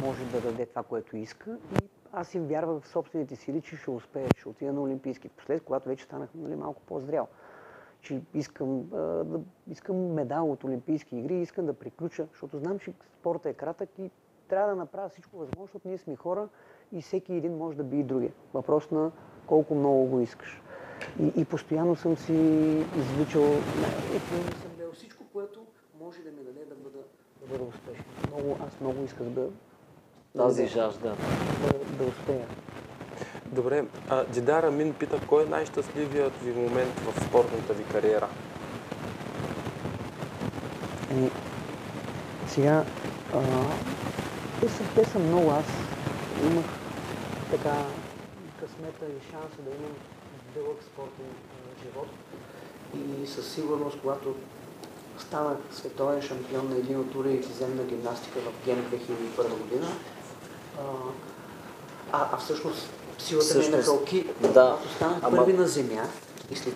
може 0.00 0.24
да 0.24 0.40
даде 0.40 0.66
това, 0.66 0.82
което 0.82 1.16
иска. 1.16 1.58
И 1.72 1.84
аз 2.12 2.34
им 2.34 2.46
вярвах 2.46 2.82
в 2.82 2.88
собствените 2.88 3.36
сили, 3.36 3.60
че 3.60 3.76
ще 3.76 3.90
успея, 3.90 4.28
ще 4.38 4.48
отида 4.48 4.72
на 4.72 4.82
Олимпийски. 4.82 5.28
Послед, 5.28 5.62
когато 5.62 5.88
вече 5.88 6.04
станах 6.04 6.28
нали, 6.34 6.56
малко 6.56 6.82
по-зрял, 6.82 7.28
че 8.00 8.20
искам, 8.34 8.80
а, 8.92 8.96
да, 8.96 9.40
искам 9.70 9.96
медал 9.96 10.52
от 10.52 10.64
Олимпийски 10.64 11.16
игри, 11.16 11.34
искам 11.34 11.66
да 11.66 11.72
приключа, 11.72 12.26
защото 12.30 12.58
знам, 12.58 12.78
че 12.78 12.92
спорта 13.20 13.48
е 13.48 13.54
кратък 13.54 13.98
и 13.98 14.10
трябва 14.48 14.68
да 14.68 14.76
направя 14.76 15.08
всичко 15.08 15.36
възможно, 15.36 15.64
защото 15.64 15.88
ние 15.88 15.98
сме 15.98 16.16
хора 16.16 16.48
и 16.92 17.02
всеки 17.02 17.34
един 17.34 17.56
може 17.56 17.76
да 17.76 17.84
би 17.84 17.98
и 17.98 18.02
другия. 18.02 18.32
Въпрос 18.54 18.90
на 18.90 19.10
колко 19.46 19.74
много 19.74 20.04
го 20.06 20.20
искаш. 20.20 20.62
И, 21.20 21.40
и 21.40 21.44
постоянно 21.44 21.96
съм 21.96 22.16
си 22.16 22.32
извличал, 22.96 23.42
ето, 24.16 24.26
съм 24.62 24.70
гледал 24.76 24.92
всичко, 24.92 25.24
което 25.32 25.66
може 26.00 26.22
да 26.22 26.30
ми 26.30 26.44
даде 26.44 26.64
да 26.64 26.74
бъда, 26.74 26.98
да 27.42 27.48
бъда 27.48 27.64
успешен. 27.64 28.04
Много, 28.28 28.58
аз 28.66 28.80
много 28.80 29.04
исках 29.04 29.26
да, 29.26 29.48
Тази 30.36 30.62
да, 30.62 30.68
жажда. 30.68 31.16
да, 31.62 31.72
да 31.98 32.04
успея. 32.04 32.46
Добре, 33.46 33.84
а, 34.08 34.24
Дидар 34.24 34.62
Амин 34.64 34.94
пита, 34.94 35.20
кой 35.28 35.42
е 35.42 35.46
най-щастливият 35.46 36.32
ви 36.42 36.52
момент 36.52 37.00
в 37.00 37.24
спортната 37.24 37.72
ви 37.72 37.84
кариера? 37.84 38.28
Еми, 41.10 41.30
сега, 42.46 42.84
а, 43.34 43.42
те, 44.60 44.68
са, 44.68 44.82
те 44.94 45.04
са 45.04 45.18
много. 45.18 45.50
Аз 45.50 45.64
имах 46.50 46.64
така 47.50 47.74
късмета 48.60 49.04
и 49.04 49.30
шанса 49.30 49.62
да 49.62 49.70
имам 49.70 49.92
дълъг 50.54 50.82
спортен 50.82 51.26
а, 51.26 51.82
живот. 51.82 52.08
И 52.94 53.26
със 53.26 53.52
сигурност, 53.52 53.98
когато 54.00 54.34
станах 55.18 55.56
световен 55.72 56.22
шампион 56.22 56.68
на 56.68 56.76
един 56.76 57.00
от 57.00 57.14
уредите 57.14 57.52
земна 57.52 57.82
гимнастика 57.82 58.38
в 58.40 58.64
Ген 58.66 58.76
2001 58.76 59.58
година, 59.58 59.86
а, 60.78 60.82
а, 62.12 62.28
а 62.32 62.36
всъщност 62.36 62.90
силата 63.18 63.46
ми 63.48 63.64
е 63.64 63.68
на 63.68 63.72
Всъщност, 63.72 63.84
хълки, 63.88 64.26
да. 64.54 64.76
станах 64.96 65.18
Ама- 65.22 65.36
първи 65.36 65.52
на 65.52 65.66
земя 65.66 66.02
и 66.50 66.56
след 66.56 66.74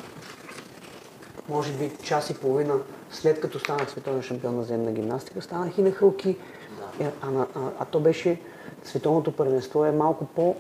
може 1.49 1.73
би 1.73 1.93
час 2.03 2.31
и 2.31 2.35
половина 2.35 2.75
след 3.11 3.41
като 3.41 3.59
станах 3.59 3.91
световен 3.91 4.23
шампион 4.23 4.57
на 4.57 4.63
земна 4.65 4.93
гимнастика, 4.93 5.43
станах 5.43 5.79
и 5.79 5.83
на 5.83 5.93
хълки. 5.93 6.37
Е, 7.01 7.11
А, 7.23 7.31
на- 7.31 7.47
а, 7.55 7.61
а 7.79 7.85
то 7.85 8.01
беше, 8.01 8.41
световното 8.85 9.33
първенство 9.33 9.85
е 9.85 9.93
малко 9.93 10.25
по, 10.27 10.57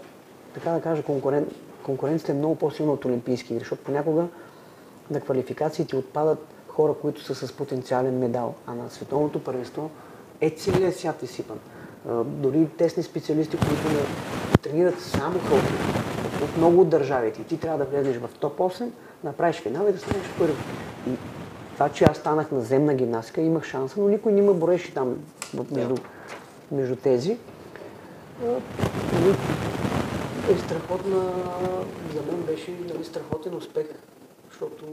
така 0.54 0.70
да 0.70 0.80
кажа, 0.80 1.02
конкурен, 1.02 1.46
конкуренцията 1.82 2.32
е 2.32 2.36
много 2.36 2.56
по-силна 2.56 2.92
от 2.92 3.04
Олимпийски 3.04 3.52
игри, 3.52 3.58
защото 3.58 3.84
понякога 3.84 4.24
на 5.10 5.20
квалификациите 5.20 5.96
отпадат 5.96 6.38
хора, 6.76 6.94
които 6.94 7.22
са 7.22 7.34
с 7.34 7.52
потенциален 7.52 8.18
медал, 8.18 8.54
а 8.66 8.74
на 8.74 8.90
световното 8.90 9.44
първенство 9.44 9.90
е 10.40 10.50
целият 10.50 10.96
свят 10.96 11.22
изсипан. 11.22 11.58
Дори 12.24 12.68
тесни 12.78 13.02
специалисти, 13.02 13.56
които 13.56 13.88
не 13.88 14.00
тренират 14.62 15.00
само 15.00 15.38
хълки 15.38 15.72
от 16.44 16.56
много 16.56 16.80
от 16.80 16.88
държавите. 16.88 17.44
Ти 17.44 17.60
трябва 17.60 17.78
да 17.78 17.84
влезеш 17.84 18.16
в 18.16 18.28
топ 18.40 18.58
8, 18.58 18.88
направиш 19.24 19.56
финал 19.56 19.86
и 19.88 19.92
да 19.92 19.98
станеш 19.98 20.26
първи. 20.38 20.54
И 21.10 21.12
това, 21.74 21.88
че 21.88 22.04
аз 22.04 22.16
станах 22.16 22.50
на 22.50 22.60
земна 22.60 22.94
гимнастика, 22.94 23.40
имах 23.40 23.64
шанса, 23.64 24.00
но 24.00 24.08
никой 24.08 24.32
не 24.32 24.42
ме 24.42 24.52
броеше 24.52 24.94
там 24.94 25.16
между, 25.70 25.94
между 26.72 26.96
тези. 26.96 27.36
Е 30.50 30.58
страхотна, 30.58 31.32
за 32.14 32.32
мен 32.32 32.42
беше 32.46 32.70
нали, 32.70 33.04
страхотен 33.04 33.54
успех, 33.54 33.86
защото 34.50 34.84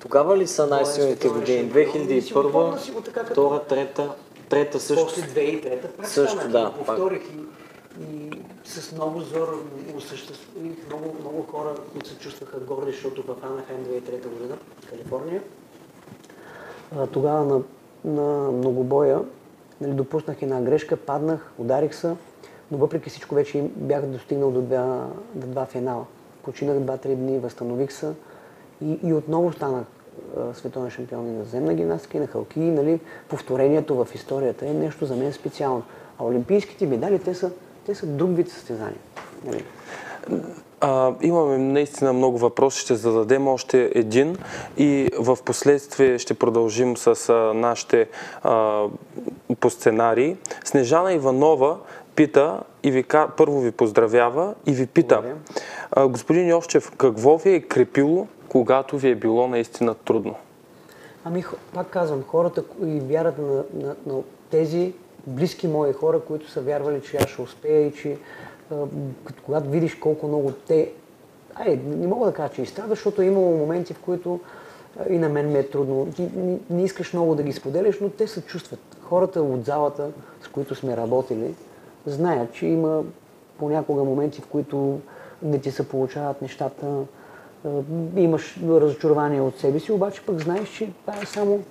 Тогава 0.00 0.36
ли 0.36 0.46
са 0.46 0.62
е 0.62 0.66
най-силните 0.66 1.16
световен 1.16 1.40
години? 1.40 1.60
шампион. 1.60 2.16
И 2.18 2.22
си 2.22 2.32
го 2.32 2.40
2001, 2.40 2.52
помня 2.52 2.78
си 2.78 2.90
го 2.90 3.00
така, 3.00 3.20
като- 3.20 3.32
втора, 3.32 3.62
трета, 3.62 4.10
трета 4.48 4.80
също. 4.80 5.04
после 5.04 5.22
2003 5.22 5.88
пак 5.96 6.06
Също, 6.08 6.36
станах, 6.36 6.52
да, 6.52 6.72
повторих 6.72 7.22
и, 7.22 8.14
и 8.14 8.30
с 8.64 8.92
много 8.92 9.20
зор 9.20 9.62
осъществих 9.96 10.86
много, 10.88 11.16
много 11.20 11.42
хора, 11.42 11.74
които 11.92 12.08
се 12.08 12.18
чувстваха 12.18 12.58
горди, 12.58 12.92
защото 12.92 13.22
в 13.22 13.34
Анахайм 13.42 13.84
2003 13.84 14.28
година, 14.28 14.56
Калифорния, 14.90 15.42
а, 16.96 17.06
тогава 17.06 17.44
на, 17.44 17.60
на 18.12 18.52
многобоя 18.52 19.20
нали, 19.80 19.92
допуснах 19.92 20.42
една 20.42 20.60
грешка, 20.60 20.96
паднах, 20.96 21.52
ударих 21.58 21.94
се, 21.94 22.14
но 22.70 22.78
въпреки 22.78 23.10
всичко 23.10 23.34
вече 23.34 23.64
бях 23.76 24.06
достигнал 24.06 24.50
до 24.50 24.60
два, 24.62 25.06
до 25.34 25.46
два 25.46 25.66
финала. 25.66 26.04
Починах 26.42 26.76
2-3 26.76 27.14
дни, 27.14 27.38
възстанових 27.38 27.92
се 27.92 28.12
и, 28.84 28.98
и 29.04 29.12
отново 29.12 29.52
станах 29.52 29.84
а, 30.36 30.54
световен 30.54 30.90
шампион 30.90 31.38
на 31.38 31.44
земна 31.44 31.74
гимнастика 31.74 32.16
и 32.16 32.20
на 32.20 32.26
халки. 32.26 32.60
И, 32.60 32.70
нали, 32.70 33.00
повторението 33.28 34.04
в 34.04 34.08
историята 34.14 34.66
е 34.66 34.72
нещо 34.72 35.06
за 35.06 35.16
мен 35.16 35.32
специално. 35.32 35.82
А 36.18 36.24
олимпийските 36.24 36.86
медали, 36.86 37.18
те 37.18 37.34
са, 37.34 37.50
те 37.86 37.94
са 37.94 38.06
друг 38.06 38.36
вид 38.36 38.50
състезания. 38.50 39.00
Нали. 39.44 39.64
А, 40.80 41.14
имаме 41.22 41.58
наистина 41.58 42.12
много 42.12 42.38
въпроси, 42.38 42.80
ще 42.80 42.94
зададем 42.94 43.48
още 43.48 43.92
един 43.94 44.36
и 44.76 45.10
в 45.18 45.38
последствие 45.44 46.18
ще 46.18 46.34
продължим 46.34 46.96
с 46.96 47.28
а, 47.28 47.32
нашите 47.54 48.08
а, 48.42 48.84
по 49.60 49.70
сценарии. 49.70 50.36
Снежана 50.64 51.12
Иванова 51.12 51.78
пита 52.14 52.60
и 52.82 52.90
ви, 52.90 53.04
първо 53.36 53.60
ви 53.60 53.70
поздравява 53.70 54.54
и 54.66 54.72
ви 54.72 54.86
пита, 54.86 55.14
Благодаря. 55.14 55.36
а, 55.90 56.08
господин 56.08 56.48
Йовчев, 56.48 56.92
какво 56.96 57.36
ви 57.36 57.50
е 57.50 57.60
крепило, 57.60 58.26
когато 58.56 58.98
ви 58.98 59.10
е 59.10 59.14
било 59.14 59.48
наистина 59.48 59.94
трудно? 59.94 60.34
Ами, 61.24 61.44
пак 61.74 61.90
казвам, 61.90 62.24
хората 62.28 62.64
и 62.84 63.00
вярата 63.00 63.42
на, 63.42 63.64
на, 63.74 63.96
на 64.06 64.22
тези 64.50 64.92
близки 65.26 65.68
мои 65.68 65.92
хора, 65.92 66.20
които 66.20 66.50
са 66.50 66.60
вярвали, 66.60 67.02
че 67.02 67.16
аз 67.16 67.28
ще 67.28 67.42
успея 67.42 67.86
и 67.86 67.92
че 67.92 68.16
когато 69.42 69.70
видиш 69.70 69.94
колко 69.94 70.28
много 70.28 70.52
те... 70.52 70.92
Ай, 71.54 71.80
не 71.86 72.06
мога 72.06 72.26
да 72.26 72.32
кажа, 72.32 72.54
че 72.54 72.62
изстрада, 72.62 72.88
защото 72.88 73.22
е 73.22 73.26
имало 73.26 73.56
моменти, 73.56 73.94
в 73.94 73.98
които 73.98 74.40
и 75.10 75.18
на 75.18 75.28
мен 75.28 75.52
ми 75.52 75.58
е 75.58 75.68
трудно. 75.68 76.08
Ти 76.16 76.28
не, 76.70 76.82
искаш 76.82 77.12
много 77.12 77.34
да 77.34 77.42
ги 77.42 77.52
споделяш, 77.52 78.00
но 78.00 78.08
те 78.08 78.26
се 78.26 78.42
чувстват. 78.42 78.80
Хората 79.02 79.42
от 79.42 79.64
залата, 79.64 80.10
с 80.42 80.48
които 80.48 80.74
сме 80.74 80.96
работили, 80.96 81.54
знаят, 82.06 82.52
че 82.52 82.66
има 82.66 83.02
понякога 83.58 84.04
моменти, 84.04 84.40
в 84.40 84.46
които 84.46 85.00
не 85.42 85.58
ти 85.58 85.70
се 85.70 85.88
получават 85.88 86.42
нещата, 86.42 86.86
имаш 88.16 88.60
разочарование 88.68 89.40
от 89.40 89.58
себе 89.58 89.80
си, 89.80 89.92
обаче 89.92 90.22
пък 90.26 90.40
знаеш, 90.40 90.68
че 90.68 90.90
това 91.04 91.22
е 91.22 91.26
само 91.26 91.62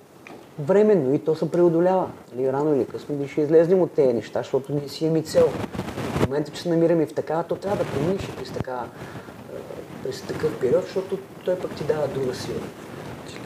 временно 0.58 1.14
и 1.14 1.18
то 1.18 1.34
се 1.34 1.50
преодолява. 1.50 2.10
Нали, 2.34 2.52
рано 2.52 2.74
или 2.74 2.86
късно 2.86 3.16
ние 3.16 3.28
ще 3.28 3.40
излезнем 3.40 3.82
от 3.82 3.92
тези 3.92 4.12
неща, 4.12 4.40
защото 4.40 4.72
ние 4.72 4.88
си 4.88 5.04
имаме 5.04 5.22
цел. 5.22 5.48
В 5.48 6.26
момента, 6.26 6.52
че 6.52 6.62
се 6.62 6.68
намираме 6.68 7.06
в 7.06 7.14
такава, 7.14 7.44
то 7.44 7.56
трябва 7.56 7.84
да 7.84 7.90
преминеш 7.90 8.30
през, 8.38 8.50
така, 8.50 8.84
през 10.02 10.22
такъв 10.22 10.60
период, 10.60 10.84
защото 10.84 11.18
той 11.44 11.58
пък 11.58 11.74
ти 11.74 11.84
дава 11.84 12.08
друга 12.08 12.34
сила. 12.34 12.60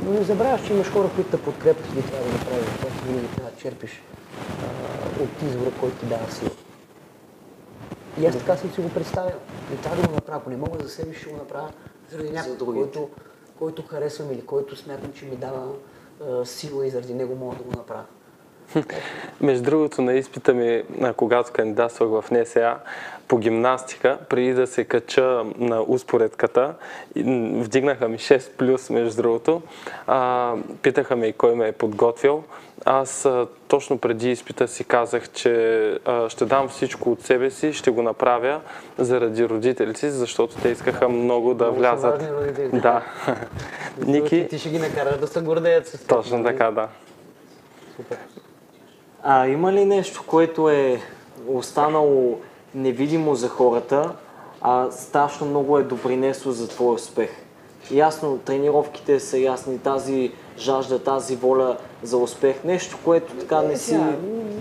Но 0.05 0.13
не 0.13 0.23
забравяш, 0.23 0.67
че 0.67 0.73
имаш 0.73 0.93
хора, 0.93 1.11
които 1.15 1.31
те 1.31 1.43
подкрепят 1.43 1.87
и 1.87 2.03
трябва 2.03 2.27
да 2.27 2.33
направиш 2.33 2.67
това, 2.79 2.89
винаги 3.07 3.27
трябва 3.27 3.51
да 3.51 3.57
черпиш 3.57 4.03
а, 4.39 5.23
от 5.23 5.43
извора, 5.43 5.71
който 5.81 5.97
ти 5.97 6.07
дава 6.07 6.31
сила. 6.31 6.51
И 8.21 8.27
аз 8.27 8.39
така 8.39 8.57
съм 8.57 8.71
си 8.71 8.81
го 8.81 8.89
представил. 8.89 9.37
Не 9.71 9.77
трябва 9.77 10.03
да 10.03 10.09
го 10.09 10.15
направя. 10.15 10.39
Ако 10.39 10.51
не 10.51 10.57
мога 10.57 10.79
за 10.83 10.89
себе, 10.89 11.15
ще 11.15 11.31
го 11.31 11.37
направя 11.37 11.69
заради 12.11 12.31
някой, 12.31 12.57
който, 12.59 13.09
който 13.59 13.83
харесвам 13.83 14.33
или 14.33 14.47
който 14.47 14.77
смятам, 14.77 15.13
че 15.13 15.25
ми 15.25 15.37
дава 15.37 15.73
а, 16.21 16.47
сила 16.47 16.87
и 16.87 16.91
заради 16.91 17.15
него 17.15 17.35
мога 17.35 17.57
да 17.57 17.63
го 17.63 17.71
направя. 17.71 18.05
Между 19.41 19.65
другото, 19.65 20.03
на 20.03 20.13
изпита 20.13 20.55
ми, 20.55 20.83
когато 21.17 21.53
кандидатствах 21.53 22.09
в 22.09 22.25
НСА 22.31 22.77
по 23.29 23.39
гимнастика, 23.39 24.19
преди 24.29 24.55
да 24.55 24.67
се 24.67 24.85
кача 24.85 25.45
на 25.59 25.83
успоредката, 25.83 26.75
вдигнаха 27.57 28.09
ми 28.09 28.19
6 28.19 28.51
плюс, 28.51 28.91
между 28.91 29.23
другото. 29.23 29.63
А, 30.07 30.55
питаха 30.83 31.17
ме 31.17 31.27
и 31.27 31.33
кой 31.33 31.55
ме 31.55 31.69
е 31.69 31.73
подготвил. 31.73 32.43
Аз 32.85 33.25
а, 33.25 33.47
точно 33.69 33.99
преди 33.99 34.31
изпита 34.31 34.69
си 34.69 34.85
казах, 34.85 35.31
че 35.31 35.53
а, 36.05 36.29
ще 36.29 36.45
дам 36.45 36.69
всичко 36.69 37.13
от 37.13 37.23
себе 37.23 37.51
си, 37.51 37.73
ще 37.73 37.91
го 37.91 38.03
направя 38.03 38.61
заради 38.99 39.49
родителите 39.49 40.01
си, 40.01 40.11
защото 40.11 40.57
те 40.57 40.69
искаха 40.69 41.09
много 41.09 41.55
да 41.55 41.65
Много 41.65 41.79
влязат. 41.79 42.23
Да. 42.73 43.03
Ники, 44.07 44.47
Ти 44.51 44.59
ще 44.59 44.69
ги 44.69 44.79
накараш 44.79 45.17
да 45.19 45.27
се 45.27 45.41
гордеят 45.41 45.87
с 45.87 45.93
теб. 45.93 46.09
точно 46.09 46.45
така, 46.45 46.71
да. 46.71 46.89
А 49.23 49.47
има 49.49 49.73
ли 49.73 49.85
нещо, 49.85 50.25
което 50.27 50.71
е 50.71 51.01
останало 51.49 52.39
невидимо 52.75 53.35
за 53.35 53.49
хората, 53.49 54.13
а 54.61 54.91
страшно 54.91 55.47
много 55.47 55.79
е 55.79 55.83
допринесло 55.83 56.53
за 56.53 56.69
твой 56.69 56.95
успех? 56.95 57.31
Ясно, 57.91 58.39
тренировките 58.39 59.21
са 59.21 59.39
ясни, 59.39 59.79
тази 59.79 60.33
жажда, 60.59 60.99
тази 60.99 61.37
воля 61.37 61.77
за 62.03 62.17
успех, 62.17 62.65
нещо, 62.65 62.99
което 63.05 63.35
така 63.35 63.63
не 63.63 63.73
Е, 63.73 63.77
си... 63.77 63.97
м- 63.97 64.13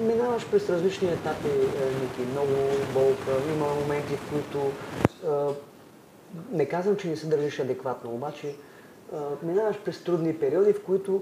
минаваш 0.01 0.45
през 0.51 0.69
различни 0.69 1.07
етапи, 1.07 1.47
е, 1.47 2.01
Ники, 2.01 2.31
много 2.31 2.51
болка, 2.93 3.31
има 3.55 3.65
моменти, 3.81 4.13
в 4.15 4.29
които 4.29 4.57
е, 5.25 5.53
не 6.51 6.65
казвам, 6.65 6.95
че 6.95 7.07
не 7.07 7.15
се 7.15 7.27
държиш 7.27 7.59
адекватно, 7.59 8.11
обаче 8.11 8.47
е, 8.47 8.55
минаваш 9.43 9.77
през 9.85 10.03
трудни 10.03 10.33
периоди, 10.33 10.73
в 10.73 10.83
които 10.83 11.21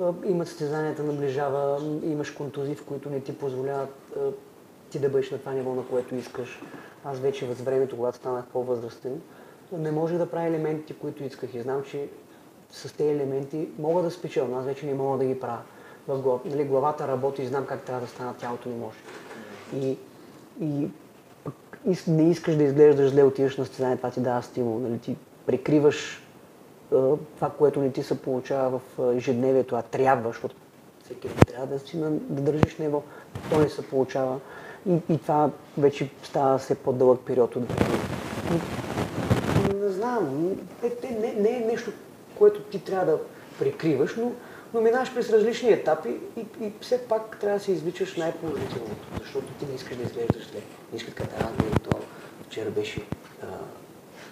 е, 0.00 0.28
имат 0.28 0.48
състезанията 0.48 1.02
наближава, 1.02 1.80
имаш 2.02 2.30
контузии, 2.30 2.74
в 2.74 2.84
които 2.84 3.10
не 3.10 3.20
ти 3.20 3.38
позволяват 3.38 3.94
е, 4.16 4.20
ти 4.90 4.98
да 4.98 5.08
бъдеш 5.08 5.30
на 5.30 5.38
това 5.38 5.52
ниво, 5.52 5.74
на 5.74 5.86
което 5.86 6.14
искаш. 6.14 6.60
Аз 7.04 7.18
вече 7.18 7.46
въз 7.46 7.60
времето, 7.60 7.96
когато 7.96 8.16
станах 8.16 8.44
по-възрастен, 8.46 9.20
не 9.72 9.90
може 9.90 10.18
да 10.18 10.30
правя 10.30 10.46
елементите, 10.46 10.94
които 10.94 11.24
исках 11.24 11.54
и 11.54 11.62
знам, 11.62 11.82
че 11.82 12.08
с 12.70 12.92
тези 12.92 13.10
елементи 13.10 13.68
мога 13.78 14.02
да 14.02 14.10
спечеля, 14.10 14.48
но 14.50 14.58
аз 14.58 14.64
вече 14.64 14.86
не 14.86 14.94
мога 14.94 15.18
да 15.18 15.24
ги 15.24 15.40
правя. 15.40 15.62
В 16.08 16.22
глав... 16.22 16.44
нали, 16.44 16.64
главата 16.64 17.08
работи 17.08 17.42
и 17.42 17.46
знам 17.46 17.66
как 17.66 17.82
трябва 17.82 18.00
да 18.00 18.06
стана, 18.06 18.34
тялото 18.34 18.68
не 18.68 18.76
може. 18.76 18.98
И, 19.76 19.98
и 20.60 20.90
не 22.06 22.30
искаш 22.30 22.56
да 22.56 22.64
изглеждаш 22.64 23.10
зле, 23.10 23.22
отиваш 23.22 23.56
на 23.56 23.64
състезание, 23.64 23.96
това 23.96 24.10
ти 24.10 24.20
дава 24.20 24.42
стимул. 24.42 24.78
Нали, 24.78 24.98
ти 24.98 25.16
прикриваш 25.46 26.27
това, 26.88 27.50
което 27.58 27.80
не 27.80 27.92
ти 27.92 28.02
се 28.02 28.22
получава 28.22 28.78
в 28.78 29.02
а, 29.02 29.14
ежедневието, 29.14 29.76
а 29.76 29.82
трябва, 29.82 30.28
защото 30.28 30.54
всеки 31.04 31.28
трябва 31.28 31.66
да 31.66 31.78
си 31.78 31.96
на, 31.96 32.10
да 32.10 32.52
държиш 32.52 32.78
ниво, 32.78 33.02
то 33.50 33.58
не 33.58 33.68
се 33.68 33.86
получава. 33.86 34.40
И, 34.88 34.98
и 35.08 35.18
това 35.18 35.50
вече 35.78 36.10
става 36.22 36.58
все 36.58 36.74
по-дълъг 36.74 37.20
период 37.26 37.56
от 37.56 37.72
време. 37.72 37.98
Не 39.82 39.88
знам, 39.88 40.50
те, 40.80 41.10
не, 41.10 41.32
не 41.32 41.56
е 41.56 41.66
нещо, 41.66 41.92
което 42.38 42.60
ти 42.60 42.84
трябва 42.84 43.06
да 43.06 43.18
прикриваш, 43.58 44.16
но, 44.16 44.32
но 44.74 44.80
минаваш 44.80 45.14
през 45.14 45.30
различни 45.30 45.70
етапи 45.70 46.16
и, 46.36 46.46
и 46.60 46.72
все 46.80 47.08
пак 47.08 47.38
трябва 47.40 47.58
да 47.58 47.64
се 47.64 47.72
извичаш 47.72 48.16
най-положителното, 48.16 49.06
защото 49.20 49.46
ти 49.46 49.66
не 49.66 49.74
искаш 49.74 49.96
да 49.96 50.02
изглеждаш 50.02 50.50
зле. 50.50 50.60
Не 50.92 50.96
искаш 50.96 51.14
да 51.14 51.24
това 51.82 51.98
вчера 52.48 52.70
беше 52.70 53.02
а, 53.42 53.46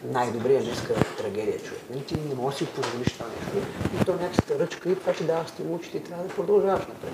най-добрия, 0.05 0.63
днеска 0.63 0.95
трагедия 0.95 1.59
човек. 1.59 1.83
Нали, 1.91 2.05
ти 2.05 2.15
не 2.29 2.35
можеш 2.35 2.59
да 2.59 2.67
си 2.67 2.73
позволиш 2.73 3.13
това 3.13 3.27
нещо. 3.27 3.69
И 4.01 4.05
то 4.05 4.13
някаква 4.13 4.59
ръчка 4.59 4.91
и 4.91 4.97
това 4.97 5.13
ти 5.13 5.25
дава 5.25 5.49
стимул, 5.49 5.79
че 5.79 5.91
ти 5.91 6.01
трябва 6.01 6.25
да 6.25 6.35
продължаваш 6.35 6.87
напред. 6.87 7.13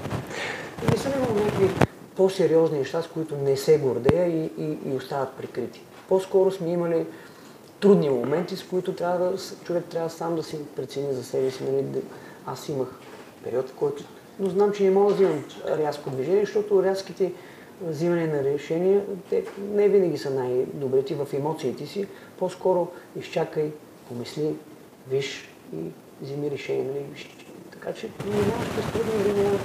И 0.83 0.91
не 0.91 0.97
съм 0.97 1.13
имал 1.13 1.45
някакви 1.45 1.71
по-сериозни 2.17 2.79
неща, 2.79 3.03
с 3.03 3.07
които 3.07 3.37
не 3.37 3.57
се 3.57 3.79
гордея 3.79 4.27
и, 4.27 4.51
и, 4.59 4.79
и 4.87 4.97
остават 4.97 5.33
прикрити. 5.33 5.83
По-скоро 6.09 6.51
сме 6.51 6.73
имали 6.73 7.07
трудни 7.81 8.11
моменти, 8.11 8.57
с 8.57 8.63
които 8.63 8.95
трябва 8.95 9.31
да, 9.31 9.39
човек 9.65 9.85
трябва 9.85 10.11
сам 10.11 10.37
да 10.37 10.43
си 10.43 10.59
прецени 10.77 11.15
за 11.15 11.25
себе 11.25 11.51
си. 11.51 11.65
Нали, 11.65 11.85
аз 12.47 12.69
имах 12.69 12.89
период, 13.45 13.69
в 13.69 13.75
който... 13.75 14.05
Но 14.39 14.51
знам, 14.51 14.73
че 14.73 14.83
не 14.83 14.91
мога 14.91 15.09
да 15.09 15.15
взимам 15.15 15.45
рязко 15.69 16.11
движение, 16.11 16.45
защото 16.45 16.83
рязките 16.83 17.33
взимане 17.87 18.27
на 18.27 18.45
решения, 18.45 19.03
те 19.31 19.45
не 19.73 19.89
винаги 19.89 20.19
са 20.19 20.31
най-добри. 20.31 21.05
Ти 21.05 21.15
в 21.15 21.27
емоциите 21.33 21.87
си 21.87 22.07
по-скоро 22.39 22.89
изчакай, 23.21 23.71
помисли, 24.09 24.55
виж 25.11 25.49
и 25.77 25.79
вземи 26.23 26.51
решение. 26.51 26.85
Нали? 26.85 27.29
Така 27.73 27.93
че 27.93 28.09
минаваш 28.25 28.69
през 28.75 28.93
трудни 28.93 29.23
времена. 29.23 29.59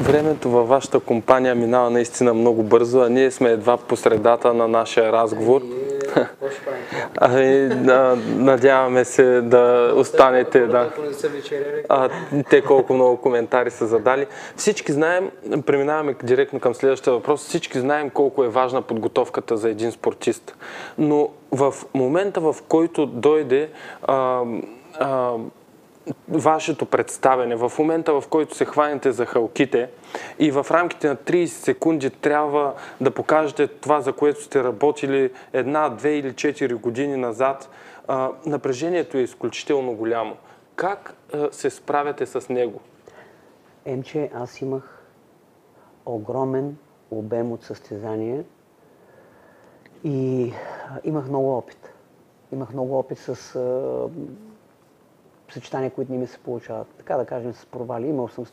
Времето 0.00 0.50
във 0.50 0.68
вашата 0.68 1.00
компания 1.00 1.54
минава 1.54 1.90
наистина 1.90 2.34
много 2.34 2.62
бързо, 2.62 3.00
а 3.00 3.08
ние 3.08 3.30
сме 3.30 3.50
едва 3.50 3.76
по 3.76 3.96
средата 3.96 4.54
на 4.54 4.68
нашия 4.68 5.12
разговор. 5.12 5.62
Ами, 7.16 7.68
да, 7.68 8.18
надяваме 8.26 9.04
се 9.04 9.40
да 9.40 9.92
останете. 9.96 10.66
Да. 10.66 10.90
А, 11.88 12.08
те 12.50 12.62
колко 12.62 12.94
много 12.94 13.16
коментари 13.16 13.70
са 13.70 13.86
задали. 13.86 14.26
Всички 14.56 14.92
знаем, 14.92 15.30
преминаваме 15.66 16.14
директно 16.22 16.60
към 16.60 16.74
следващия 16.74 17.12
въпрос, 17.12 17.40
всички 17.40 17.80
знаем 17.80 18.10
колко 18.10 18.44
е 18.44 18.48
важна 18.48 18.82
подготовката 18.82 19.56
за 19.56 19.70
един 19.70 19.92
спортист. 19.92 20.56
Но 20.98 21.28
в 21.52 21.74
момента, 21.94 22.40
в 22.40 22.56
който 22.68 23.06
дойде 23.06 23.68
а, 24.02 24.42
а, 25.00 25.32
вашето 26.28 26.86
представене, 26.86 27.56
в 27.56 27.72
момента, 27.78 28.20
в 28.20 28.28
който 28.28 28.56
се 28.56 28.64
хванете 28.64 29.12
за 29.12 29.26
халките 29.26 29.90
и 30.38 30.50
в 30.50 30.66
рамките 30.70 31.08
на 31.08 31.16
30 31.16 31.46
секунди 31.46 32.10
трябва 32.10 32.74
да 33.00 33.10
покажете 33.10 33.66
това, 33.66 34.00
за 34.00 34.12
което 34.12 34.42
сте 34.42 34.64
работили 34.64 35.32
една, 35.52 35.88
две 35.88 36.18
или 36.18 36.34
четири 36.34 36.74
години 36.74 37.16
назад, 37.16 37.70
а, 38.08 38.30
напрежението 38.46 39.18
е 39.18 39.20
изключително 39.20 39.94
голямо. 39.94 40.36
Как 40.76 41.14
а, 41.32 41.48
се 41.52 41.70
справяте 41.70 42.26
с 42.26 42.48
него? 42.48 42.80
Емче, 43.84 44.30
аз 44.34 44.60
имах 44.60 45.02
огромен 46.06 46.76
обем 47.10 47.52
от 47.52 47.64
състезания 47.64 48.44
и 50.04 50.52
имах 51.04 51.28
много 51.28 51.56
опит. 51.56 51.92
Имах 52.52 52.72
много 52.72 52.98
опит 52.98 53.18
с 53.18 53.60
съчетания, 55.52 55.90
които 55.90 56.12
не 56.12 56.18
ми 56.18 56.26
се 56.26 56.38
получават. 56.38 56.86
Така 56.98 57.16
да 57.16 57.26
кажем, 57.26 57.54
с 57.54 57.66
провали. 57.66 58.06
Имал 58.06 58.28
съм... 58.28 58.44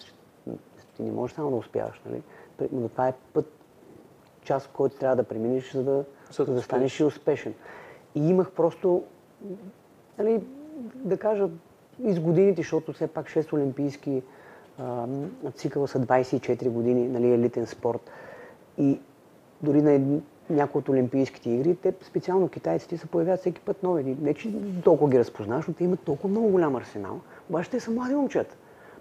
Ти 0.96 1.04
не 1.04 1.12
можеш 1.12 1.36
само 1.36 1.50
да 1.50 1.56
успяваш, 1.56 2.02
нали? 2.06 2.22
Но 2.72 2.90
това 2.90 3.08
е 3.08 3.14
път, 3.34 3.46
част, 4.42 4.70
който 4.74 4.98
трябва 4.98 5.16
да 5.16 5.24
преминеш, 5.24 5.74
за 5.74 5.84
да, 5.84 6.06
За 6.32 6.46
да 6.46 6.62
станеш 6.62 7.00
и 7.00 7.04
успешен. 7.04 7.54
И 8.16 8.30
имах 8.30 8.52
просто, 8.52 9.04
нали, 10.18 10.44
да 10.96 11.18
кажа, 11.18 11.50
из 12.04 12.20
годините, 12.20 12.62
защото 12.62 12.94
все 12.94 13.08
пак 13.08 13.28
6 13.28 13.54
олимпийски 13.54 14.24
а, 14.80 15.08
цикъла 15.56 15.88
са 15.88 16.00
24 16.00 16.70
години, 16.70 17.08
нали, 17.08 17.32
елитен 17.32 17.68
спорт. 17.68 18.12
И 18.78 19.00
дори 19.62 19.82
на 19.82 20.22
някои 20.50 20.80
от 20.80 20.90
Олимпийските 20.90 21.50
игри, 21.50 21.76
те 21.76 21.94
специално 22.02 22.48
китайците 22.48 22.98
се 22.98 23.08
появяват 23.08 23.40
всеки 23.40 23.62
път 23.62 23.84
нови. 23.84 24.18
Не, 24.22 24.34
че 24.34 24.54
толкова 24.84 25.12
ги 25.12 25.20
разпознаваш, 25.20 25.68
но 25.68 25.74
те 25.74 25.84
имат 25.84 26.00
толкова 26.00 26.30
много 26.30 26.48
голям 26.48 26.76
арсенал. 26.76 27.20
Обаче 27.50 27.70
те 27.70 27.80
са 27.80 27.92
млади 27.92 28.16
момчета. 28.16 28.56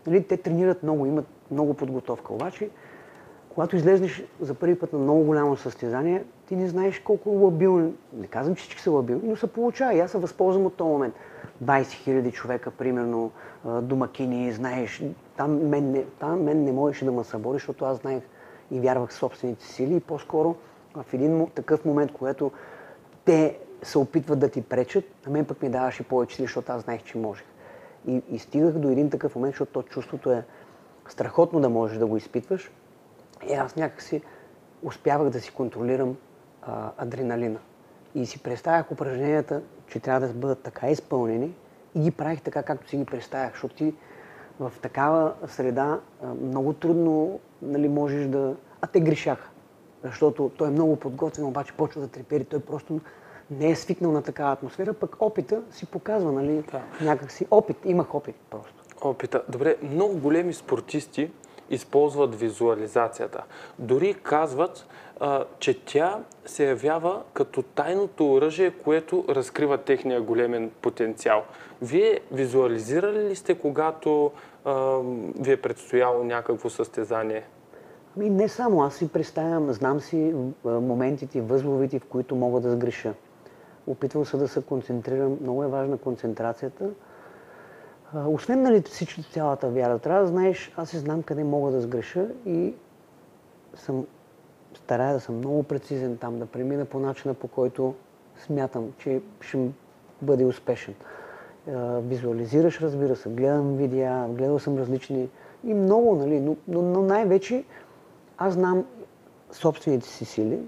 Нали, 0.07 0.23
те 0.23 0.37
тренират 0.37 0.83
много, 0.83 1.07
имат 1.07 1.27
много 1.51 1.75
подготовка. 1.75 2.33
Обаче, 2.33 2.71
когато 3.49 3.77
излезнеш 3.77 4.25
за 4.41 4.55
първи 4.55 4.79
път 4.79 4.93
на 4.93 4.99
много 4.99 5.25
голямо 5.25 5.57
състезание, 5.57 6.25
ти 6.49 6.57
не 6.57 6.69
знаеш 6.69 6.99
колко 6.99 7.31
лабилни, 7.31 7.93
не 8.13 8.27
казвам, 8.27 8.57
че 8.57 8.63
всички 8.63 8.83
са 8.83 8.91
лабилни, 8.91 9.29
но 9.29 9.37
се 9.37 9.47
получава. 9.47 9.95
И 9.95 10.01
аз 10.01 10.11
се 10.11 10.19
възползвам 10.19 10.67
от 10.67 10.75
този 10.75 10.91
момент. 10.91 11.15
20 11.65 11.83
000 11.83 12.33
човека, 12.33 12.71
примерно, 12.71 13.31
домакини, 13.83 14.53
знаеш, 14.53 15.05
там 15.37 15.69
мен 15.69 15.91
не, 15.91 16.05
там 16.05 16.43
мен 16.43 16.65
не 16.65 16.73
можеше 16.73 17.05
да 17.05 17.13
ме 17.13 17.25
събори, 17.25 17.57
защото 17.57 17.85
аз 17.85 17.99
знаех 17.99 18.23
и 18.71 18.81
вярвах 18.81 19.11
в 19.11 19.15
собствените 19.15 19.65
сили 19.65 19.97
и 19.97 20.01
по-скоро 20.01 20.57
в 20.95 21.15
един 21.15 21.47
такъв 21.55 21.85
момент, 21.85 22.13
когато 22.13 22.53
те 23.25 23.59
се 23.83 23.99
опитват 23.99 24.39
да 24.39 24.49
ти 24.49 24.63
пречат, 24.63 25.05
на 25.27 25.33
мен 25.33 25.45
пък 25.45 25.63
ми 25.63 25.69
даваше 25.69 26.03
повече 26.03 26.37
сили, 26.37 26.47
защото 26.47 26.73
аз 26.73 26.83
знаех, 26.83 27.03
че 27.03 27.19
можех. 27.19 27.47
И, 28.07 28.23
и 28.31 28.39
стигах 28.39 28.73
до 28.73 28.89
един 28.89 29.11
такъв 29.11 29.37
момент, 29.37 29.53
защото 29.53 29.73
то 29.73 29.83
чувството 29.83 30.33
е 30.33 30.45
страхотно 31.09 31.61
да 31.61 31.69
можеш 31.69 31.99
да 31.99 32.07
го 32.07 32.17
изпитваш. 32.17 32.71
И 33.51 33.53
аз 33.53 33.77
някакси 33.77 34.23
успявах 34.83 35.31
да 35.31 35.41
си 35.41 35.53
контролирам 35.53 36.17
а, 36.63 36.91
адреналина. 36.97 37.59
И 38.15 38.27
си 38.27 38.43
представях 38.43 38.93
упражненията, 38.93 39.63
че 39.87 40.01
трябва 40.01 40.27
да 40.27 40.35
бъдат 40.35 40.63
така 40.63 40.91
изпълнени 40.91 41.55
и 41.95 42.01
ги 42.01 42.11
правих 42.11 42.43
така, 42.43 42.63
както 42.63 42.89
си 42.89 42.97
ги 42.97 43.05
представях, 43.05 43.53
защото 43.53 43.75
ти 43.75 43.95
в 44.61 44.73
такава 44.83 45.33
среда 45.47 46.01
много 46.41 46.73
трудно 46.73 47.41
нали, 47.63 47.89
можеш 47.89 48.27
да... 48.27 48.57
А 48.81 48.87
те 48.87 49.01
грешаха, 49.01 49.51
защото 50.05 50.51
той 50.57 50.69
е 50.69 50.71
много 50.71 50.97
подготвен, 50.97 51.45
обаче 51.45 51.73
почва 51.73 52.01
да 52.01 52.09
трепери. 52.09 52.45
Той 52.45 52.61
просто 52.61 53.01
не 53.51 53.71
е 53.71 53.77
свикнал 53.77 54.13
на 54.13 54.23
такава 54.23 54.53
атмосфера, 54.53 54.93
пък 54.93 55.17
опита 55.21 55.63
си 55.71 55.87
показва, 55.87 56.33
нали, 56.33 56.65
да. 56.73 56.83
някакси 57.01 57.47
опит, 57.51 57.77
имах 57.85 58.15
опит 58.15 58.37
просто. 58.51 58.75
Опита. 59.03 59.43
Добре, 59.49 59.77
много 59.83 60.19
големи 60.19 60.55
спортисти 60.55 61.31
използват 61.71 62.35
визуализацията. 62.35 63.43
Дори 63.79 64.15
казват, 64.15 64.87
а, 65.21 65.45
че 65.59 65.85
тя 65.85 66.19
се 66.47 66.69
явява 66.69 67.23
като 67.33 67.63
тайното 67.63 68.33
оръжие, 68.33 68.71
което 68.71 69.25
разкрива 69.29 69.79
техния 69.79 70.23
големен 70.23 70.71
потенциал. 70.83 71.45
Вие 71.83 72.21
визуализирали 72.33 73.29
ли 73.29 73.37
сте, 73.37 73.55
когато 73.55 74.33
а, 74.65 74.99
ви 75.41 75.53
е 75.53 75.63
предстояло 75.63 76.25
някакво 76.25 76.71
състезание? 76.71 77.45
Ами 78.17 78.31
не 78.31 78.49
само, 78.49 78.83
аз 78.83 78.95
си 78.95 79.09
представям, 79.09 79.73
знам 79.73 80.01
си 80.01 80.35
моментите, 80.65 81.41
възловите, 81.41 81.99
в 81.99 82.05
които 82.05 82.37
мога 82.37 82.61
да 82.61 82.71
сгреша. 82.71 83.15
Опитвам 83.87 84.25
се 84.25 84.37
да 84.37 84.49
се 84.49 84.63
концентрирам. 84.63 85.39
Много 85.41 85.65
е 85.65 85.69
важна 85.69 85.99
концентрацията. 85.99 86.91
Освен 88.27 88.63
нали, 88.63 88.83
всичко, 88.83 89.23
цялата 89.23 89.69
вяра, 89.69 89.99
трябва 89.99 90.21
да 90.21 90.27
знаеш, 90.27 90.73
аз 90.77 90.91
си 90.91 90.99
знам 90.99 91.23
къде 91.23 91.45
мога 91.45 91.71
да 91.71 91.81
сгреша 91.81 92.27
и 92.47 92.75
съм 93.75 94.07
старая 94.75 95.15
да 95.15 95.21
съм 95.21 95.37
много 95.37 95.63
прецизен 95.63 96.17
там, 96.17 96.39
да 96.39 96.47
премина 96.47 96.85
по 96.85 96.99
начина, 96.99 97.35
по 97.35 97.49
който 97.49 97.95
смятам, 98.37 98.93
че 98.99 99.21
ще 99.41 99.69
бъде 100.23 100.45
успешен. 100.45 100.95
Визуализираш, 101.99 102.81
разбира 102.81 103.17
се, 103.17 103.29
гледам 103.29 103.77
видеа, 103.77 104.27
гледал 104.31 104.59
съм 104.59 104.79
различни 104.79 105.29
и 105.65 105.75
много, 105.75 106.15
нали, 106.17 106.41
но, 106.41 106.57
но, 106.69 106.83
но 106.83 107.03
най-вече 107.03 107.65
аз 108.39 108.55
знам 108.55 108.85
собствените 109.53 110.07
си 110.09 110.25
сили 110.25 110.59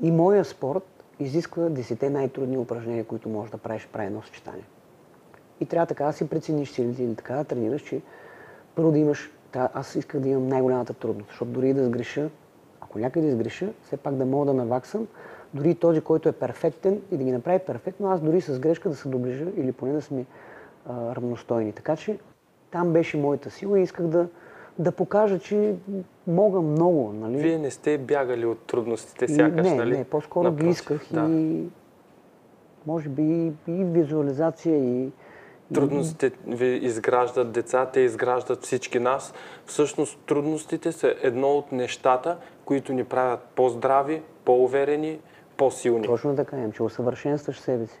и 0.00 0.10
моя 0.10 0.44
спорт 0.44 1.04
изисква 1.18 1.68
десете 1.68 2.10
най-трудни 2.10 2.58
упражнения, 2.58 3.04
които 3.04 3.28
можеш 3.28 3.50
да 3.50 3.58
правиш 3.58 3.88
прави 3.92 4.06
едно 4.06 4.22
съчетание. 4.22 4.64
И 5.60 5.66
трябва 5.66 5.86
така 5.86 6.04
да 6.04 6.12
си 6.12 6.28
прецениш 6.28 6.70
силите 6.70 7.04
или 7.04 7.14
така 7.14 7.34
да 7.34 7.44
тренираш, 7.44 7.82
че 7.82 8.00
първо 8.74 8.92
да 8.92 8.98
имаш, 8.98 9.30
аз 9.54 9.94
исках 9.94 10.20
да 10.20 10.28
имам 10.28 10.48
най-голямата 10.48 10.94
трудност, 10.94 11.28
защото 11.28 11.50
дори 11.50 11.74
да 11.74 11.84
сгреша, 11.84 12.30
ако 12.80 12.98
някъде 12.98 13.32
сгреша, 13.32 13.72
все 13.82 13.96
пак 13.96 14.14
да 14.14 14.26
мога 14.26 14.46
да 14.46 14.54
наваксам, 14.54 15.06
дори 15.54 15.74
този, 15.74 16.00
който 16.00 16.28
е 16.28 16.32
перфектен 16.32 17.02
и 17.10 17.16
да 17.16 17.24
ги 17.24 17.32
направи 17.32 17.58
перфектно, 17.58 18.10
аз 18.10 18.20
дори 18.20 18.40
с 18.40 18.58
грешка 18.58 18.88
да 18.88 18.96
се 18.96 19.08
доближа 19.08 19.44
или 19.56 19.72
поне 19.72 19.92
да 19.92 20.02
сме 20.02 20.26
равностойни. 20.88 21.72
Така 21.72 21.96
че 21.96 22.18
там 22.70 22.92
беше 22.92 23.16
моята 23.16 23.50
сила 23.50 23.80
и 23.80 23.82
исках 23.82 24.06
да, 24.06 24.28
да 24.78 24.92
покажа, 24.92 25.38
че 25.38 25.74
мога 26.26 26.60
много. 26.60 27.12
Нали? 27.12 27.36
Вие 27.36 27.58
не 27.58 27.70
сте 27.70 27.98
бягали 27.98 28.46
от 28.46 28.58
трудностите, 28.58 29.28
сякаш, 29.28 29.66
не, 29.66 29.74
нали? 29.74 29.98
Не, 29.98 30.04
по-скоро 30.04 30.52
ги 30.52 30.68
исках 30.68 31.06
да. 31.10 31.20
и 31.30 31.66
може 32.86 33.08
би 33.08 33.52
и, 33.68 33.84
визуализация 33.84 34.76
и... 34.76 35.10
Трудностите 35.74 36.32
ви 36.46 36.66
изграждат 36.66 37.52
деца, 37.52 37.86
те 37.86 38.00
изграждат 38.00 38.64
всички 38.64 38.98
нас. 38.98 39.34
Всъщност 39.66 40.18
трудностите 40.26 40.92
са 40.92 41.14
едно 41.22 41.48
от 41.48 41.72
нещата, 41.72 42.36
които 42.64 42.92
ни 42.92 43.04
правят 43.04 43.40
по-здрави, 43.54 44.22
по-уверени, 44.44 45.18
по-силни. 45.56 46.06
Точно 46.06 46.36
така, 46.36 46.56
им, 46.56 46.72
че 46.72 46.82
усъвършенстваш 46.82 47.60
себе 47.60 47.86
си. 47.86 48.00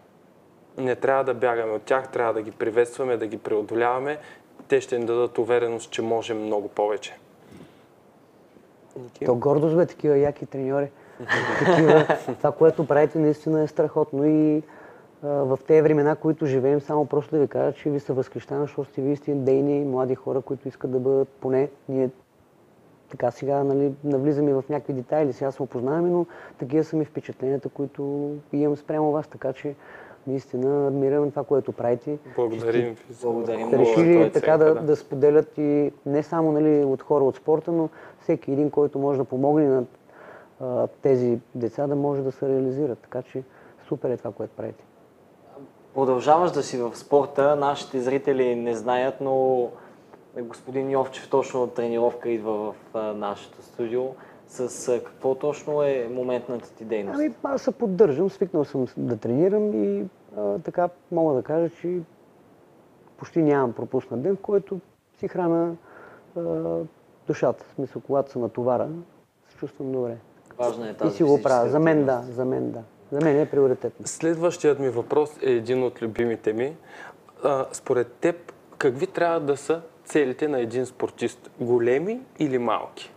Не 0.78 0.94
трябва 0.94 1.24
да 1.24 1.34
бягаме 1.34 1.72
от 1.72 1.82
тях, 1.82 2.08
трябва 2.08 2.34
да 2.34 2.42
ги 2.42 2.50
приветстваме, 2.50 3.16
да 3.16 3.26
ги 3.26 3.38
преодоляваме 3.38 4.18
те 4.72 4.80
ще 4.80 4.98
ни 4.98 5.04
дадат 5.04 5.38
увереност, 5.38 5.90
че 5.90 6.02
можем 6.02 6.44
много 6.44 6.68
повече. 6.68 7.18
То 9.26 9.34
гордост 9.34 9.76
бе, 9.76 9.86
такива 9.86 10.18
яки 10.18 10.46
треньори. 10.46 10.90
такива, 11.58 12.06
това, 12.38 12.52
което 12.52 12.86
правите, 12.86 13.18
наистина 13.18 13.62
е 13.62 13.66
страхотно. 13.66 14.24
И 14.24 14.62
а, 15.22 15.28
в 15.28 15.58
тези 15.66 15.82
времена, 15.82 16.16
които 16.16 16.46
живеем, 16.46 16.80
само 16.80 17.06
просто 17.06 17.36
да 17.36 17.42
ви 17.42 17.48
кажа, 17.48 17.72
че 17.72 17.90
ви 17.90 18.00
се 18.00 18.12
възхищавам, 18.12 18.62
защото 18.62 18.90
сте 18.90 19.02
вие 19.02 19.16
сте 19.16 19.34
дейни 19.34 19.84
млади 19.84 20.14
хора, 20.14 20.40
които 20.40 20.68
искат 20.68 20.90
да 20.90 20.98
бъдат 20.98 21.28
поне 21.28 21.68
ние 21.88 22.10
така 23.10 23.30
сега 23.30 23.64
нали, 23.64 23.92
навлизаме 24.04 24.52
в 24.52 24.64
някакви 24.68 24.92
детайли, 24.92 25.32
сега 25.32 25.50
се 25.50 25.62
опознаваме, 25.62 26.10
но 26.10 26.26
такива 26.58 26.84
са 26.84 26.96
ми 26.96 27.04
впечатленията, 27.04 27.68
които 27.68 28.30
имам 28.52 28.76
спрямо 28.76 29.12
вас, 29.12 29.26
така 29.26 29.52
че 29.52 29.74
наистина 30.26 30.88
адмирирам 30.88 31.30
това, 31.30 31.44
което 31.44 31.72
правите. 31.72 32.18
Благодарим 32.36 32.94
ви. 32.94 33.14
Благодарим. 33.22 33.70
Решили 33.72 34.30
така 34.32 34.56
да, 34.56 34.74
да 34.74 34.96
споделят 34.96 35.58
и 35.58 35.92
не 36.06 36.22
само 36.22 36.52
нали, 36.52 36.84
от 36.84 37.02
хора 37.02 37.24
от 37.24 37.36
спорта, 37.36 37.72
но 37.72 37.88
всеки 38.20 38.52
един, 38.52 38.70
който 38.70 38.98
може 38.98 39.18
да 39.18 39.24
помогне 39.24 39.68
на 39.68 39.84
а, 40.60 40.86
тези 41.02 41.38
деца 41.54 41.86
да 41.86 41.96
може 41.96 42.22
да 42.22 42.32
се 42.32 42.48
реализират. 42.48 42.98
Така 42.98 43.22
че 43.22 43.42
супер 43.88 44.10
е 44.10 44.16
това, 44.16 44.32
което 44.32 44.56
правите. 44.56 44.84
Продължаваш 45.94 46.50
да 46.50 46.62
си 46.62 46.78
в 46.78 46.96
спорта. 46.96 47.56
Нашите 47.56 48.00
зрители 48.00 48.54
не 48.54 48.74
знаят, 48.74 49.14
но 49.20 49.68
господин 50.38 50.90
Йовчев 50.90 51.28
точно 51.30 51.62
от 51.62 51.74
тренировка 51.74 52.30
идва 52.30 52.52
в 52.52 52.74
а, 52.94 53.12
нашето 53.12 53.62
студио. 53.62 54.02
С 54.52 55.00
какво 55.04 55.34
точно 55.34 55.82
е 55.82 56.08
моментната 56.10 56.70
ти 56.70 56.84
дейност? 56.84 57.14
Ами, 57.14 57.32
аз 57.42 57.62
се 57.62 57.72
поддържам, 57.72 58.30
свикнал 58.30 58.64
съм 58.64 58.86
да 58.96 59.16
тренирам 59.16 59.84
и 59.84 60.04
а, 60.36 60.58
така 60.58 60.88
мога 61.12 61.34
да 61.34 61.42
кажа, 61.42 61.70
че 61.80 61.98
почти 63.16 63.42
нямам 63.42 63.72
пропуснат 63.72 64.22
ден, 64.22 64.36
в 64.36 64.40
който 64.40 64.80
си 65.18 65.28
храна 65.28 65.72
а, 66.36 66.40
душата. 67.26 67.64
В 67.64 67.74
смисъл, 67.74 68.02
когато 68.06 68.32
се 68.32 68.38
натовара, 68.38 68.88
се 69.48 69.56
чувствам 69.56 69.92
добре. 69.92 70.16
Важна 70.58 70.88
е 70.88 70.94
тази 70.94 71.14
И 71.14 71.16
си 71.16 71.22
го 71.22 71.42
правя. 71.42 71.70
За 71.70 71.78
мен 71.78 72.04
да, 72.04 72.22
за 72.30 72.44
мен 72.44 72.70
да. 72.70 72.82
За 73.10 73.20
мен 73.20 73.40
е 73.40 73.50
приоритетно. 73.50 74.06
Следващият 74.06 74.78
ми 74.78 74.88
въпрос 74.88 75.30
е 75.42 75.50
един 75.50 75.84
от 75.84 76.02
любимите 76.02 76.52
ми. 76.52 76.76
А, 77.44 77.66
според 77.72 78.12
теб, 78.12 78.52
какви 78.78 79.06
трябва 79.06 79.40
да 79.40 79.56
са 79.56 79.80
целите 80.04 80.48
на 80.48 80.60
един 80.60 80.86
спортист? 80.86 81.50
Големи 81.60 82.20
или 82.38 82.58
малки? 82.58 83.12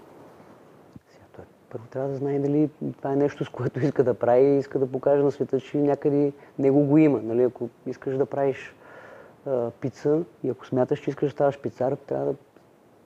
Първо 1.69 1.87
трябва 1.87 2.09
да 2.09 2.15
знае 2.15 2.39
дали 2.39 2.69
това 2.97 3.13
е 3.13 3.15
нещо, 3.15 3.45
с 3.45 3.49
което 3.49 3.79
иска 3.79 4.03
да 4.03 4.13
прави 4.13 4.45
и 4.45 4.57
иска 4.57 4.79
да 4.79 4.87
покаже 4.87 5.23
на 5.23 5.31
света, 5.31 5.59
че 5.59 5.77
някъде 5.77 6.33
него 6.59 6.85
го 6.85 6.97
има. 6.97 7.21
Нали? 7.23 7.43
Ако 7.43 7.69
искаш 7.85 8.17
да 8.17 8.25
правиш 8.25 8.75
а, 9.45 9.71
пица 9.71 10.21
и 10.43 10.49
ако 10.49 10.65
смяташ, 10.65 10.99
че 10.99 11.09
искаш 11.09 11.29
да 11.29 11.31
ставаш 11.31 11.59
пицар, 11.59 11.91
трябва 11.91 12.25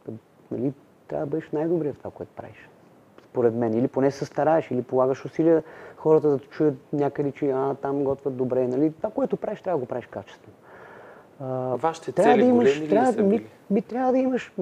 да, 0.08 0.14
нали, 0.52 0.74
трябва 1.08 1.26
да 1.26 1.30
бъдеш 1.30 1.50
най-добрият 1.52 1.96
в 1.96 2.00
това, 2.00 2.12
което 2.12 2.32
правиш. 2.36 2.70
Според 3.30 3.54
мен. 3.54 3.74
Или 3.74 3.88
поне 3.88 4.12
се 4.12 4.26
стараеш, 4.26 4.72
или 4.72 4.82
полагаш 4.82 5.26
усилия 5.26 5.64
хората 5.96 6.30
да 6.30 6.40
чуят 6.40 6.76
някъде, 6.94 7.32
че 7.32 7.52
а, 7.52 7.76
там 7.82 8.04
готвят 8.04 8.38
добре. 8.38 8.68
Нали? 8.68 8.92
Това, 8.92 9.10
което 9.10 9.38
правиш, 9.38 9.62
трябва 9.62 9.80
да 9.80 9.86
го 9.86 9.88
правиш 9.88 10.06
качествено. 10.06 10.56
Вашите 11.78 12.12
цели 12.12 12.42
да 12.42 12.48
имаш, 12.48 12.74
големи 12.74 12.90
трябва, 12.90 13.12
ли 13.12 13.16
са 13.16 13.24
били? 13.24 13.48
Ми, 13.70 13.82
трябва 13.82 14.12
да 14.12 14.18
имаш 14.18 14.54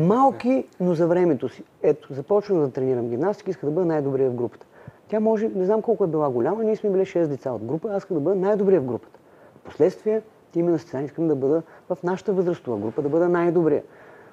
Малки, 0.00 0.66
но 0.80 0.94
за 0.94 1.06
времето 1.06 1.48
си. 1.48 1.64
Ето, 1.82 2.14
започвам 2.14 2.60
да 2.60 2.70
тренирам 2.70 3.08
гимнастика, 3.08 3.50
иска 3.50 3.66
да 3.66 3.72
бъда 3.72 3.86
най-добрия 3.86 4.30
в 4.30 4.34
групата. 4.34 4.66
Тя 5.08 5.20
може, 5.20 5.48
не 5.48 5.64
знам 5.64 5.82
колко 5.82 6.04
е 6.04 6.06
била 6.06 6.30
голяма, 6.30 6.64
ние 6.64 6.76
сме 6.76 6.90
били 6.90 7.02
6 7.02 7.26
деца 7.26 7.52
от 7.52 7.64
група, 7.64 7.88
аз 7.92 8.02
искам 8.02 8.16
да 8.16 8.20
бъда 8.20 8.36
най-добрия 8.36 8.80
в 8.80 8.84
групата. 8.84 9.18
Впоследствие, 9.56 10.22
ти 10.52 10.58
има 10.58 10.70
на 10.70 10.78
състезание, 10.78 11.06
искам 11.06 11.28
да 11.28 11.36
бъда 11.36 11.62
в 11.88 11.98
нашата 12.02 12.32
възрастова 12.32 12.78
група, 12.78 13.02
да 13.02 13.08
бъда 13.08 13.28
най-добрия. 13.28 13.82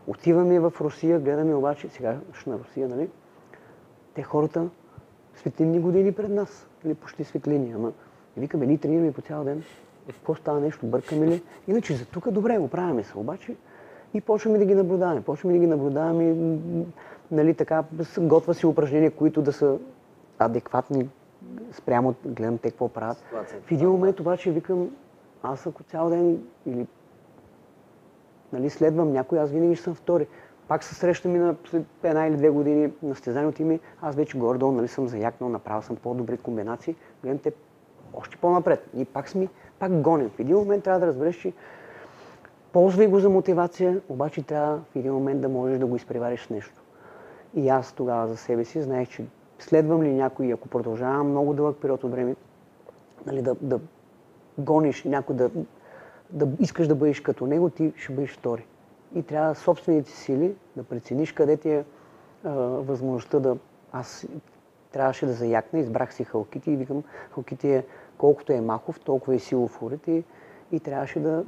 Отиваме 0.08 0.60
в 0.60 0.74
Русия, 0.82 1.20
гледаме 1.20 1.56
обаче, 1.56 1.90
сега 1.90 2.18
на 2.48 2.60
Русия, 2.60 2.88
нали? 2.88 3.10
Те 4.14 4.24
хората 4.24 4.70
светлинни 5.36 5.80
години 5.80 6.12
пред 6.12 6.30
нас, 6.30 6.68
или 6.86 6.94
почти 6.94 7.24
светлини, 7.24 7.74
ама 7.76 7.92
и 8.38 8.40
викаме, 8.40 8.66
ние 8.66 8.78
тренираме 8.78 9.12
по 9.12 9.22
цял 9.22 9.44
ден. 9.44 9.64
Какво 10.08 10.36
става 10.36 10.60
нещо, 10.60 10.86
бъркаме 10.86 11.28
ли? 11.28 11.44
Иначе 11.68 11.94
за 11.94 12.06
тук 12.06 12.32
добре, 12.32 12.60
оправяме 12.60 13.04
се, 13.04 13.18
обаче 13.18 13.56
и 14.14 14.22
почваме 14.22 14.58
да 14.58 14.66
ги 14.66 14.76
наблюдаваме. 14.76 15.22
Почваме 15.22 15.54
да 15.54 15.60
ги 15.60 15.68
наблюдаваме, 15.68 16.36
нали, 17.32 17.54
така, 17.54 17.84
готва 18.20 18.54
си 18.54 18.66
упражнения, 18.66 19.12
които 19.12 19.42
да 19.42 19.54
са 19.54 19.78
адекватни 20.40 21.10
спрямо, 21.72 22.16
гледам 22.26 22.58
те 22.58 22.72
какво 22.72 22.90
правят. 22.90 23.24
В 23.66 23.72
един 23.72 23.90
момент 23.90 24.20
обаче 24.20 24.52
викам, 24.52 24.90
аз 25.44 25.68
ако 25.68 25.84
цял 25.84 26.10
ден 26.10 26.44
или 26.66 26.88
нали, 28.54 28.70
следвам 28.70 29.12
някой, 29.12 29.40
аз 29.40 29.52
винаги 29.52 29.76
ще 29.76 29.84
съм 29.84 29.96
втори. 29.96 30.28
пак 30.68 30.84
се 30.84 30.96
срещаме 30.96 31.40
на 31.40 31.56
след 31.70 31.86
една 32.04 32.28
или 32.28 32.38
две 32.38 32.50
години 32.50 32.94
на 33.04 33.16
състезанието 33.16 33.64
ми, 33.64 33.80
аз 34.02 34.16
вече 34.16 34.38
горе-долу 34.38 34.72
нали, 34.72 34.88
съм 34.88 35.08
заякнал, 35.08 35.50
направил 35.50 35.82
съм 35.82 35.96
по-добри 35.96 36.38
комбинации, 36.38 36.96
гледам 37.24 37.40
те 37.40 37.52
още 38.14 38.38
по-напред. 38.38 38.90
И 38.98 39.06
пак 39.06 39.30
сме, 39.30 39.48
пак 39.80 40.02
гоним. 40.02 40.30
В 40.30 40.40
един 40.40 40.56
момент 40.56 40.84
трябва 40.84 41.00
да 41.00 41.08
разбереш, 41.08 41.36
че 41.36 41.54
ползвай 42.72 43.08
го 43.08 43.20
за 43.20 43.30
мотивация, 43.30 44.02
обаче 44.10 44.44
трябва 44.44 44.78
в 44.78 44.96
един 44.96 45.14
момент 45.14 45.42
да 45.42 45.50
можеш 45.50 45.80
да 45.80 45.86
го 45.86 45.96
изпревариш 45.96 46.48
нещо. 46.48 46.82
И 47.56 47.70
аз 47.70 47.94
тогава 47.94 48.28
за 48.28 48.38
себе 48.38 48.66
си 48.66 48.82
знаех, 48.82 49.10
че 49.10 49.26
следвам 49.60 50.04
ли 50.04 50.14
някой, 50.14 50.54
ако 50.54 50.68
продължавам 50.68 51.30
много 51.30 51.54
дълъг 51.54 51.78
период 51.82 52.04
от 52.04 52.12
време, 52.12 52.36
нали, 53.26 53.42
да, 53.42 53.56
да 53.62 53.80
гониш 54.58 55.04
някой, 55.04 55.36
да, 55.36 55.50
да 56.30 56.48
искаш 56.60 56.88
да 56.88 56.96
бъдеш 56.96 57.22
като 57.22 57.48
него, 57.48 57.70
ти 57.70 57.94
ще 57.96 58.14
бъдеш 58.14 58.32
втори. 58.32 58.66
И 59.16 59.24
трябва 59.24 59.56
собствените 59.56 60.12
сили 60.12 60.56
да 60.76 60.84
прецениш 60.84 61.32
къде 61.32 61.58
ти 61.58 61.70
е 61.70 61.86
а, 62.44 62.50
възможността 62.60 63.40
да... 63.40 63.58
Аз 63.92 64.28
трябваше 64.92 65.26
да 65.26 65.34
заякна, 65.34 65.80
избрах 65.80 66.14
си 66.14 66.24
халките 66.24 66.72
и 66.72 66.76
викам, 66.76 67.04
халките 67.32 67.76
е 67.76 67.86
колкото 68.18 68.54
е 68.54 68.62
махов, 68.62 69.00
толкова 69.00 69.36
е 69.36 69.40
силов 69.40 69.82
уред 69.82 70.08
и, 70.08 70.24
и 70.72 70.80
трябваше 70.80 71.20
да 71.20 71.44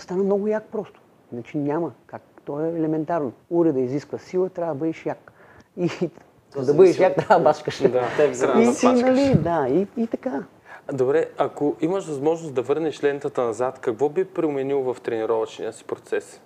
стана 0.00 0.22
много 0.22 0.48
як 0.48 0.64
просто. 0.64 1.00
Иначе 1.32 1.58
няма 1.58 1.92
как. 2.06 2.22
То 2.44 2.60
е 2.60 2.68
елементарно. 2.68 3.32
Уреда 3.50 3.72
да 3.72 3.80
изисква 3.80 4.18
сила, 4.18 4.48
трябва 4.48 4.74
да 4.74 4.78
бъдеш 4.78 5.06
як. 5.06 5.32
И 5.76 6.10
То 6.52 6.62
да 6.62 6.74
бъдеш 6.74 6.98
як, 6.98 7.28
да 7.28 7.38
башкаш. 7.38 7.82
Да, 7.82 8.08
Те 8.16 8.24
И 8.24 8.64
да 8.64 8.72
си, 8.72 8.86
нали, 8.86 9.34
да, 9.34 9.68
и, 9.68 9.86
и 10.02 10.06
така. 10.06 10.44
Добре, 10.92 11.26
ако 11.38 11.76
имаш 11.80 12.06
възможност 12.06 12.54
да 12.54 12.62
върнеш 12.62 13.04
лентата 13.04 13.44
назад, 13.44 13.78
какво 13.78 14.08
би 14.08 14.24
променил 14.24 14.80
в 14.80 15.00
тренировъчния 15.00 15.72
си 15.72 15.84
процес? 15.84 16.40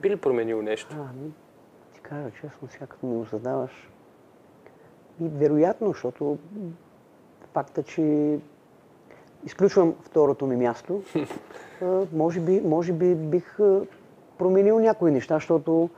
Би 0.00 0.10
ли 0.10 0.16
променил 0.16 0.62
нещо? 0.62 0.96
А, 0.98 1.24
ми, 1.24 1.32
ти 1.94 2.00
кажа 2.00 2.30
честно, 2.30 2.68
сега 2.68 2.86
като 2.86 3.06
ми 3.06 3.16
го 3.16 3.24
задаваш. 3.24 3.90
И 5.20 5.28
вероятно, 5.28 5.88
защото 5.88 6.38
факта, 7.52 7.82
че 7.82 8.38
изключвам 9.44 9.94
второто 10.02 10.46
ми 10.46 10.56
място, 10.56 11.02
а, 11.82 12.00
може, 12.12 12.40
би, 12.40 12.60
може 12.64 12.92
би 12.92 13.14
бих 13.14 13.58
променил 14.38 14.78
някои 14.78 15.10
неща, 15.10 15.34
защото 15.34 15.88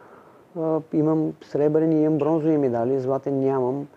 а, 0.59 0.80
имам 0.92 1.32
сребрени, 1.42 2.03
имам 2.03 2.18
бронзови 2.18 2.59
медали, 2.59 3.01
златен 3.01 3.40
нямам. 3.40 3.88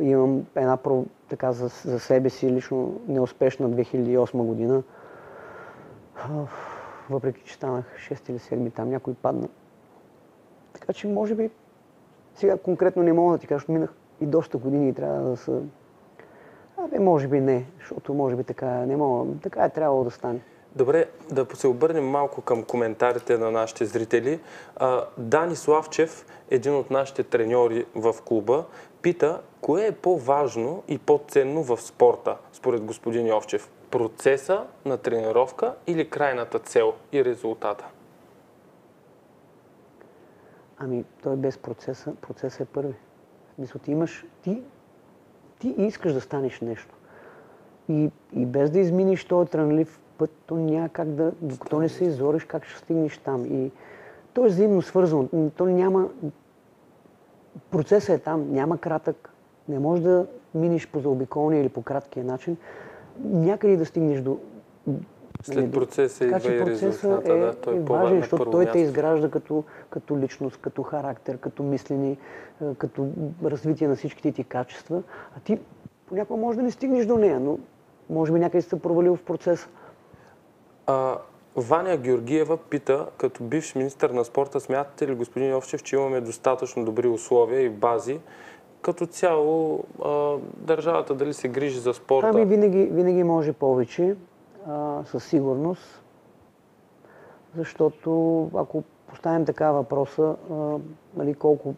Имам 0.00 0.46
една 0.54 0.76
про- 0.76 1.04
така 1.28 1.52
за, 1.52 1.68
за 1.68 2.00
себе 2.00 2.30
си 2.30 2.52
лично 2.52 3.00
неуспешна 3.08 3.70
2008 3.70 4.42
година. 4.42 4.82
А, 6.16 6.28
въпреки, 7.10 7.42
че 7.44 7.54
станах 7.54 7.84
6 8.10 8.30
или 8.30 8.38
7 8.38 8.74
там, 8.74 8.90
някой 8.90 9.14
падна. 9.14 9.48
Така 10.72 10.92
че, 10.92 11.08
може 11.08 11.34
би, 11.34 11.50
сега 12.34 12.56
конкретно 12.56 13.02
не 13.02 13.12
мога 13.12 13.32
да 13.32 13.38
ти 13.38 13.46
кажа, 13.46 13.64
минах 13.68 13.94
и 14.20 14.26
доста 14.26 14.58
години 14.58 14.88
и 14.88 14.92
трябва 14.92 15.30
да 15.30 15.36
са... 15.36 15.60
Абе, 16.84 16.98
може 16.98 17.28
би 17.28 17.40
не, 17.40 17.66
защото 17.78 18.14
може 18.14 18.36
би 18.36 18.44
така 18.44 18.66
не 18.66 18.96
мога, 18.96 19.32
така 19.42 19.64
е 19.64 19.70
трябвало 19.70 20.04
да 20.04 20.10
стане. 20.10 20.40
Добре, 20.76 21.06
да 21.32 21.46
се 21.54 21.66
обърнем 21.66 22.08
малко 22.08 22.42
към 22.42 22.62
коментарите 22.62 23.38
на 23.38 23.50
нашите 23.50 23.84
зрители. 23.84 24.40
Дани 25.18 25.56
Славчев, 25.56 26.26
един 26.50 26.74
от 26.74 26.90
нашите 26.90 27.22
треньори 27.22 27.86
в 27.94 28.14
клуба, 28.24 28.64
пита, 29.02 29.40
кое 29.60 29.86
е 29.86 29.92
по-важно 29.92 30.82
и 30.88 30.98
по-ценно 30.98 31.62
в 31.62 31.76
спорта, 31.76 32.36
според 32.52 32.84
господин 32.84 33.26
Йовчев? 33.26 33.70
Процеса 33.90 34.66
на 34.84 34.96
тренировка 34.96 35.74
или 35.86 36.10
крайната 36.10 36.58
цел 36.58 36.92
и 37.12 37.24
резултата? 37.24 37.84
Ами, 40.78 41.04
той 41.22 41.36
без 41.36 41.58
процеса, 41.58 42.12
процесът 42.20 42.60
е 42.60 42.64
първи. 42.64 42.94
Смисъл, 43.54 43.80
ти 43.80 43.90
имаш, 43.90 44.26
ти, 44.42 44.62
ти 45.60 45.74
искаш 45.78 46.12
да 46.12 46.20
станеш 46.20 46.60
нещо. 46.60 46.94
И, 47.88 48.10
и 48.32 48.46
без 48.46 48.70
да 48.70 48.78
изминиш 48.78 49.24
този 49.24 49.50
трънлив 49.50 50.00
път, 50.18 50.30
то 50.46 50.54
няма 50.54 50.88
как 50.88 51.08
да, 51.08 51.32
докато 51.40 51.78
не 51.78 51.88
се 51.88 52.04
изориш, 52.04 52.44
как 52.44 52.64
ще 52.64 52.78
стигнеш 52.78 53.18
там. 53.18 53.44
И 53.44 53.70
то 54.34 54.44
е 54.44 54.48
взаимно 54.48 54.82
свързано. 54.82 55.50
То 55.56 55.64
няма, 55.64 56.08
процесът 57.70 58.20
е 58.20 58.22
там, 58.22 58.52
няма 58.52 58.78
кратък. 58.78 59.30
Не 59.68 59.78
можеш 59.78 60.04
да 60.04 60.26
минеш 60.54 60.88
по 60.88 61.00
заобиколния 61.00 61.60
или 61.60 61.68
по 61.68 61.82
краткия 61.82 62.24
начин. 62.24 62.56
Някъде 63.24 63.76
да 63.76 63.86
стигнеш 63.86 64.20
до... 64.20 64.38
След 65.42 65.56
нали, 65.56 65.70
процеса 65.70 66.18
така 66.18 66.36
идва 66.36 66.52
и 66.52 66.66
резултата, 66.66 67.32
е, 67.32 67.38
да, 67.38 67.54
той 67.54 67.74
е 67.74 67.76
е 67.76 67.80
важен, 67.80 68.20
защото 68.20 68.50
той 68.50 68.66
те 68.66 68.78
изгражда 68.78 69.30
като, 69.30 69.64
като 69.90 70.18
личност, 70.18 70.56
като 70.56 70.82
характер, 70.82 71.38
като 71.38 71.62
мислени, 71.62 72.10
е, 72.10 72.74
като 72.78 73.08
развитие 73.44 73.88
на 73.88 73.96
всичките 73.96 74.32
ти 74.32 74.44
качества. 74.44 75.02
А 75.36 75.40
ти 75.40 75.58
понякога 76.06 76.40
може 76.40 76.56
да 76.56 76.62
не 76.62 76.70
стигнеш 76.70 77.06
до 77.06 77.16
нея, 77.16 77.40
но 77.40 77.58
може 78.10 78.32
би 78.32 78.38
някъде 78.38 78.62
се 78.62 78.82
провалил 78.82 79.16
в 79.16 79.22
процеса. 79.22 79.68
А, 80.86 81.18
Ваня 81.56 81.96
Георгиева 81.96 82.56
пита, 82.56 83.06
като 83.18 83.44
бивш 83.44 83.74
министр 83.74 84.12
на 84.12 84.24
спорта, 84.24 84.60
смятате 84.60 85.08
ли, 85.08 85.14
господин 85.14 85.50
Йовчев, 85.50 85.82
че 85.82 85.96
имаме 85.96 86.20
достатъчно 86.20 86.84
добри 86.84 87.08
условия 87.08 87.60
и 87.60 87.70
бази? 87.70 88.20
Като 88.82 89.06
цяло, 89.06 89.84
а, 90.04 90.36
държавата 90.56 91.14
дали 91.14 91.34
се 91.34 91.48
грижи 91.48 91.78
за 91.78 91.94
спорта? 91.94 92.30
Ами 92.34 92.44
винаги, 92.44 92.88
винаги 92.92 93.24
може 93.24 93.52
повече, 93.52 94.16
а, 94.66 95.04
със 95.04 95.24
сигурност. 95.24 96.02
Защото 97.56 98.42
ако 98.54 98.82
поставим 99.06 99.44
така 99.44 99.72
въпроса, 99.72 100.36
а, 100.50 100.54
нали, 101.16 101.34
колко, 101.34 101.74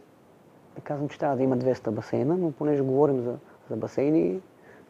не 0.76 0.82
казвам, 0.82 1.08
че 1.08 1.18
трябва 1.18 1.36
да 1.36 1.42
има 1.42 1.58
200 1.58 1.90
басейна, 1.90 2.36
но 2.36 2.52
понеже 2.52 2.82
говорим 2.82 3.20
за, 3.20 3.36
за 3.70 3.76
басейни, 3.76 4.40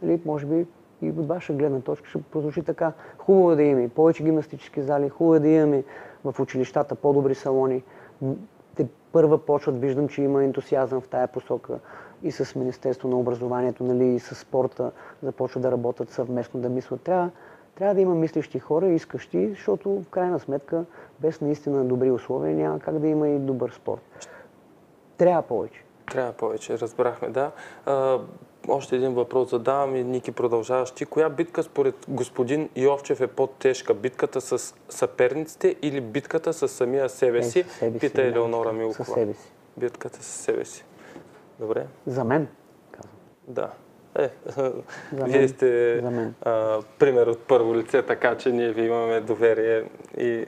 нали, 0.02 0.22
може 0.24 0.46
би 0.46 0.66
и 1.02 1.10
от 1.10 1.28
ваша 1.28 1.52
гледна 1.52 1.80
точка 1.80 2.08
ще 2.08 2.22
прозвучи 2.22 2.62
така. 2.62 2.92
Хубаво 3.18 3.52
е 3.52 3.56
да 3.56 3.62
имаме 3.62 3.88
повече 3.88 4.24
гимнастически 4.24 4.82
зали, 4.82 5.08
хубаво 5.08 5.34
е 5.34 5.40
да 5.40 5.48
имаме 5.48 5.84
в 6.24 6.40
училищата 6.40 6.94
по-добри 6.94 7.34
салони. 7.34 7.82
Те 8.74 8.86
първа 9.12 9.38
почват, 9.38 9.80
виждам, 9.80 10.08
че 10.08 10.22
има 10.22 10.44
ентусиазъм 10.44 11.00
в 11.00 11.08
тая 11.08 11.28
посока 11.28 11.78
и 12.22 12.32
с 12.32 12.54
Министерство 12.54 13.08
на 13.08 13.16
образованието, 13.16 13.84
нали, 13.84 14.04
и 14.04 14.18
с 14.18 14.34
спорта 14.34 14.90
започват 15.22 15.62
да 15.62 15.72
работят 15.72 16.10
съвместно, 16.10 16.60
да 16.60 16.68
мислят. 16.68 17.00
Трябва, 17.00 17.30
трябва 17.74 17.94
да 17.94 18.00
има 18.00 18.14
мислещи 18.14 18.58
хора, 18.58 18.88
искащи, 18.88 19.48
защото 19.48 20.02
в 20.02 20.08
крайна 20.08 20.38
сметка 20.38 20.84
без 21.20 21.40
наистина 21.40 21.84
добри 21.84 22.10
условия 22.10 22.56
няма 22.56 22.80
как 22.80 22.98
да 22.98 23.06
има 23.06 23.28
и 23.28 23.38
добър 23.38 23.70
спорт. 23.70 24.28
Трябва 25.16 25.42
повече. 25.42 25.84
Трябва 26.06 26.32
повече, 26.32 26.78
разбрахме, 26.78 27.28
да. 27.28 27.50
А, 27.86 28.18
още 28.68 28.96
един 28.96 29.14
въпрос 29.14 29.50
задавам 29.50 29.96
и 29.96 30.04
Ники 30.04 30.32
продължаваш 30.32 30.90
ти. 30.90 31.04
Коя 31.04 31.28
битка 31.28 31.62
според 31.62 31.94
господин 32.08 32.68
Йовчев 32.76 33.20
е 33.20 33.26
по-тежка? 33.26 33.94
Битката 33.94 34.40
с 34.40 34.74
съперниците 34.88 35.76
или 35.82 36.00
битката 36.00 36.52
с 36.52 36.68
самия 36.68 37.08
себе 37.08 37.38
Е, 37.38 37.42
си? 37.42 37.62
със 37.62 37.72
себе 37.72 37.92
си, 37.92 38.00
Пита 38.00 38.22
да, 38.22 38.28
Елеонора 38.28 38.72
Милкова. 38.72 39.04
Със 39.04 39.14
себе 39.14 39.34
си. 39.34 39.52
Битката 39.76 40.22
с 40.22 40.26
себе 40.26 40.64
си. 40.64 40.84
Добре, 41.58 41.86
За 42.06 42.24
мен, 42.24 42.48
казвам. 42.92 43.12
да. 43.48 43.70
Е, 44.18 44.30
За 44.48 44.72
вие 45.12 45.48
сте 45.48 46.00
За 46.02 46.10
мен. 46.10 46.34
а, 46.42 46.78
пример 46.98 47.26
от 47.26 47.38
първо 47.38 47.76
лице, 47.76 48.02
така 48.02 48.36
че 48.36 48.52
ние 48.52 48.72
ви 48.72 48.82
имаме 48.82 49.20
доверие 49.20 49.84
и... 50.18 50.44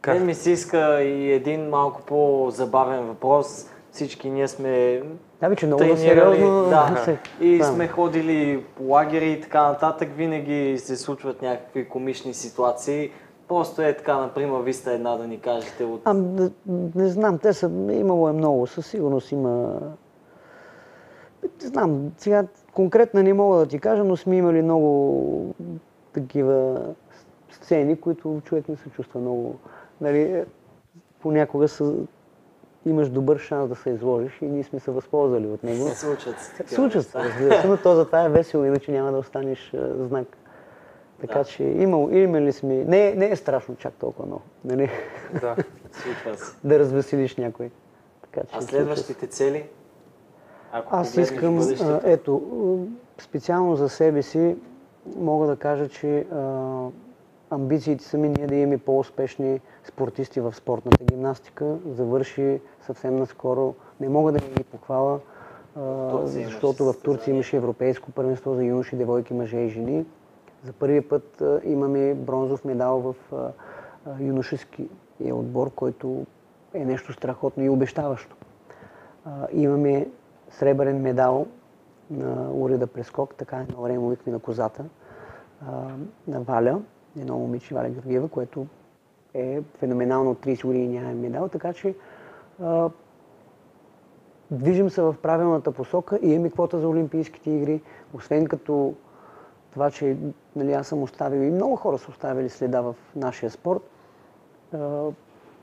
Как? 0.00 0.14
Мен 0.14 0.26
ми 0.26 0.34
се 0.34 0.50
иска 0.50 1.02
и 1.02 1.32
един 1.32 1.68
малко 1.68 2.02
по-забавен 2.02 3.06
въпрос. 3.06 3.66
Всички 3.90 4.30
ние 4.30 4.48
сме 4.48 5.02
Да, 5.40 5.48
бе, 5.48 5.56
че 5.56 5.66
много 5.66 5.78
тренирали, 5.78 6.00
сериозно 6.36 6.64
да, 6.64 7.02
се- 7.04 7.18
и 7.40 7.58
да. 7.58 7.64
сме 7.64 7.88
ходили 7.88 8.64
по 8.76 8.84
лагери 8.84 9.30
и 9.30 9.40
така 9.40 9.62
нататък. 9.62 10.08
Винаги 10.16 10.78
се 10.78 10.96
случват 10.96 11.42
някакви 11.42 11.88
комични 11.88 12.34
ситуации. 12.34 13.10
Просто 13.48 13.82
е 13.82 13.96
така, 13.96 14.16
например, 14.16 14.60
ви 14.60 14.72
сте 14.72 14.94
една 14.94 15.16
да 15.16 15.26
ни 15.26 15.40
кажете 15.40 15.84
от... 15.84 16.00
А, 16.04 16.14
не, 16.14 16.50
не 16.94 17.08
знам, 17.08 17.38
те 17.38 17.52
са, 17.52 17.66
имало 17.92 18.28
е 18.28 18.32
много, 18.32 18.66
със 18.66 18.86
сигурност 18.86 19.32
има... 19.32 19.80
Не 21.62 21.68
знам, 21.68 22.12
сега 22.18 22.44
конкретно 22.74 23.22
не 23.22 23.34
мога 23.34 23.58
да 23.58 23.66
ти 23.66 23.78
кажа, 23.78 24.04
но 24.04 24.16
сме 24.16 24.36
имали 24.36 24.62
много 24.62 25.54
такива 26.12 26.86
сцени, 27.50 28.00
които 28.00 28.40
човек 28.44 28.68
не 28.68 28.76
се 28.76 28.90
чувства 28.90 29.20
много... 29.20 29.54
Нали, 30.00 30.44
понякога 31.20 31.68
са, 31.68 31.94
имаш 32.86 33.08
добър 33.08 33.38
шанс 33.38 33.68
да 33.68 33.74
се 33.74 33.90
изложиш 33.90 34.38
и 34.42 34.46
ние 34.46 34.64
сме 34.64 34.80
се 34.80 34.90
възползвали 34.90 35.46
от 35.46 35.64
него. 35.64 35.88
Случват 35.88 36.38
се 36.38 36.74
Случва 36.74 37.02
се, 37.02 37.18
разбира 37.18 37.60
се, 37.60 37.68
но 37.68 37.76
то 37.76 37.94
за 37.94 38.06
това 38.06 38.24
е 38.24 38.28
весело, 38.28 38.64
иначе 38.64 38.92
няма 38.92 39.12
да 39.12 39.18
останеш 39.18 39.74
а, 39.74 40.04
знак. 40.04 40.36
Така 41.20 41.38
Да. 41.38 41.44
че 41.44 41.62
имал, 41.62 42.08
имали 42.12 42.52
сме... 42.52 42.74
Не, 42.74 43.14
не 43.14 43.30
е 43.30 43.36
страшно 43.36 43.76
чак 43.76 43.94
толкова 43.94 44.26
много. 44.26 44.42
Нали? 44.64 44.90
Да. 45.40 45.56
Случва 45.92 46.36
се. 46.36 46.56
да 46.64 46.78
развеселиш 46.78 47.36
някой. 47.36 47.70
Така, 48.22 48.46
че 48.46 48.56
А 48.56 48.62
следващите 48.62 49.26
цели? 49.26 49.68
Ако 50.72 50.96
Аз 50.96 51.16
искам, 51.16 51.56
бъдещето. 51.56 52.00
ето, 52.04 52.42
специално 53.18 53.76
за 53.76 53.88
себе 53.88 54.22
си 54.22 54.56
мога 55.16 55.46
да 55.46 55.56
кажа, 55.56 55.88
че 55.88 56.18
а, 56.18 56.88
амбициите 57.50 58.04
са 58.04 58.18
ми 58.18 58.28
ние 58.28 58.46
да 58.46 58.54
имаме 58.54 58.78
по-успешни 58.78 59.60
спортисти 59.84 60.40
в 60.40 60.54
спортната 60.56 61.04
гимнастика. 61.04 61.76
Завърши 61.90 62.60
съвсем 62.80 63.16
наскоро. 63.16 63.74
Не 64.00 64.08
мога 64.08 64.32
да 64.32 64.38
ги 64.38 64.64
похвала, 64.64 65.20
а, 65.76 66.20
защото 66.26 66.84
в 66.84 66.94
Турция 67.02 67.34
имаше 67.34 67.56
европейско 67.56 68.10
първенство 68.10 68.54
за 68.54 68.64
юноши, 68.64 68.96
девойки, 68.96 69.34
мъже 69.34 69.56
и 69.56 69.68
жени. 69.68 70.04
За 70.64 70.72
първи 70.72 71.00
път 71.00 71.40
а, 71.40 71.60
имаме 71.64 72.14
бронзов 72.14 72.64
медал 72.64 72.98
в 73.00 73.14
а, 73.32 73.50
юношески 74.20 74.88
отбор, 75.32 75.70
който 75.70 76.26
е 76.74 76.84
нещо 76.84 77.12
страхотно 77.12 77.62
и 77.64 77.68
обещаващо. 77.68 78.36
Имаме 79.52 80.06
сребърен 80.50 81.00
медал 81.00 81.46
на 82.10 82.50
уреда 82.52 82.86
прескок, 82.86 83.34
така 83.34 83.56
едно 83.56 83.82
време 83.82 83.98
му 83.98 84.16
на 84.26 84.38
козата, 84.38 84.84
на 86.28 86.40
Валя, 86.40 86.80
едно 87.20 87.38
момиче 87.38 87.74
Валя 87.74 87.88
Георгиева, 87.88 88.28
което 88.28 88.66
е 89.34 89.62
феноменално 89.78 90.30
от 90.30 90.46
30 90.46 90.66
години 90.66 90.88
нямаме 90.88 91.14
медал, 91.14 91.48
така 91.48 91.72
че 91.72 91.94
движим 94.50 94.90
се 94.90 95.02
в 95.02 95.16
правилната 95.22 95.72
посока 95.72 96.18
и 96.22 96.32
имаме 96.32 96.50
квота 96.50 96.78
за 96.78 96.88
Олимпийските 96.88 97.50
игри, 97.50 97.82
освен 98.14 98.46
като 98.46 98.94
това, 99.70 99.90
че 99.90 100.16
нали, 100.56 100.72
аз 100.72 100.86
съм 100.86 101.02
оставил 101.02 101.40
и 101.40 101.50
много 101.50 101.76
хора 101.76 101.98
са 101.98 102.10
оставили 102.10 102.48
следа 102.48 102.80
в 102.80 102.94
нашия 103.16 103.50
спорт, 103.50 103.82
а, 104.72 104.78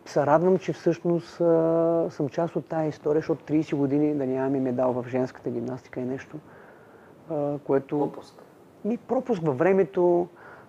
се 0.05 0.25
радвам, 0.25 0.57
че 0.57 0.73
всъщност 0.73 1.41
а, 1.41 2.07
съм 2.09 2.29
част 2.29 2.55
от 2.55 2.65
тази 2.65 2.89
история, 2.89 3.19
защото 3.19 3.53
30 3.53 3.75
години 3.75 4.15
да 4.15 4.25
нямаме 4.25 4.59
медал 4.59 4.93
в 4.93 5.05
женската 5.07 5.49
гимнастика 5.49 6.01
е 6.01 6.05
нещо, 6.05 6.37
а, 7.29 7.57
което... 7.59 7.99
Пропуск. 7.99 8.43
Ми 8.85 8.97
пропуск 8.97 9.41
във 9.45 9.57
времето, 9.57 10.27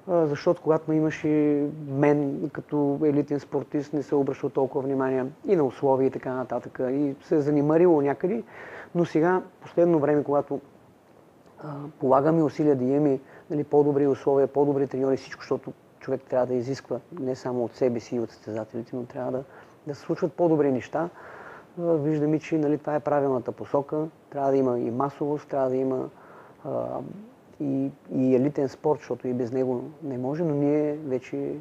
а, 0.08 0.26
защото 0.26 0.62
когато 0.62 0.92
имаше 0.92 1.66
мен 1.88 2.50
като 2.52 2.98
елитен 3.04 3.40
спортист, 3.40 3.92
не 3.92 4.02
се 4.02 4.14
обръщал 4.14 4.50
толкова 4.50 4.84
внимание 4.84 5.26
и 5.46 5.56
на 5.56 5.64
условия 5.64 6.06
и 6.06 6.10
така 6.10 6.32
нататък. 6.32 6.80
И 6.90 7.14
се 7.22 7.36
е 7.36 7.40
занимарило 7.40 8.02
някъде. 8.02 8.42
Но 8.94 9.04
сега, 9.04 9.42
последно 9.60 9.98
време, 9.98 10.24
когато 10.24 10.60
полагаме 12.00 12.42
усилия 12.42 12.76
да 12.76 12.84
имаме 12.84 13.20
нали, 13.50 13.64
по-добри 13.64 14.06
условия, 14.06 14.46
по-добри 14.46 14.86
треньори, 14.86 15.16
всичко, 15.16 15.42
защото 15.42 15.72
човек 16.04 16.22
трябва 16.22 16.46
да 16.46 16.54
изисква 16.54 17.00
не 17.20 17.36
само 17.36 17.64
от 17.64 17.74
себе 17.74 18.00
си 18.00 18.16
и 18.16 18.20
от 18.20 18.30
състезателите, 18.30 18.96
но 18.96 19.04
трябва 19.04 19.32
да, 19.32 19.44
да 19.86 19.94
се 19.94 20.00
случват 20.00 20.32
по-добри 20.32 20.72
неща. 20.72 21.08
Виждаме, 21.78 22.38
че 22.38 22.58
нали, 22.58 22.78
това 22.78 22.94
е 22.94 23.00
правилната 23.00 23.52
посока. 23.52 24.06
Трябва 24.30 24.50
да 24.50 24.56
има 24.56 24.78
и 24.78 24.90
масовост, 24.90 25.48
трябва 25.48 25.68
да 25.70 25.76
има 25.76 26.08
а, 26.64 27.00
и, 27.60 27.90
и 28.14 28.34
елитен 28.34 28.68
спорт, 28.68 28.98
защото 28.98 29.28
и 29.28 29.34
без 29.34 29.52
него 29.52 29.84
не 30.02 30.18
може, 30.18 30.44
но 30.44 30.54
ние 30.54 30.92
вече 30.94 31.56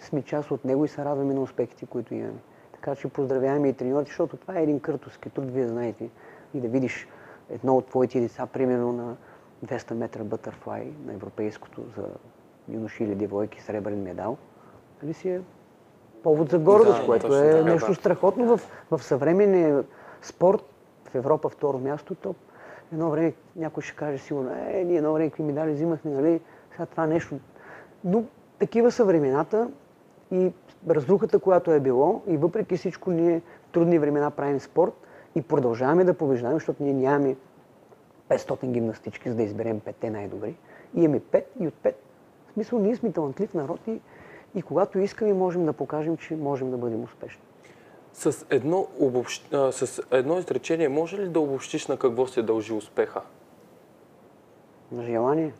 сме 0.00 0.22
част 0.22 0.50
от 0.50 0.64
него 0.64 0.84
и 0.84 0.88
се 0.88 1.04
радваме 1.04 1.34
на 1.34 1.40
успехите, 1.40 1.86
които 1.86 2.14
имаме. 2.14 2.40
Така 2.72 2.94
че 2.94 3.08
поздравяваме 3.08 3.68
и 3.68 3.72
треньорите, 3.72 4.08
защото 4.08 4.36
това 4.36 4.58
е 4.58 4.62
един 4.62 4.80
къртовски 4.80 5.30
труд, 5.30 5.50
вие 5.50 5.68
знаете. 5.68 6.10
И 6.54 6.60
да 6.60 6.68
видиш 6.68 7.08
едно 7.50 7.76
от 7.76 7.86
твоите 7.86 8.20
деца, 8.20 8.46
примерно 8.46 8.92
на 8.92 9.16
200 9.66 9.94
метра 9.94 10.24
бътърфлай 10.24 10.92
на 11.06 11.12
европейското 11.12 11.84
за 11.96 12.06
юноши 12.68 13.04
или 13.04 13.14
девойки 13.14 13.62
сребърен 13.62 14.02
медал, 14.02 14.36
нали 15.02 15.14
си 15.14 15.28
е 15.28 15.40
повод 16.22 16.50
за 16.50 16.58
гордост, 16.58 17.00
Да, 17.00 17.06
което 17.06 17.36
е 17.36 17.50
така, 17.50 17.64
нещо 17.70 17.88
да. 17.88 17.94
страхотно 17.94 18.56
в, 18.56 18.60
в 18.90 19.02
съвременния 19.02 19.84
спорт. 20.22 20.64
В 21.10 21.14
Европа 21.14 21.48
второ 21.48 21.78
място, 21.78 22.14
топ. 22.14 22.36
Едно 22.92 23.10
време 23.10 23.32
някой 23.56 23.82
ще 23.82 23.96
каже 23.96 24.18
сигурно, 24.18 24.50
е, 24.50 24.84
ние 24.84 24.96
едно 24.96 25.12
време 25.12 25.28
какви 25.28 25.42
медали 25.42 25.72
взимахме, 25.72 26.10
нали? 26.10 26.40
Сега 26.72 26.86
това 26.86 27.06
нещо. 27.06 27.34
Но 28.04 28.24
такива 28.58 28.90
са 28.90 29.04
времената 29.04 29.70
и 30.30 30.52
разрухата, 30.90 31.38
която 31.38 31.72
е 31.72 31.80
било 31.80 32.22
и 32.26 32.36
въпреки 32.36 32.76
всичко 32.76 33.10
ние 33.10 33.40
в 33.68 33.72
трудни 33.72 33.98
времена 33.98 34.30
правим 34.30 34.60
спорт 34.60 34.92
и 35.34 35.42
продължаваме 35.42 36.04
да 36.04 36.14
побеждаваме, 36.14 36.56
защото 36.56 36.82
ние 36.82 36.92
нямаме 36.92 37.36
500 38.28 38.66
гимнастички, 38.66 39.28
за 39.28 39.36
да 39.36 39.42
изберем 39.42 39.80
петте 39.80 40.10
най-добри. 40.10 40.56
И 40.94 41.02
имаме 41.02 41.20
пет 41.20 41.50
и 41.60 41.66
от 41.66 41.74
пет. 41.74 42.02
В 42.52 42.54
смисъл, 42.54 42.78
ние 42.78 42.96
сме 42.96 43.12
талантлив 43.12 43.54
народ 43.54 43.80
и, 43.86 44.00
и 44.54 44.62
когато 44.62 44.98
искаме, 44.98 45.32
можем 45.32 45.66
да 45.66 45.72
покажем, 45.72 46.16
че 46.16 46.36
можем 46.36 46.70
да 46.70 46.76
бъдем 46.76 47.04
успешни. 47.04 47.42
С 48.12 48.46
едно, 48.50 48.88
обобщ... 48.98 49.48
с 49.50 50.02
едно 50.10 50.38
изречение 50.38 50.88
може 50.88 51.18
ли 51.18 51.28
да 51.28 51.40
обобщиш 51.40 51.86
на 51.86 51.96
какво 51.96 52.26
се 52.26 52.42
дължи 52.42 52.72
успеха? 52.72 53.20
На 54.92 55.04
желание. 55.04 55.52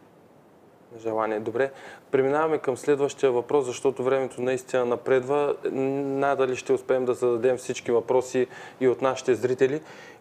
Желание. 0.98 1.40
Добре. 1.40 1.70
Преминаваме 2.10 2.58
към 2.58 2.76
следващия 2.76 3.32
въпрос, 3.32 3.66
защото 3.66 4.04
времето 4.04 4.42
наистина 4.42 4.84
напредва. 4.84 5.56
Надали 5.64 6.56
ще 6.56 6.72
успеем 6.72 7.04
да 7.04 7.14
зададем 7.14 7.56
всички 7.56 7.92
въпроси 7.92 8.46
и 8.80 8.88
от 8.88 9.02
нашите 9.02 9.34
зрители. 9.34 9.80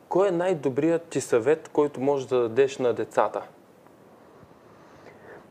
Кой 0.10 0.28
е 0.28 0.32
най-добрият 0.32 1.04
ти 1.04 1.22
съвет, 1.22 1.70
който 1.74 2.02
можеш 2.02 2.28
да 2.28 2.40
дадеш 2.40 2.78
на 2.78 2.94
децата? 2.94 3.42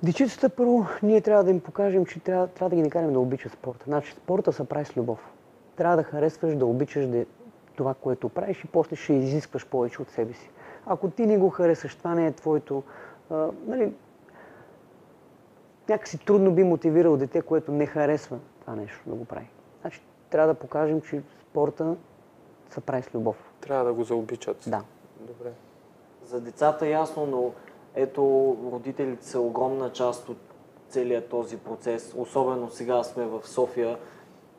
Дечицата 0.03 0.49
първо, 0.49 0.87
ние 1.03 1.21
трябва 1.21 1.45
да 1.45 1.51
им 1.51 1.61
покажем, 1.61 2.07
че 2.07 2.21
трябва, 2.21 2.47
трябва 2.47 2.71
да 2.71 2.77
ги 2.77 2.83
накараме 2.83 3.13
да 3.13 3.21
обичат 3.21 3.53
спорта. 3.53 3.85
Значи 3.85 4.13
спорта 4.13 4.53
се 4.53 4.69
прави 4.69 4.85
с 4.85 4.97
любов. 4.97 5.33
Трябва 5.77 5.97
да 5.97 6.03
харесваш, 6.03 6.57
да 6.57 6.67
обичаш 6.67 7.07
да, 7.07 7.25
това, 7.77 7.95
което 7.95 8.29
правиш 8.29 8.65
и 8.65 8.67
после 8.67 8.97
ще 8.97 9.13
изискваш 9.13 9.67
повече 9.67 10.03
от 10.03 10.11
себе 10.11 10.33
си. 10.33 10.51
Ако 10.87 11.11
ти 11.11 11.27
не 11.27 11.39
го 11.39 11.51
харесаш, 11.51 11.95
това 11.95 12.15
не 12.15 12.27
е 12.27 12.33
твоето... 12.33 12.83
А, 13.31 13.49
нали, 13.67 13.93
някакси 15.89 16.19
трудно 16.19 16.53
би 16.53 16.65
мотивирал 16.65 17.17
дете, 17.17 17.43
което 17.43 17.73
не 17.73 17.87
харесва 17.87 18.39
това 18.61 18.77
нещо 18.77 19.01
да 19.07 19.15
го 19.15 19.25
прави. 19.25 19.49
Значи 19.81 20.03
трябва 20.31 20.55
да 20.55 20.61
покажем, 20.61 21.01
че 21.01 21.23
спорта 21.41 21.97
се 22.71 22.81
прави 22.81 23.03
с 23.03 23.15
любов. 23.15 23.37
Трябва 23.61 23.85
да 23.85 23.93
го 23.93 24.05
заобичат. 24.05 24.65
Да. 24.67 24.83
Добре. 25.21 25.53
За 26.25 26.41
децата 26.41 26.87
ясно, 26.87 27.27
но 27.27 27.53
ето 27.95 28.57
родителите 28.73 29.27
са 29.27 29.41
огромна 29.41 29.93
част 29.93 30.29
от 30.29 30.39
целият 30.89 31.29
този 31.29 31.57
процес. 31.57 32.15
Особено 32.17 32.71
сега 32.71 33.03
сме 33.03 33.25
в 33.25 33.41
София. 33.45 33.99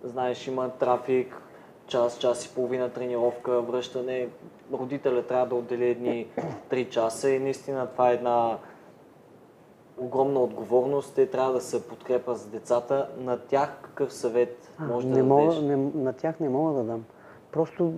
Знаеш, 0.03 0.47
има 0.47 0.69
трафик, 0.69 1.41
час, 1.88 2.17
час 2.17 2.45
и 2.45 2.55
половина 2.55 2.89
тренировка, 2.89 3.61
връщане. 3.61 4.29
Родителя 4.73 5.23
трябва 5.23 5.47
да 5.47 5.55
отдели 5.55 5.86
едни 5.86 6.27
3 6.69 6.89
часа 6.89 7.29
и 7.29 7.39
наистина 7.39 7.88
това 7.88 8.11
е 8.11 8.13
една 8.13 8.57
огромна 9.97 10.39
отговорност. 10.39 11.15
Те 11.15 11.29
трябва 11.29 11.53
да 11.53 11.61
се 11.61 11.88
подкрепа 11.88 12.36
за 12.36 12.49
децата. 12.49 13.09
На 13.17 13.38
тях 13.38 13.79
какъв 13.82 14.13
съвет 14.13 14.71
може 14.79 15.07
да 15.07 15.15
не 15.15 15.23
мога, 15.23 15.45
дадеш? 15.45 15.61
не, 15.61 15.75
на 15.75 16.13
тях 16.13 16.39
не 16.39 16.49
мога 16.49 16.73
да 16.73 16.84
дам. 16.84 17.05
Просто 17.51 17.93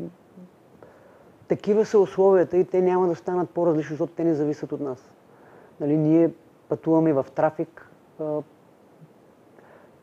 такива 1.47 1.85
са 1.85 1.99
условията 1.99 2.57
и 2.57 2.65
те 2.65 2.81
няма 2.81 3.07
да 3.07 3.15
станат 3.15 3.49
по-различни, 3.49 3.89
защото 3.89 4.13
те 4.13 4.23
не 4.23 4.33
зависят 4.33 4.71
от 4.71 4.79
нас. 4.79 5.13
Нали, 5.83 5.97
ние 5.97 6.29
пътуваме 6.69 7.13
в 7.13 7.25
трафик. 7.35 7.89
а, 8.19 8.39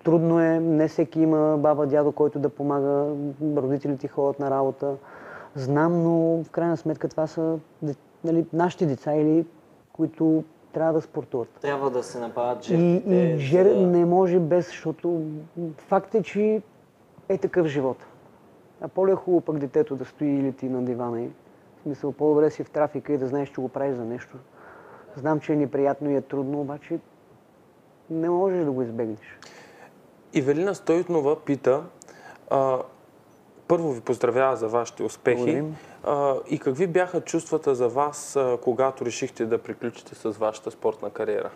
Трудно 0.05 0.41
е, 0.41 0.61
не 0.61 0.89
всеки 0.89 1.21
има 1.21 1.57
баба, 1.59 1.87
дядо, 1.87 2.13
който 2.13 2.39
да 2.39 2.49
помага, 2.49 3.15
родителите 3.57 4.09
ходят 4.09 4.41
на 4.41 4.51
работа. 4.51 4.95
Знам, 5.55 6.03
но 6.03 6.11
в 6.45 6.51
крайна 6.51 6.77
сметка 6.77 7.09
това 7.09 7.27
са 7.27 7.59
нали, 8.25 8.47
нашите 8.53 8.87
деца 8.87 9.15
или 9.15 9.47
които 9.93 10.45
трябва 10.73 10.93
да 10.93 11.01
спортуват. 11.01 11.49
Трябва 11.61 11.91
да 11.91 12.03
се 12.03 12.19
направят 12.21 12.65
И, 12.65 12.69
жертвите. 12.69 13.15
и 13.15 13.33
за 13.33 13.39
жер... 13.39 13.65
да- 13.65 13.87
не 13.87 14.05
може 14.05 14.39
без, 14.39 14.67
защото 14.67 15.23
факт 15.79 16.15
е, 16.15 16.23
че 16.23 16.63
е 17.29 17.39
такъв 17.39 17.67
живот. 17.67 17.97
А 18.81 18.89
по-ли 18.89 19.13
е 19.13 19.17
хубаво 19.17 19.41
пък 19.41 19.59
детето 19.59 19.97
да 19.97 20.05
стои 20.05 20.29
или 20.31 20.53
ти 20.53 20.69
на 20.69 20.83
дивана 20.83 21.23
и 21.23 21.29
в 21.79 21.83
смисъл 21.83 22.13
по-добре 22.13 22.51
си 22.51 22.65
в 22.65 22.71
трафика 22.71 23.13
и 23.13 23.19
да 23.19 23.27
знаеш, 23.27 23.49
че 23.49 23.61
го 23.61 23.69
правиш 23.69 23.97
за 23.97 24.05
нещо. 24.05 24.37
Знам, 25.17 25.41
че 25.41 25.53
е 25.53 25.57
неприятно 25.57 26.11
и 26.11 26.17
е 26.17 26.21
трудно, 26.21 26.61
обаче 26.61 27.01
не 28.11 28.31
можеш 28.31 28.65
да 28.65 28.73
го 28.73 28.83
избегнеш. 28.83 29.39
Ивелина 30.33 30.75
Стойтнова 30.75 31.45
пита, 31.45 31.85
а, 32.51 32.79
първо 33.69 33.93
ви 33.93 34.01
поздравява 34.01 34.57
за 34.57 34.69
вашите 34.69 35.03
успехи 35.03 35.37
Благодарим. 35.37 35.77
а, 36.05 36.35
и 36.51 36.59
какви 36.59 36.87
бяха 36.87 37.21
чувствата 37.21 37.75
за 37.75 37.89
вас, 37.89 38.37
а, 38.37 38.59
когато 38.63 39.05
решихте 39.05 39.47
да 39.47 39.63
приключите 39.63 40.15
с 40.15 40.31
вашата 40.31 40.71
спортна 40.71 41.11
кариера? 41.11 41.51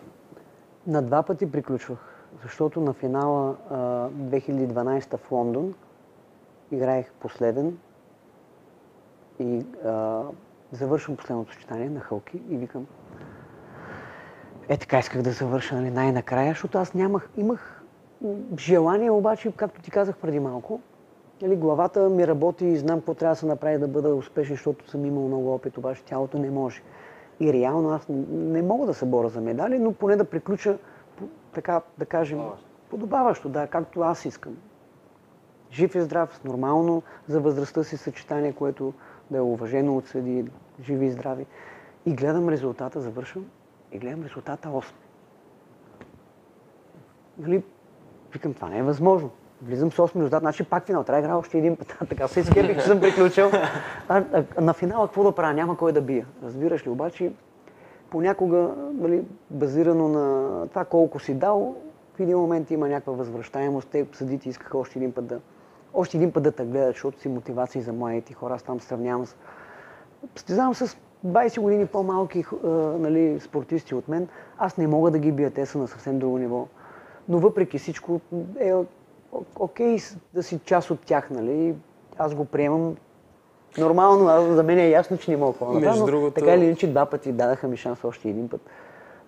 На 0.86 1.02
два 1.02 1.22
пъти 1.22 1.52
приключвах, 1.52 2.26
защото 2.42 2.80
на 2.80 2.92
финала 2.92 3.56
а, 3.70 3.76
2012 4.10 5.16
в 5.16 5.32
Лондон 5.32 5.74
играех 6.72 7.12
последен 7.20 7.78
и 9.40 9.66
завършвам 10.72 11.16
последното 11.16 11.52
съчетание 11.52 11.90
на 11.90 12.00
хълки 12.00 12.42
и 12.48 12.56
викам 12.56 12.86
е 14.68 14.76
така 14.76 14.98
исках 14.98 15.22
да 15.22 15.30
завърша 15.30 15.74
нали, 15.74 15.90
най-накрая, 15.90 16.48
защото 16.48 16.78
аз 16.78 16.94
нямах, 16.94 17.28
имах 17.36 17.82
желание 18.58 19.10
обаче, 19.10 19.52
както 19.56 19.82
ти 19.82 19.90
казах 19.90 20.16
преди 20.16 20.40
малко, 20.40 20.80
нали, 21.42 21.56
главата 21.56 22.08
ми 22.08 22.26
работи 22.26 22.66
и 22.66 22.76
знам 22.76 22.98
какво 22.98 23.14
трябва 23.14 23.32
да 23.32 23.38
се 23.38 23.46
направи 23.46 23.78
да 23.78 23.88
бъда 23.88 24.14
успешен, 24.14 24.54
защото 24.56 24.90
съм 24.90 25.06
имал 25.06 25.28
много 25.28 25.54
опит, 25.54 25.78
обаче 25.78 26.04
тялото 26.04 26.38
не 26.38 26.50
може. 26.50 26.82
И 27.40 27.52
реално 27.52 27.90
аз 27.90 28.06
не 28.28 28.62
мога 28.62 28.86
да 28.86 28.94
се 28.94 29.06
боря 29.06 29.28
за 29.28 29.40
медали, 29.40 29.78
но 29.78 29.92
поне 29.92 30.16
да 30.16 30.24
приключа 30.24 30.78
така 31.52 31.80
да 31.98 32.06
кажем, 32.06 32.40
подобаващо, 32.90 33.48
да, 33.48 33.66
както 33.66 34.00
аз 34.00 34.24
искам. 34.24 34.56
Жив 35.72 35.94
и 35.94 36.00
здрав, 36.00 36.44
нормално 36.44 37.02
за 37.28 37.40
възрастта 37.40 37.84
си 37.84 37.96
съчетание, 37.96 38.52
което 38.52 38.92
да 39.30 39.38
е 39.38 39.40
уважено 39.40 39.96
от 39.96 40.06
съди, 40.06 40.44
живи 40.82 41.06
и 41.06 41.10
здрави. 41.10 41.46
И 42.06 42.14
гледам 42.14 42.48
резултата, 42.48 43.00
завършвам, 43.00 43.46
и 43.94 43.98
гледам 43.98 44.22
резултата 44.22 44.68
8. 44.68 44.84
Нали, 47.38 47.62
викам, 48.32 48.54
това 48.54 48.68
не 48.68 48.78
е 48.78 48.82
възможно. 48.82 49.30
Влизам 49.62 49.92
с 49.92 49.96
8 49.96 50.16
резултат, 50.16 50.40
значи 50.40 50.64
пак 50.64 50.86
финал. 50.86 51.04
Трябва 51.04 51.20
да 51.20 51.26
играя 51.26 51.38
още 51.38 51.58
един 51.58 51.76
път. 51.76 51.98
така 52.08 52.28
се 52.28 52.40
изкепих, 52.40 52.76
че 52.76 52.82
съм 52.82 53.00
приключил. 53.00 53.50
А, 54.08 54.24
а, 54.32 54.60
на 54.60 54.74
финала 54.74 55.06
какво 55.06 55.24
да 55.24 55.32
правя? 55.32 55.54
Няма 55.54 55.76
кой 55.76 55.92
да 55.92 56.00
бия. 56.00 56.26
Разбираш 56.42 56.86
ли? 56.86 56.90
Обаче 56.90 57.32
понякога, 58.10 58.74
нали, 58.92 59.24
базирано 59.50 60.08
на 60.08 60.66
това 60.68 60.84
колко 60.84 61.18
си 61.18 61.34
дал, 61.34 61.76
в 62.16 62.20
един 62.20 62.38
момент 62.38 62.70
има 62.70 62.88
някаква 62.88 63.12
възвръщаемост. 63.12 63.88
Те 63.88 64.06
съдите 64.12 64.48
искаха 64.48 64.78
още 64.78 64.98
един 64.98 65.12
път 65.12 65.26
да, 65.26 65.40
още 65.94 66.16
един 66.16 66.32
път 66.32 66.42
да 66.42 66.52
те 66.52 66.64
гледат, 66.64 66.94
защото 66.94 67.20
си 67.20 67.28
мотивации 67.28 67.80
за 67.80 67.92
младите 67.92 68.34
хора. 68.34 68.54
Аз 68.54 68.62
там 68.62 68.80
сравнявам 68.80 69.26
с... 69.26 69.36
Състезавам 70.34 70.74
с 70.74 70.96
20 71.26 71.60
години 71.60 71.86
по-малки 71.86 72.44
а, 72.64 72.68
нали, 72.98 73.40
спортисти 73.40 73.94
от 73.94 74.08
мен. 74.08 74.28
Аз 74.58 74.76
не 74.76 74.86
мога 74.86 75.10
да 75.10 75.18
ги 75.18 75.32
бия, 75.32 75.50
те 75.50 75.66
са 75.66 75.78
на 75.78 75.88
съвсем 75.88 76.18
друго 76.18 76.38
ниво. 76.38 76.66
Но 77.28 77.38
въпреки 77.38 77.78
всичко 77.78 78.20
е 78.58 78.72
окей 79.56 79.98
с- 79.98 80.16
да 80.34 80.42
си 80.42 80.60
част 80.60 80.90
от 80.90 81.00
тях, 81.00 81.30
нали? 81.30 81.74
Аз 82.18 82.34
го 82.34 82.44
приемам 82.44 82.96
нормално, 83.78 84.28
а 84.28 84.54
за 84.54 84.62
мен 84.62 84.78
е 84.78 84.88
ясно, 84.88 85.16
че 85.16 85.30
не 85.30 85.36
мога 85.36 85.52
по 85.52 85.66
Между 85.66 86.06
другото- 86.06 86.34
Така 86.34 86.54
или 86.54 86.64
иначе 86.64 86.86
два 86.86 87.06
пъти 87.06 87.32
дадаха 87.32 87.68
ми 87.68 87.76
шанс 87.76 88.04
още 88.04 88.28
един 88.28 88.48
път 88.48 88.60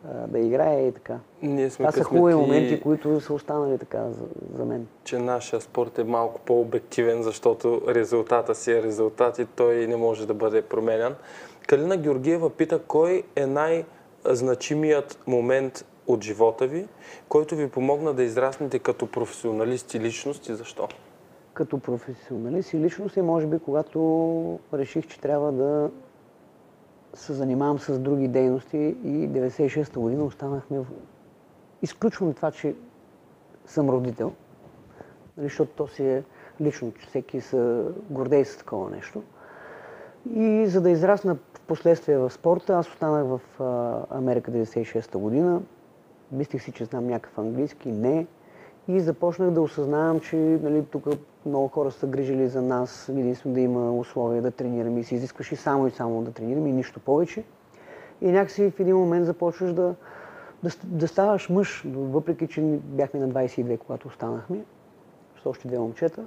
а, 0.05 0.26
да 0.26 0.38
играя 0.38 0.86
и 0.88 0.92
така. 0.92 1.18
Ние 1.42 1.70
сме 1.70 1.82
Това 1.82 1.92
са 1.92 2.05
хубави 2.05 2.32
късметли, 2.32 2.49
моменти, 2.49 2.80
които 2.80 3.20
са 3.20 3.34
останали 3.34 3.78
така 3.78 4.05
за, 4.05 4.22
за 4.55 4.64
мен. 4.64 4.86
че 5.05 5.18
нашия 5.18 5.61
спорт 5.61 5.99
е 5.99 6.05
малко 6.05 6.40
по-обективен, 6.40 7.22
защото 7.22 7.82
резултата 7.88 8.55
си 8.55 8.72
е 8.72 8.82
резултат 8.82 9.38
и 9.38 9.47
той 9.47 9.86
не 9.86 9.97
може 9.97 10.26
да 10.26 10.34
бъде 10.34 10.62
променян. 10.62 11.14
Калина 11.66 11.96
Георгиева 11.96 12.50
пита, 12.50 12.82
кой 12.82 13.22
е 13.36 13.46
най-значимият 13.46 15.18
момент 15.26 15.84
от 16.06 16.24
живота 16.24 16.66
ви, 16.66 16.88
който 17.28 17.56
ви 17.56 17.70
помогна 17.70 18.14
да 18.14 18.22
израснете 18.22 18.78
като 18.78 19.10
професионалист 19.10 19.94
и 19.94 20.00
личност 20.00 20.48
и 20.48 20.54
защо? 20.54 20.88
Като 21.54 21.78
професионалист 21.78 22.72
и 22.72 22.78
личност 22.78 23.16
е 23.16 23.22
може 23.22 23.46
би 23.46 23.58
когато 23.58 24.58
реших, 24.74 25.06
че 25.06 25.20
трябва 25.20 25.52
да 25.52 25.90
се 27.14 27.32
занимавам 27.32 27.78
с 27.78 27.98
други 27.98 28.28
дейности 28.28 28.78
и 29.04 29.28
96-та 29.28 30.00
година 30.00 30.24
останахме 30.24 30.78
в... 30.78 30.86
Изключвам 31.82 32.34
това, 32.34 32.50
че 32.50 32.74
съм 33.66 33.90
родител, 33.90 34.32
нали, 35.36 35.48
защото 35.48 35.72
то 35.76 35.88
си 35.88 36.04
е 36.04 36.22
лично, 36.60 36.92
че 37.00 37.06
всеки 37.06 37.40
се 37.40 37.82
гордее 38.10 38.44
с 38.44 38.56
такова 38.56 38.90
нещо. 38.90 39.22
И 40.35 40.66
за 40.66 40.81
да 40.81 40.91
израсна 40.91 41.35
в 41.35 41.61
последствие 41.61 42.18
в 42.18 42.31
спорта, 42.31 42.74
аз 42.74 42.89
останах 42.89 43.24
в 43.27 43.41
Америка 44.11 44.51
96-та 44.51 45.18
година. 45.18 45.61
Мислих 46.33 46.62
си, 46.62 46.72
че 46.72 46.85
знам 46.85 47.07
някакъв 47.07 47.39
английски. 47.39 47.93
Не. 47.93 48.27
И 48.89 49.01
започнах 49.01 49.51
да 49.51 49.61
осъзнавам, 49.61 50.20
че 50.20 50.37
нали, 50.37 50.85
тук 50.85 51.07
много 51.47 51.68
хора 51.68 51.91
са 51.91 52.07
грижили 52.07 52.49
за 52.49 52.62
нас, 52.62 53.09
единствено 53.09 53.55
да 53.55 53.61
има 53.61 53.93
условия 53.93 54.43
да 54.43 54.51
тренираме 54.51 55.01
и 55.01 55.05
се 55.05 55.14
изискваше 55.14 55.57
само 55.57 55.87
и 55.87 55.91
само 55.91 56.22
да 56.22 56.31
тренираме 56.31 56.68
и 56.68 56.72
нищо 56.72 57.01
повече. 57.01 57.45
И 58.20 58.33
някакси 58.33 58.70
в 58.70 58.81
един 58.81 58.97
момент 58.97 59.27
започваш 59.27 59.72
да, 59.72 59.95
да, 60.62 60.70
да 60.85 61.09
ставаш 61.09 61.49
мъж, 61.49 61.85
въпреки 61.87 62.47
че 62.47 62.61
бяхме 62.85 63.20
на 63.20 63.29
22, 63.29 63.79
когато 63.79 64.09
останахме, 64.09 64.64
с 65.43 65.47
още 65.47 65.68
две 65.68 65.79
момчета. 65.79 66.24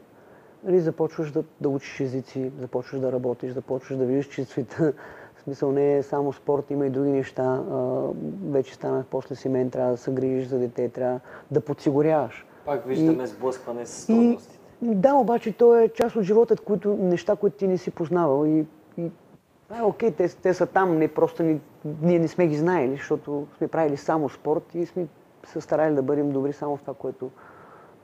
Нали, 0.63 0.79
започваш 0.79 1.31
да, 1.31 1.43
да 1.61 1.69
учиш 1.69 1.99
езици, 1.99 2.51
започваш 2.59 3.01
да 3.01 3.11
работиш, 3.11 3.53
започваш 3.53 3.97
да 3.97 4.05
видиш, 4.05 4.27
че 4.27 4.45
света, 4.45 4.93
в 5.35 5.41
смисъл 5.41 5.71
не 5.71 5.97
е 5.97 6.03
само 6.03 6.33
спорт, 6.33 6.71
има 6.71 6.85
и 6.85 6.89
други 6.89 7.09
неща. 7.09 7.43
А, 7.43 8.01
вече 8.49 8.75
станах 8.75 9.05
после 9.05 9.35
семейен, 9.35 9.69
трябва 9.69 9.91
да 9.91 9.97
се 9.97 10.11
грижиш 10.11 10.47
за 10.47 10.59
дете, 10.59 10.89
трябва 10.89 11.19
да 11.51 11.61
подсигуряваш. 11.61 12.45
Пак 12.65 12.85
виждаме 12.85 13.27
сблъскване 13.27 13.85
с 13.85 14.03
И, 14.03 14.07
трудностите. 14.07 14.59
да, 14.81 15.13
обаче 15.13 15.51
то 15.51 15.75
е 15.75 15.89
част 15.89 16.15
от 16.15 16.23
живота, 16.23 16.55
които, 16.55 16.95
неща, 16.95 17.35
които 17.35 17.57
ти 17.57 17.67
не 17.67 17.77
си 17.77 17.91
познавал. 17.91 18.45
И, 18.45 18.65
и 18.97 19.11
това 19.67 19.79
е 19.79 19.83
окей, 19.83 20.11
те, 20.11 20.27
те 20.27 20.53
са 20.53 20.65
там, 20.65 20.97
не 20.97 21.07
просто 21.07 21.43
ни, 21.43 21.59
ние 22.01 22.19
не 22.19 22.27
сме 22.27 22.47
ги 22.47 22.57
знаели, 22.57 22.95
защото 22.95 23.47
сме 23.57 23.67
правили 23.67 23.97
само 23.97 24.29
спорт 24.29 24.75
и 24.75 24.85
сме 24.85 25.07
се 25.45 25.61
старали 25.61 25.95
да 25.95 26.01
бъдем 26.01 26.31
добри 26.31 26.53
само 26.53 26.77
в 26.77 26.81
това, 26.81 26.93
което 26.93 27.29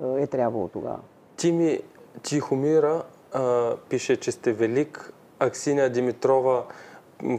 а, 0.04 0.20
е 0.20 0.28
трябвало 0.28 0.68
тогава. 0.68 1.00
Тими 1.38 1.80
Тихомира 2.24 3.04
а, 3.34 3.76
пише, 3.90 4.18
че 4.18 4.32
сте 4.32 4.54
велик. 4.54 5.14
Аксиня 5.40 5.90
Димитрова 5.90 6.64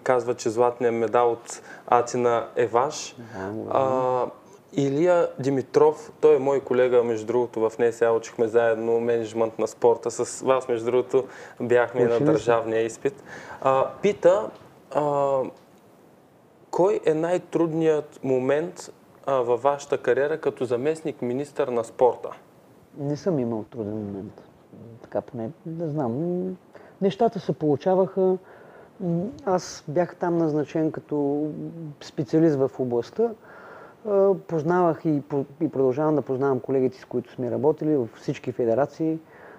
казва, 0.03 0.35
че 0.35 0.51
златният 0.51 0.95
медал 0.95 1.33
от 1.33 1.62
Атина 1.87 2.49
е 2.57 2.66
ваш. 2.66 3.16
А, 3.70 4.27
Илия 4.72 5.29
Димитров, 5.39 6.12
той 6.20 6.37
е 6.37 6.39
мой 6.39 6.61
колега, 6.61 7.05
между 7.05 7.27
другото, 7.27 7.61
в 7.61 7.72
НСА 7.79 8.12
учихме 8.12 8.49
заедно 8.49 9.01
менеджмент 9.01 9.59
на 9.59 9.66
спорта. 9.66 10.11
С 10.11 10.41
вас, 10.41 10.68
между 10.68 10.87
другото, 10.87 11.24
бяхме 11.61 12.01
и 12.01 12.05
на 12.05 12.20
държавния 12.20 12.83
изпит. 12.83 13.24
А, 13.61 13.91
пита, 14.03 14.51
а, 14.95 15.41
кой 16.70 17.01
е 17.05 17.14
най-трудният 17.14 18.20
момент 18.24 18.93
а, 19.27 19.35
във 19.35 19.62
вашата 19.62 19.99
кариера 19.99 20.41
като 20.41 20.64
заместник 20.64 21.22
министър 21.22 21.68
на 21.68 21.85
спорта? 21.85 22.29
Не 22.99 23.16
съм 23.16 23.39
имал 23.39 23.64
труден 23.70 23.95
момент. 23.95 24.43
Така 25.03 25.20
поне, 25.20 25.51
не 25.66 25.89
знам. 25.89 26.57
Нещата 27.03 27.41
се 27.41 27.53
получаваха. 27.53 28.39
Аз 29.45 29.85
бях 29.89 30.16
там 30.16 30.39
назначен 30.39 30.93
като 30.93 31.47
специалист 32.01 32.57
в 32.57 32.70
областта. 32.79 33.31
Познавах 34.47 35.05
и, 35.05 35.22
и 35.61 35.68
продължавам 35.68 36.14
да 36.14 36.22
познавам 36.22 36.61
колегите, 36.61 37.01
с 37.01 37.05
които 37.05 37.33
сме 37.33 37.51
работили 37.51 37.97
във 37.97 38.11
всички 38.14 38.53
федерации, 38.53 39.18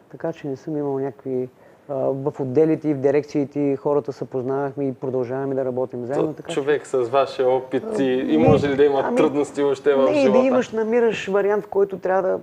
така 0.10 0.34
че 0.34 0.48
не 0.48 0.56
съм 0.56 0.78
имал 0.78 1.00
някакви... 1.00 1.50
В 1.90 2.34
отделите 2.40 2.90
и 2.90 2.94
в 2.94 2.98
дирекциите 2.98 3.76
хората 3.76 4.14
се 4.14 4.26
познавахме 4.26 4.88
и 4.88 4.94
продължаваме 4.94 5.56
да 5.56 5.66
работим 5.66 6.06
заедно. 6.06 6.34
Така 6.34 6.50
че- 6.50 6.54
човек 6.54 6.88
с 6.88 6.98
вашия 6.98 7.50
опит 7.50 7.84
и, 8.00 8.04
и 8.04 8.38
Не, 8.38 8.48
може 8.48 8.70
ли 8.70 8.76
да 8.76 8.84
има 8.84 9.02
ами, 9.06 9.18
трудности 9.18 9.64
въобще 9.64 9.96
в 9.96 10.10
не, 10.12 10.22
живота? 10.22 10.40
да 10.40 10.46
имаш, 10.46 10.72
намираш 10.72 11.28
вариант, 11.28 11.66
в 11.66 11.68
който 11.68 11.98
трябва 11.98 12.22
да, 12.22 12.40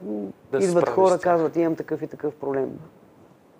Да 0.53 0.65
идват 0.65 0.89
хора, 0.89 1.19
казват, 1.19 1.57
имам 1.57 1.77
такъв 1.77 2.03
и 2.03 2.07
такъв 2.07 2.35
проблем. 2.35 2.71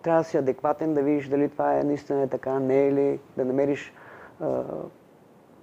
Трябва 0.03 0.21
да 0.21 0.29
си 0.29 0.37
адекватен, 0.37 0.95
да 0.95 1.03
видиш 1.03 1.29
дали 1.29 1.49
това 1.49 1.79
е 1.79 1.85
наистина 1.85 2.23
е 2.23 2.27
така, 2.27 2.59
не 2.59 2.87
е 2.87 2.93
ли, 2.93 3.19
да 3.37 3.45
намериш 3.45 3.93
а, 4.41 4.63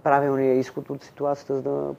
правилния 0.03 0.53
изход 0.53 0.89
от 0.89 1.03
ситуацията, 1.03 1.55
за 1.55 1.61
да 1.61 1.93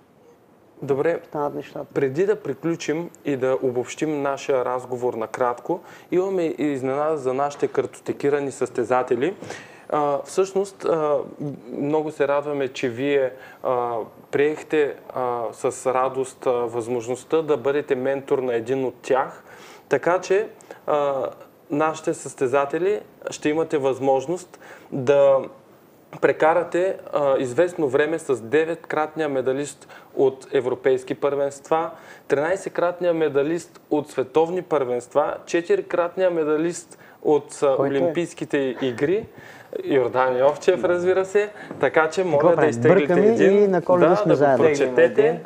Добре, 0.82 1.20
станат 1.28 1.54
нещата. 1.54 1.94
преди 1.94 2.26
да 2.26 2.36
приключим 2.36 3.10
и 3.24 3.36
да 3.36 3.58
обобщим 3.62 4.22
нашия 4.22 4.64
разговор 4.64 5.14
накратко, 5.14 5.80
имаме 6.10 6.42
и 6.42 6.64
изненада 6.64 7.16
за 7.16 7.34
нашите 7.34 7.68
картотекирани 7.68 8.52
състезатели. 8.52 9.34
А, 9.88 10.18
всъщност, 10.24 10.84
а, 10.84 11.18
много 11.78 12.10
се 12.10 12.28
радваме, 12.28 12.68
че 12.68 12.88
вие 12.88 13.32
а, 13.62 13.96
приехте 14.30 14.94
а, 15.14 15.42
с 15.52 15.94
радост 15.94 16.46
а, 16.46 16.50
възможността 16.50 17.42
да 17.42 17.56
бъдете 17.56 17.94
ментор 17.94 18.38
на 18.38 18.54
един 18.54 18.84
от 18.84 18.94
тях. 19.02 19.44
Така 19.88 20.20
че 20.20 20.48
а, 20.86 21.26
нашите 21.70 22.14
състезатели 22.14 23.00
ще 23.30 23.48
имате 23.48 23.78
възможност 23.78 24.58
да 24.92 25.38
прекарате 26.20 26.96
а, 27.12 27.38
известно 27.38 27.88
време 27.88 28.18
с 28.18 28.36
9-кратния 28.36 29.28
медалист 29.28 29.88
от 30.16 30.46
европейски 30.52 31.14
първенства, 31.14 31.90
13-кратния 32.28 33.12
медалист 33.12 33.80
от 33.90 34.08
световни 34.10 34.62
първенства, 34.62 35.34
4-кратния 35.44 36.28
медалист 36.28 36.98
от 37.22 37.56
Който 37.60 37.82
е? 37.84 37.86
Олимпийските 37.88 38.76
игри, 38.82 39.26
Йордан 39.84 40.38
Йовчев, 40.38 40.84
разбира 40.84 41.24
се. 41.24 41.50
Така 41.80 42.10
че 42.10 42.24
моля 42.24 42.38
Какво 42.40 42.56
да 42.56 42.66
изтеглите 42.66 43.12
един. 43.12 43.64
и 43.64 43.68
на 43.68 43.80
да, 43.80 44.16
сме 44.16 44.24
да 44.24 44.30
го 44.30 44.34
заедно. 44.34 44.64
прочетете. 44.66 45.40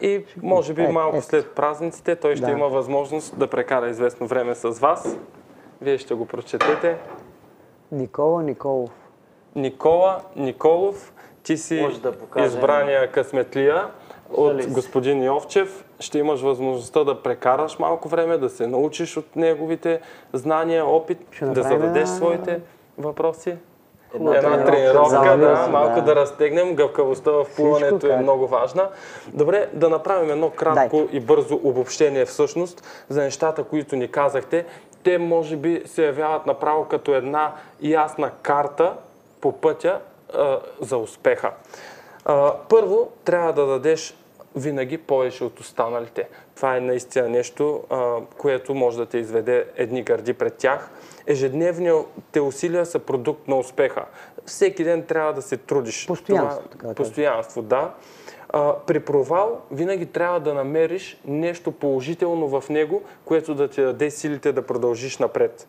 И 0.00 0.24
може 0.42 0.74
би 0.74 0.82
Е, 0.82 0.88
малко 0.88 1.16
ето. 1.16 1.26
след 1.26 1.50
празниците 1.50 2.16
той 2.16 2.36
ще 2.36 2.46
Да. 2.46 2.52
има 2.52 2.68
възможност 2.68 3.38
да 3.38 3.46
прекара 3.46 3.88
известно 3.88 4.26
време 4.26 4.54
с 4.54 4.68
вас. 4.70 5.16
Вие 5.80 5.98
ще 5.98 6.14
го 6.14 6.26
прочетете. 6.26 6.96
Никола 7.92 8.42
Николов. 8.42 8.90
Никола 9.56 10.20
Николов, 10.36 11.12
ти 11.42 11.56
си 11.56 11.80
Може 11.80 12.00
да 12.00 12.12
покажем. 12.12 12.46
избрания 12.46 13.12
късметлия 13.12 13.86
от 14.30 14.66
господин 14.66 15.22
Йовчев. 15.22 15.84
Ще 16.00 16.18
имаш 16.18 16.40
възможността 16.40 17.04
да 17.04 17.22
прекараш 17.22 17.78
малко 17.78 18.08
време, 18.08 18.38
да 18.38 18.48
се 18.48 18.66
научиш 18.66 19.16
от 19.16 19.36
неговите 19.36 20.00
знания, 20.32 20.86
опит, 20.86 21.18
Ще 21.30 21.44
да 21.44 21.62
зададеш 21.62 22.08
своите 22.08 22.60
въпроси. 22.98 23.56
Една 24.14 24.36
Една 24.36 24.64
тренировка, 24.64 25.36
да, 25.36 25.64
се, 25.64 25.70
малко 25.70 25.94
да. 25.94 26.02
да 26.02 26.16
разтегнем. 26.16 26.74
Гъвкавостта 26.74 27.30
в 27.30 27.46
плуването 27.56 28.06
е 28.06 28.16
много 28.16 28.46
важна. 28.46 28.88
Добре, 29.34 29.68
да 29.72 29.88
направим 29.88 30.30
едно 30.30 30.50
кратко 30.50 30.96
Дайте. 30.96 31.16
и 31.16 31.20
бързо 31.20 31.60
обобщение 31.64 32.24
всъщност 32.24 33.04
за 33.08 33.22
нещата, 33.22 33.64
които 33.64 33.96
ни 33.96 34.08
казахте. 34.08 34.64
Те 35.02 35.18
може 35.18 35.56
би 35.56 35.82
се 35.86 36.06
явяват 36.06 36.46
направо 36.46 36.84
като 36.84 37.14
една 37.14 37.52
ясна 37.82 38.30
карта 38.42 38.94
по 39.40 39.52
пътя 39.52 40.00
а, 40.34 40.58
за 40.80 40.96
успеха. 40.96 41.52
А, 42.24 42.54
първо, 42.68 43.10
трябва 43.24 43.52
да 43.52 43.66
дадеш 43.66 44.14
винаги 44.56 44.98
повече 44.98 45.44
от 45.44 45.60
останалите. 45.60 46.28
Това 46.56 46.76
е 46.76 46.80
наистина 46.80 47.28
нещо, 47.28 47.82
а, 47.90 48.16
което 48.36 48.74
може 48.74 48.96
да 48.96 49.06
те 49.06 49.18
изведе 49.18 49.66
едни 49.76 50.02
гърди 50.02 50.32
пред 50.32 50.54
тях. 50.54 50.90
Ежедневните 51.26 52.40
усилия 52.40 52.86
са 52.86 52.98
продукт 52.98 53.48
на 53.48 53.58
успеха. 53.58 54.04
Всеки 54.46 54.84
ден 54.84 55.02
трябва 55.02 55.32
да 55.32 55.42
се 55.42 55.56
трудиш. 55.56 56.06
Постоянство, 56.06 56.62
Това- 56.68 56.70
така. 56.70 56.94
Постоянство, 56.94 57.62
да. 57.62 57.94
А, 58.48 58.74
при 58.86 59.00
провал 59.00 59.60
винаги 59.70 60.06
трябва 60.06 60.40
да 60.40 60.54
намериш 60.54 61.20
нещо 61.24 61.72
положително 61.72 62.60
в 62.60 62.68
него, 62.68 63.02
което 63.24 63.54
да 63.54 63.68
ти 63.68 63.82
даде 63.82 64.10
силите 64.10 64.52
да 64.52 64.62
продължиш 64.62 65.18
напред. 65.18 65.68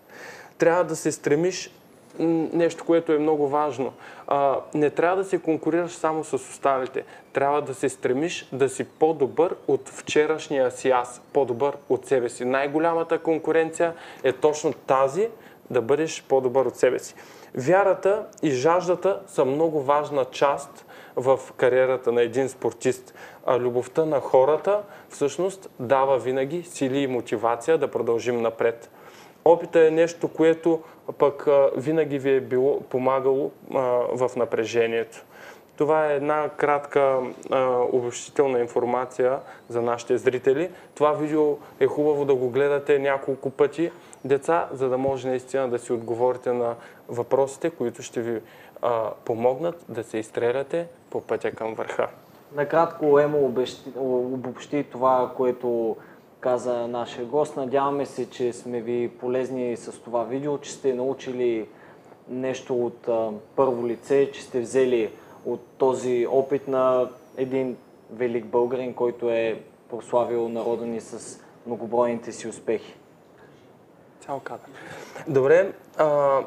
Трябва 0.58 0.84
да 0.84 0.96
се 0.96 1.12
стремиш 1.12 1.72
нещо, 2.20 2.86
което 2.86 3.14
е 3.14 3.18
много 3.18 3.48
важно. 3.48 3.94
Не 4.74 4.90
трябва 4.90 5.18
да 5.18 5.24
се 5.24 5.40
конкурираш 5.40 5.92
само 5.92 6.24
с 6.24 6.34
останалите. 6.34 7.04
Трябва 7.34 7.62
да 7.62 7.74
се 7.74 7.90
стремиш 7.90 8.50
да 8.54 8.70
си 8.70 8.84
по-добър 8.84 9.56
от 9.68 9.90
вчерашния 9.90 10.72
си 10.72 10.90
аз, 10.90 11.22
по-добър 11.34 11.78
от 11.90 12.06
себе 12.06 12.30
си. 12.30 12.46
Най-голямата 12.46 13.20
конкуренция 13.20 13.94
е 14.24 14.34
точно 14.34 14.74
тази, 14.74 15.30
да 15.70 15.82
бъдеш 15.82 16.24
по-добър 16.30 16.66
от 16.66 16.76
себе 16.76 17.00
си. 17.00 17.16
Вярата 17.56 18.26
и 18.44 18.52
жаждата 18.52 19.20
са 19.28 19.46
много 19.46 19.82
важна 19.82 20.26
част 20.26 20.86
в 21.16 21.40
кариерата 21.58 22.12
на 22.12 22.22
един 22.22 22.50
спортист. 22.50 23.14
А 23.46 23.60
любовта 23.60 24.06
на 24.06 24.20
хората 24.20 24.82
всъщност 25.10 25.70
дава 25.80 26.18
винаги 26.18 26.64
сили 26.64 27.00
и 27.00 27.08
мотивация 27.08 27.78
да 27.78 27.88
продължим 27.88 28.42
напред. 28.42 28.90
Опита 29.46 29.88
е 29.88 29.92
нещо, 29.92 30.28
което 30.28 30.82
пък 31.18 31.48
винаги 31.76 32.20
ви 32.20 32.36
е 32.36 32.42
било 32.42 32.82
помагало 32.82 33.52
в 34.14 34.32
напрежението. 34.36 35.26
Това 35.80 36.12
е 36.12 36.16
една 36.16 36.50
кратка 36.50 37.20
а, 37.52 37.80
обобщителна 37.92 38.60
информация 38.60 39.40
за 39.70 39.82
нашите 39.82 40.18
зрители. 40.18 40.70
Това 40.96 41.12
видео 41.12 41.58
е 41.80 41.88
хубаво 41.88 42.26
да 42.26 42.36
го 42.36 42.50
гледате 42.50 43.00
няколко 43.00 43.50
пъти, 43.50 43.92
деца, 44.26 44.68
за 44.72 44.90
да 44.90 44.98
може 44.98 45.28
наистина 45.28 45.70
да 45.70 45.80
си 45.80 45.94
отговорите 45.94 46.54
на 46.54 46.76
въпросите, 47.10 47.70
които 47.70 48.02
ще 48.02 48.22
ви 48.22 48.42
а, 48.82 49.12
помогнат 49.26 49.86
да 49.90 50.04
се 50.04 50.18
изстреляте 50.18 50.88
по 51.10 51.22
пътя 51.22 51.52
към 51.52 51.74
върха. 51.74 52.08
Накратко 52.56 53.20
Емо 53.20 53.54
обобщи 53.98 54.84
това, 54.84 55.32
което 55.38 55.96
каза 56.40 56.88
нашия 56.88 57.26
гост. 57.26 57.56
Надяваме 57.56 58.06
се, 58.06 58.30
че 58.30 58.54
сме 58.54 58.82
ви 58.82 59.12
полезни 59.20 59.78
с 59.78 60.02
това 60.02 60.24
видео, 60.24 60.58
че 60.58 60.72
сте 60.72 60.94
научили 60.94 61.68
нещо 62.30 62.86
от 62.86 63.08
а, 63.08 63.32
първо 63.56 63.88
лице, 63.88 64.32
че 64.32 64.42
сте 64.42 64.62
взели 64.62 65.12
от 65.46 65.62
този 65.78 66.28
опит 66.30 66.68
на 66.68 67.10
един 67.38 67.78
велик 68.12 68.46
българин, 68.46 68.94
който 68.94 69.30
е 69.30 69.62
прославил 69.90 70.50
народа 70.50 70.86
ни 70.86 71.02
с 71.02 71.40
многобройните 71.66 72.32
си 72.32 72.48
успехи. 72.48 72.96
Цял 74.22 74.40
кадър. 74.40 74.70
Добре, 75.28 75.74
а, 75.98 76.40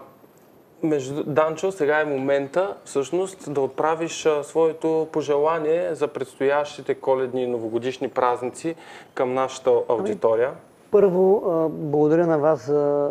между, 0.83 1.25
Данчо, 1.25 1.73
сега 1.73 2.01
е 2.01 2.05
момента 2.05 2.77
всъщност 2.85 3.55
да 3.55 3.61
отправиш 3.61 4.29
своето 4.43 5.09
пожелание 5.13 5.95
за 5.95 6.09
предстоящите 6.09 6.95
коледни 6.95 7.43
и 7.43 7.47
новогодишни 7.47 8.09
празници 8.09 8.75
към 9.15 9.35
нашата 9.35 9.71
аудитория. 9.89 10.53
Първо, 10.91 11.43
а, 11.47 11.69
благодаря 11.69 12.27
на 12.27 12.39
вас 12.39 12.67
за 12.67 13.11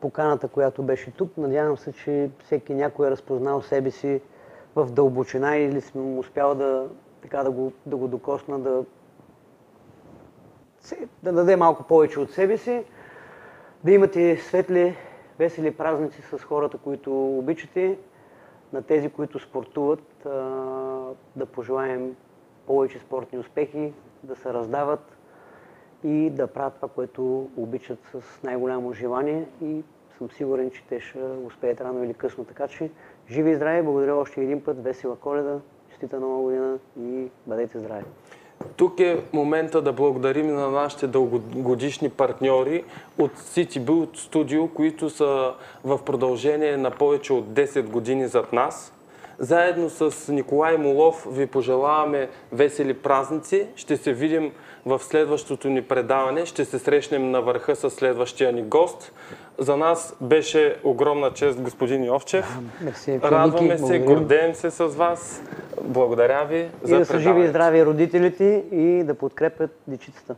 поканата, 0.00 0.48
която 0.48 0.82
беше 0.82 1.10
тук. 1.10 1.36
Надявам 1.36 1.76
се, 1.76 1.92
че 1.92 2.30
всеки 2.44 2.74
някой 2.74 3.06
е 3.06 3.10
разпознал 3.10 3.62
себе 3.62 3.90
си 3.90 4.20
в 4.76 4.90
дълбочина 4.90 5.56
или 5.56 5.80
съм 5.80 6.18
успял 6.18 6.54
да, 6.54 6.86
така, 7.22 7.42
да, 7.42 7.50
го, 7.50 7.72
да 7.86 7.96
го 7.96 8.08
докосна, 8.08 8.58
да, 8.58 8.84
да 11.22 11.32
даде 11.32 11.56
малко 11.56 11.82
повече 11.82 12.20
от 12.20 12.30
себе 12.30 12.58
си, 12.58 12.84
да 13.84 13.92
имате 13.92 14.36
светли, 14.36 14.96
весели 15.38 15.70
празници 15.70 16.22
с 16.22 16.38
хората, 16.38 16.78
които 16.78 17.38
обичате, 17.38 17.98
на 18.72 18.82
тези, 18.82 19.10
които 19.10 19.38
спортуват, 19.38 20.04
да 21.36 21.46
пожелаем 21.52 22.16
повече 22.66 22.98
спортни 22.98 23.38
успехи, 23.38 23.92
да 24.22 24.36
се 24.36 24.52
раздават 24.52 25.16
и 26.04 26.30
да 26.30 26.46
правят 26.46 26.74
това, 26.74 26.88
което 26.88 27.50
обичат 27.56 27.98
с 28.12 28.42
най-голямо 28.42 28.92
желание 28.92 29.48
и 29.62 29.82
съм 30.18 30.30
сигурен, 30.30 30.70
че 30.70 30.84
те 30.84 31.00
ще 31.00 31.18
успеят 31.46 31.80
рано 31.80 32.04
или 32.04 32.14
късно. 32.14 32.44
Така 32.44 32.68
че 32.68 32.90
живи 33.30 33.50
и 33.50 33.54
здрави, 33.54 33.82
благодаря 33.82 34.14
още 34.14 34.42
един 34.42 34.64
път, 34.64 34.84
весела 34.84 35.16
коледа, 35.16 35.60
честита 35.90 36.20
нова 36.20 36.42
година 36.42 36.78
и 37.00 37.28
бъдете 37.46 37.78
здрави. 37.78 38.04
Тук 38.76 39.00
е 39.00 39.22
момента 39.32 39.82
да 39.82 39.92
благодарим 39.92 40.54
на 40.54 40.70
нашите 40.70 41.06
дългогодишни 41.06 42.08
партньори 42.10 42.84
от 43.18 43.38
City 43.38 43.80
Build 43.80 44.16
Studio, 44.16 44.72
които 44.72 45.10
са 45.10 45.52
в 45.84 46.04
продължение 46.04 46.76
на 46.76 46.90
повече 46.90 47.32
от 47.32 47.44
10 47.44 47.82
години 47.82 48.26
зад 48.26 48.52
нас. 48.52 48.92
Заедно 49.38 49.90
с 49.90 50.32
Николай 50.32 50.76
Молов 50.76 51.26
ви 51.30 51.46
пожелаваме 51.46 52.28
весели 52.52 52.94
празници. 52.94 53.66
Ще 53.76 53.96
се 53.96 54.12
видим 54.12 54.52
в 54.86 55.00
следващото 55.02 55.68
ни 55.68 55.82
предаване. 55.82 56.46
Ще 56.46 56.64
се 56.64 56.78
срещнем 56.78 57.30
на 57.30 57.40
върха 57.42 57.76
с 57.76 57.90
следващия 57.90 58.52
ни 58.52 58.62
гост. 58.62 59.12
За 59.58 59.76
нас 59.76 60.16
беше 60.20 60.76
огромна 60.84 61.30
чест, 61.30 61.60
господин 61.60 62.04
Йовчев. 62.04 62.58
Радваме 63.08 63.78
се, 63.78 63.98
гордеем 63.98 64.54
се 64.54 64.70
с 64.70 64.84
вас. 64.84 65.42
Благодаря 65.82 66.44
ви 66.44 66.68
И 66.84 66.88
за 66.88 66.98
да 66.98 67.04
са 67.04 67.18
живи 67.18 67.44
и 67.44 67.48
здрави 67.48 67.86
родителите 67.86 68.64
и 68.72 69.04
да 69.04 69.14
подкрепят 69.14 69.70
дечицата. 69.86 70.34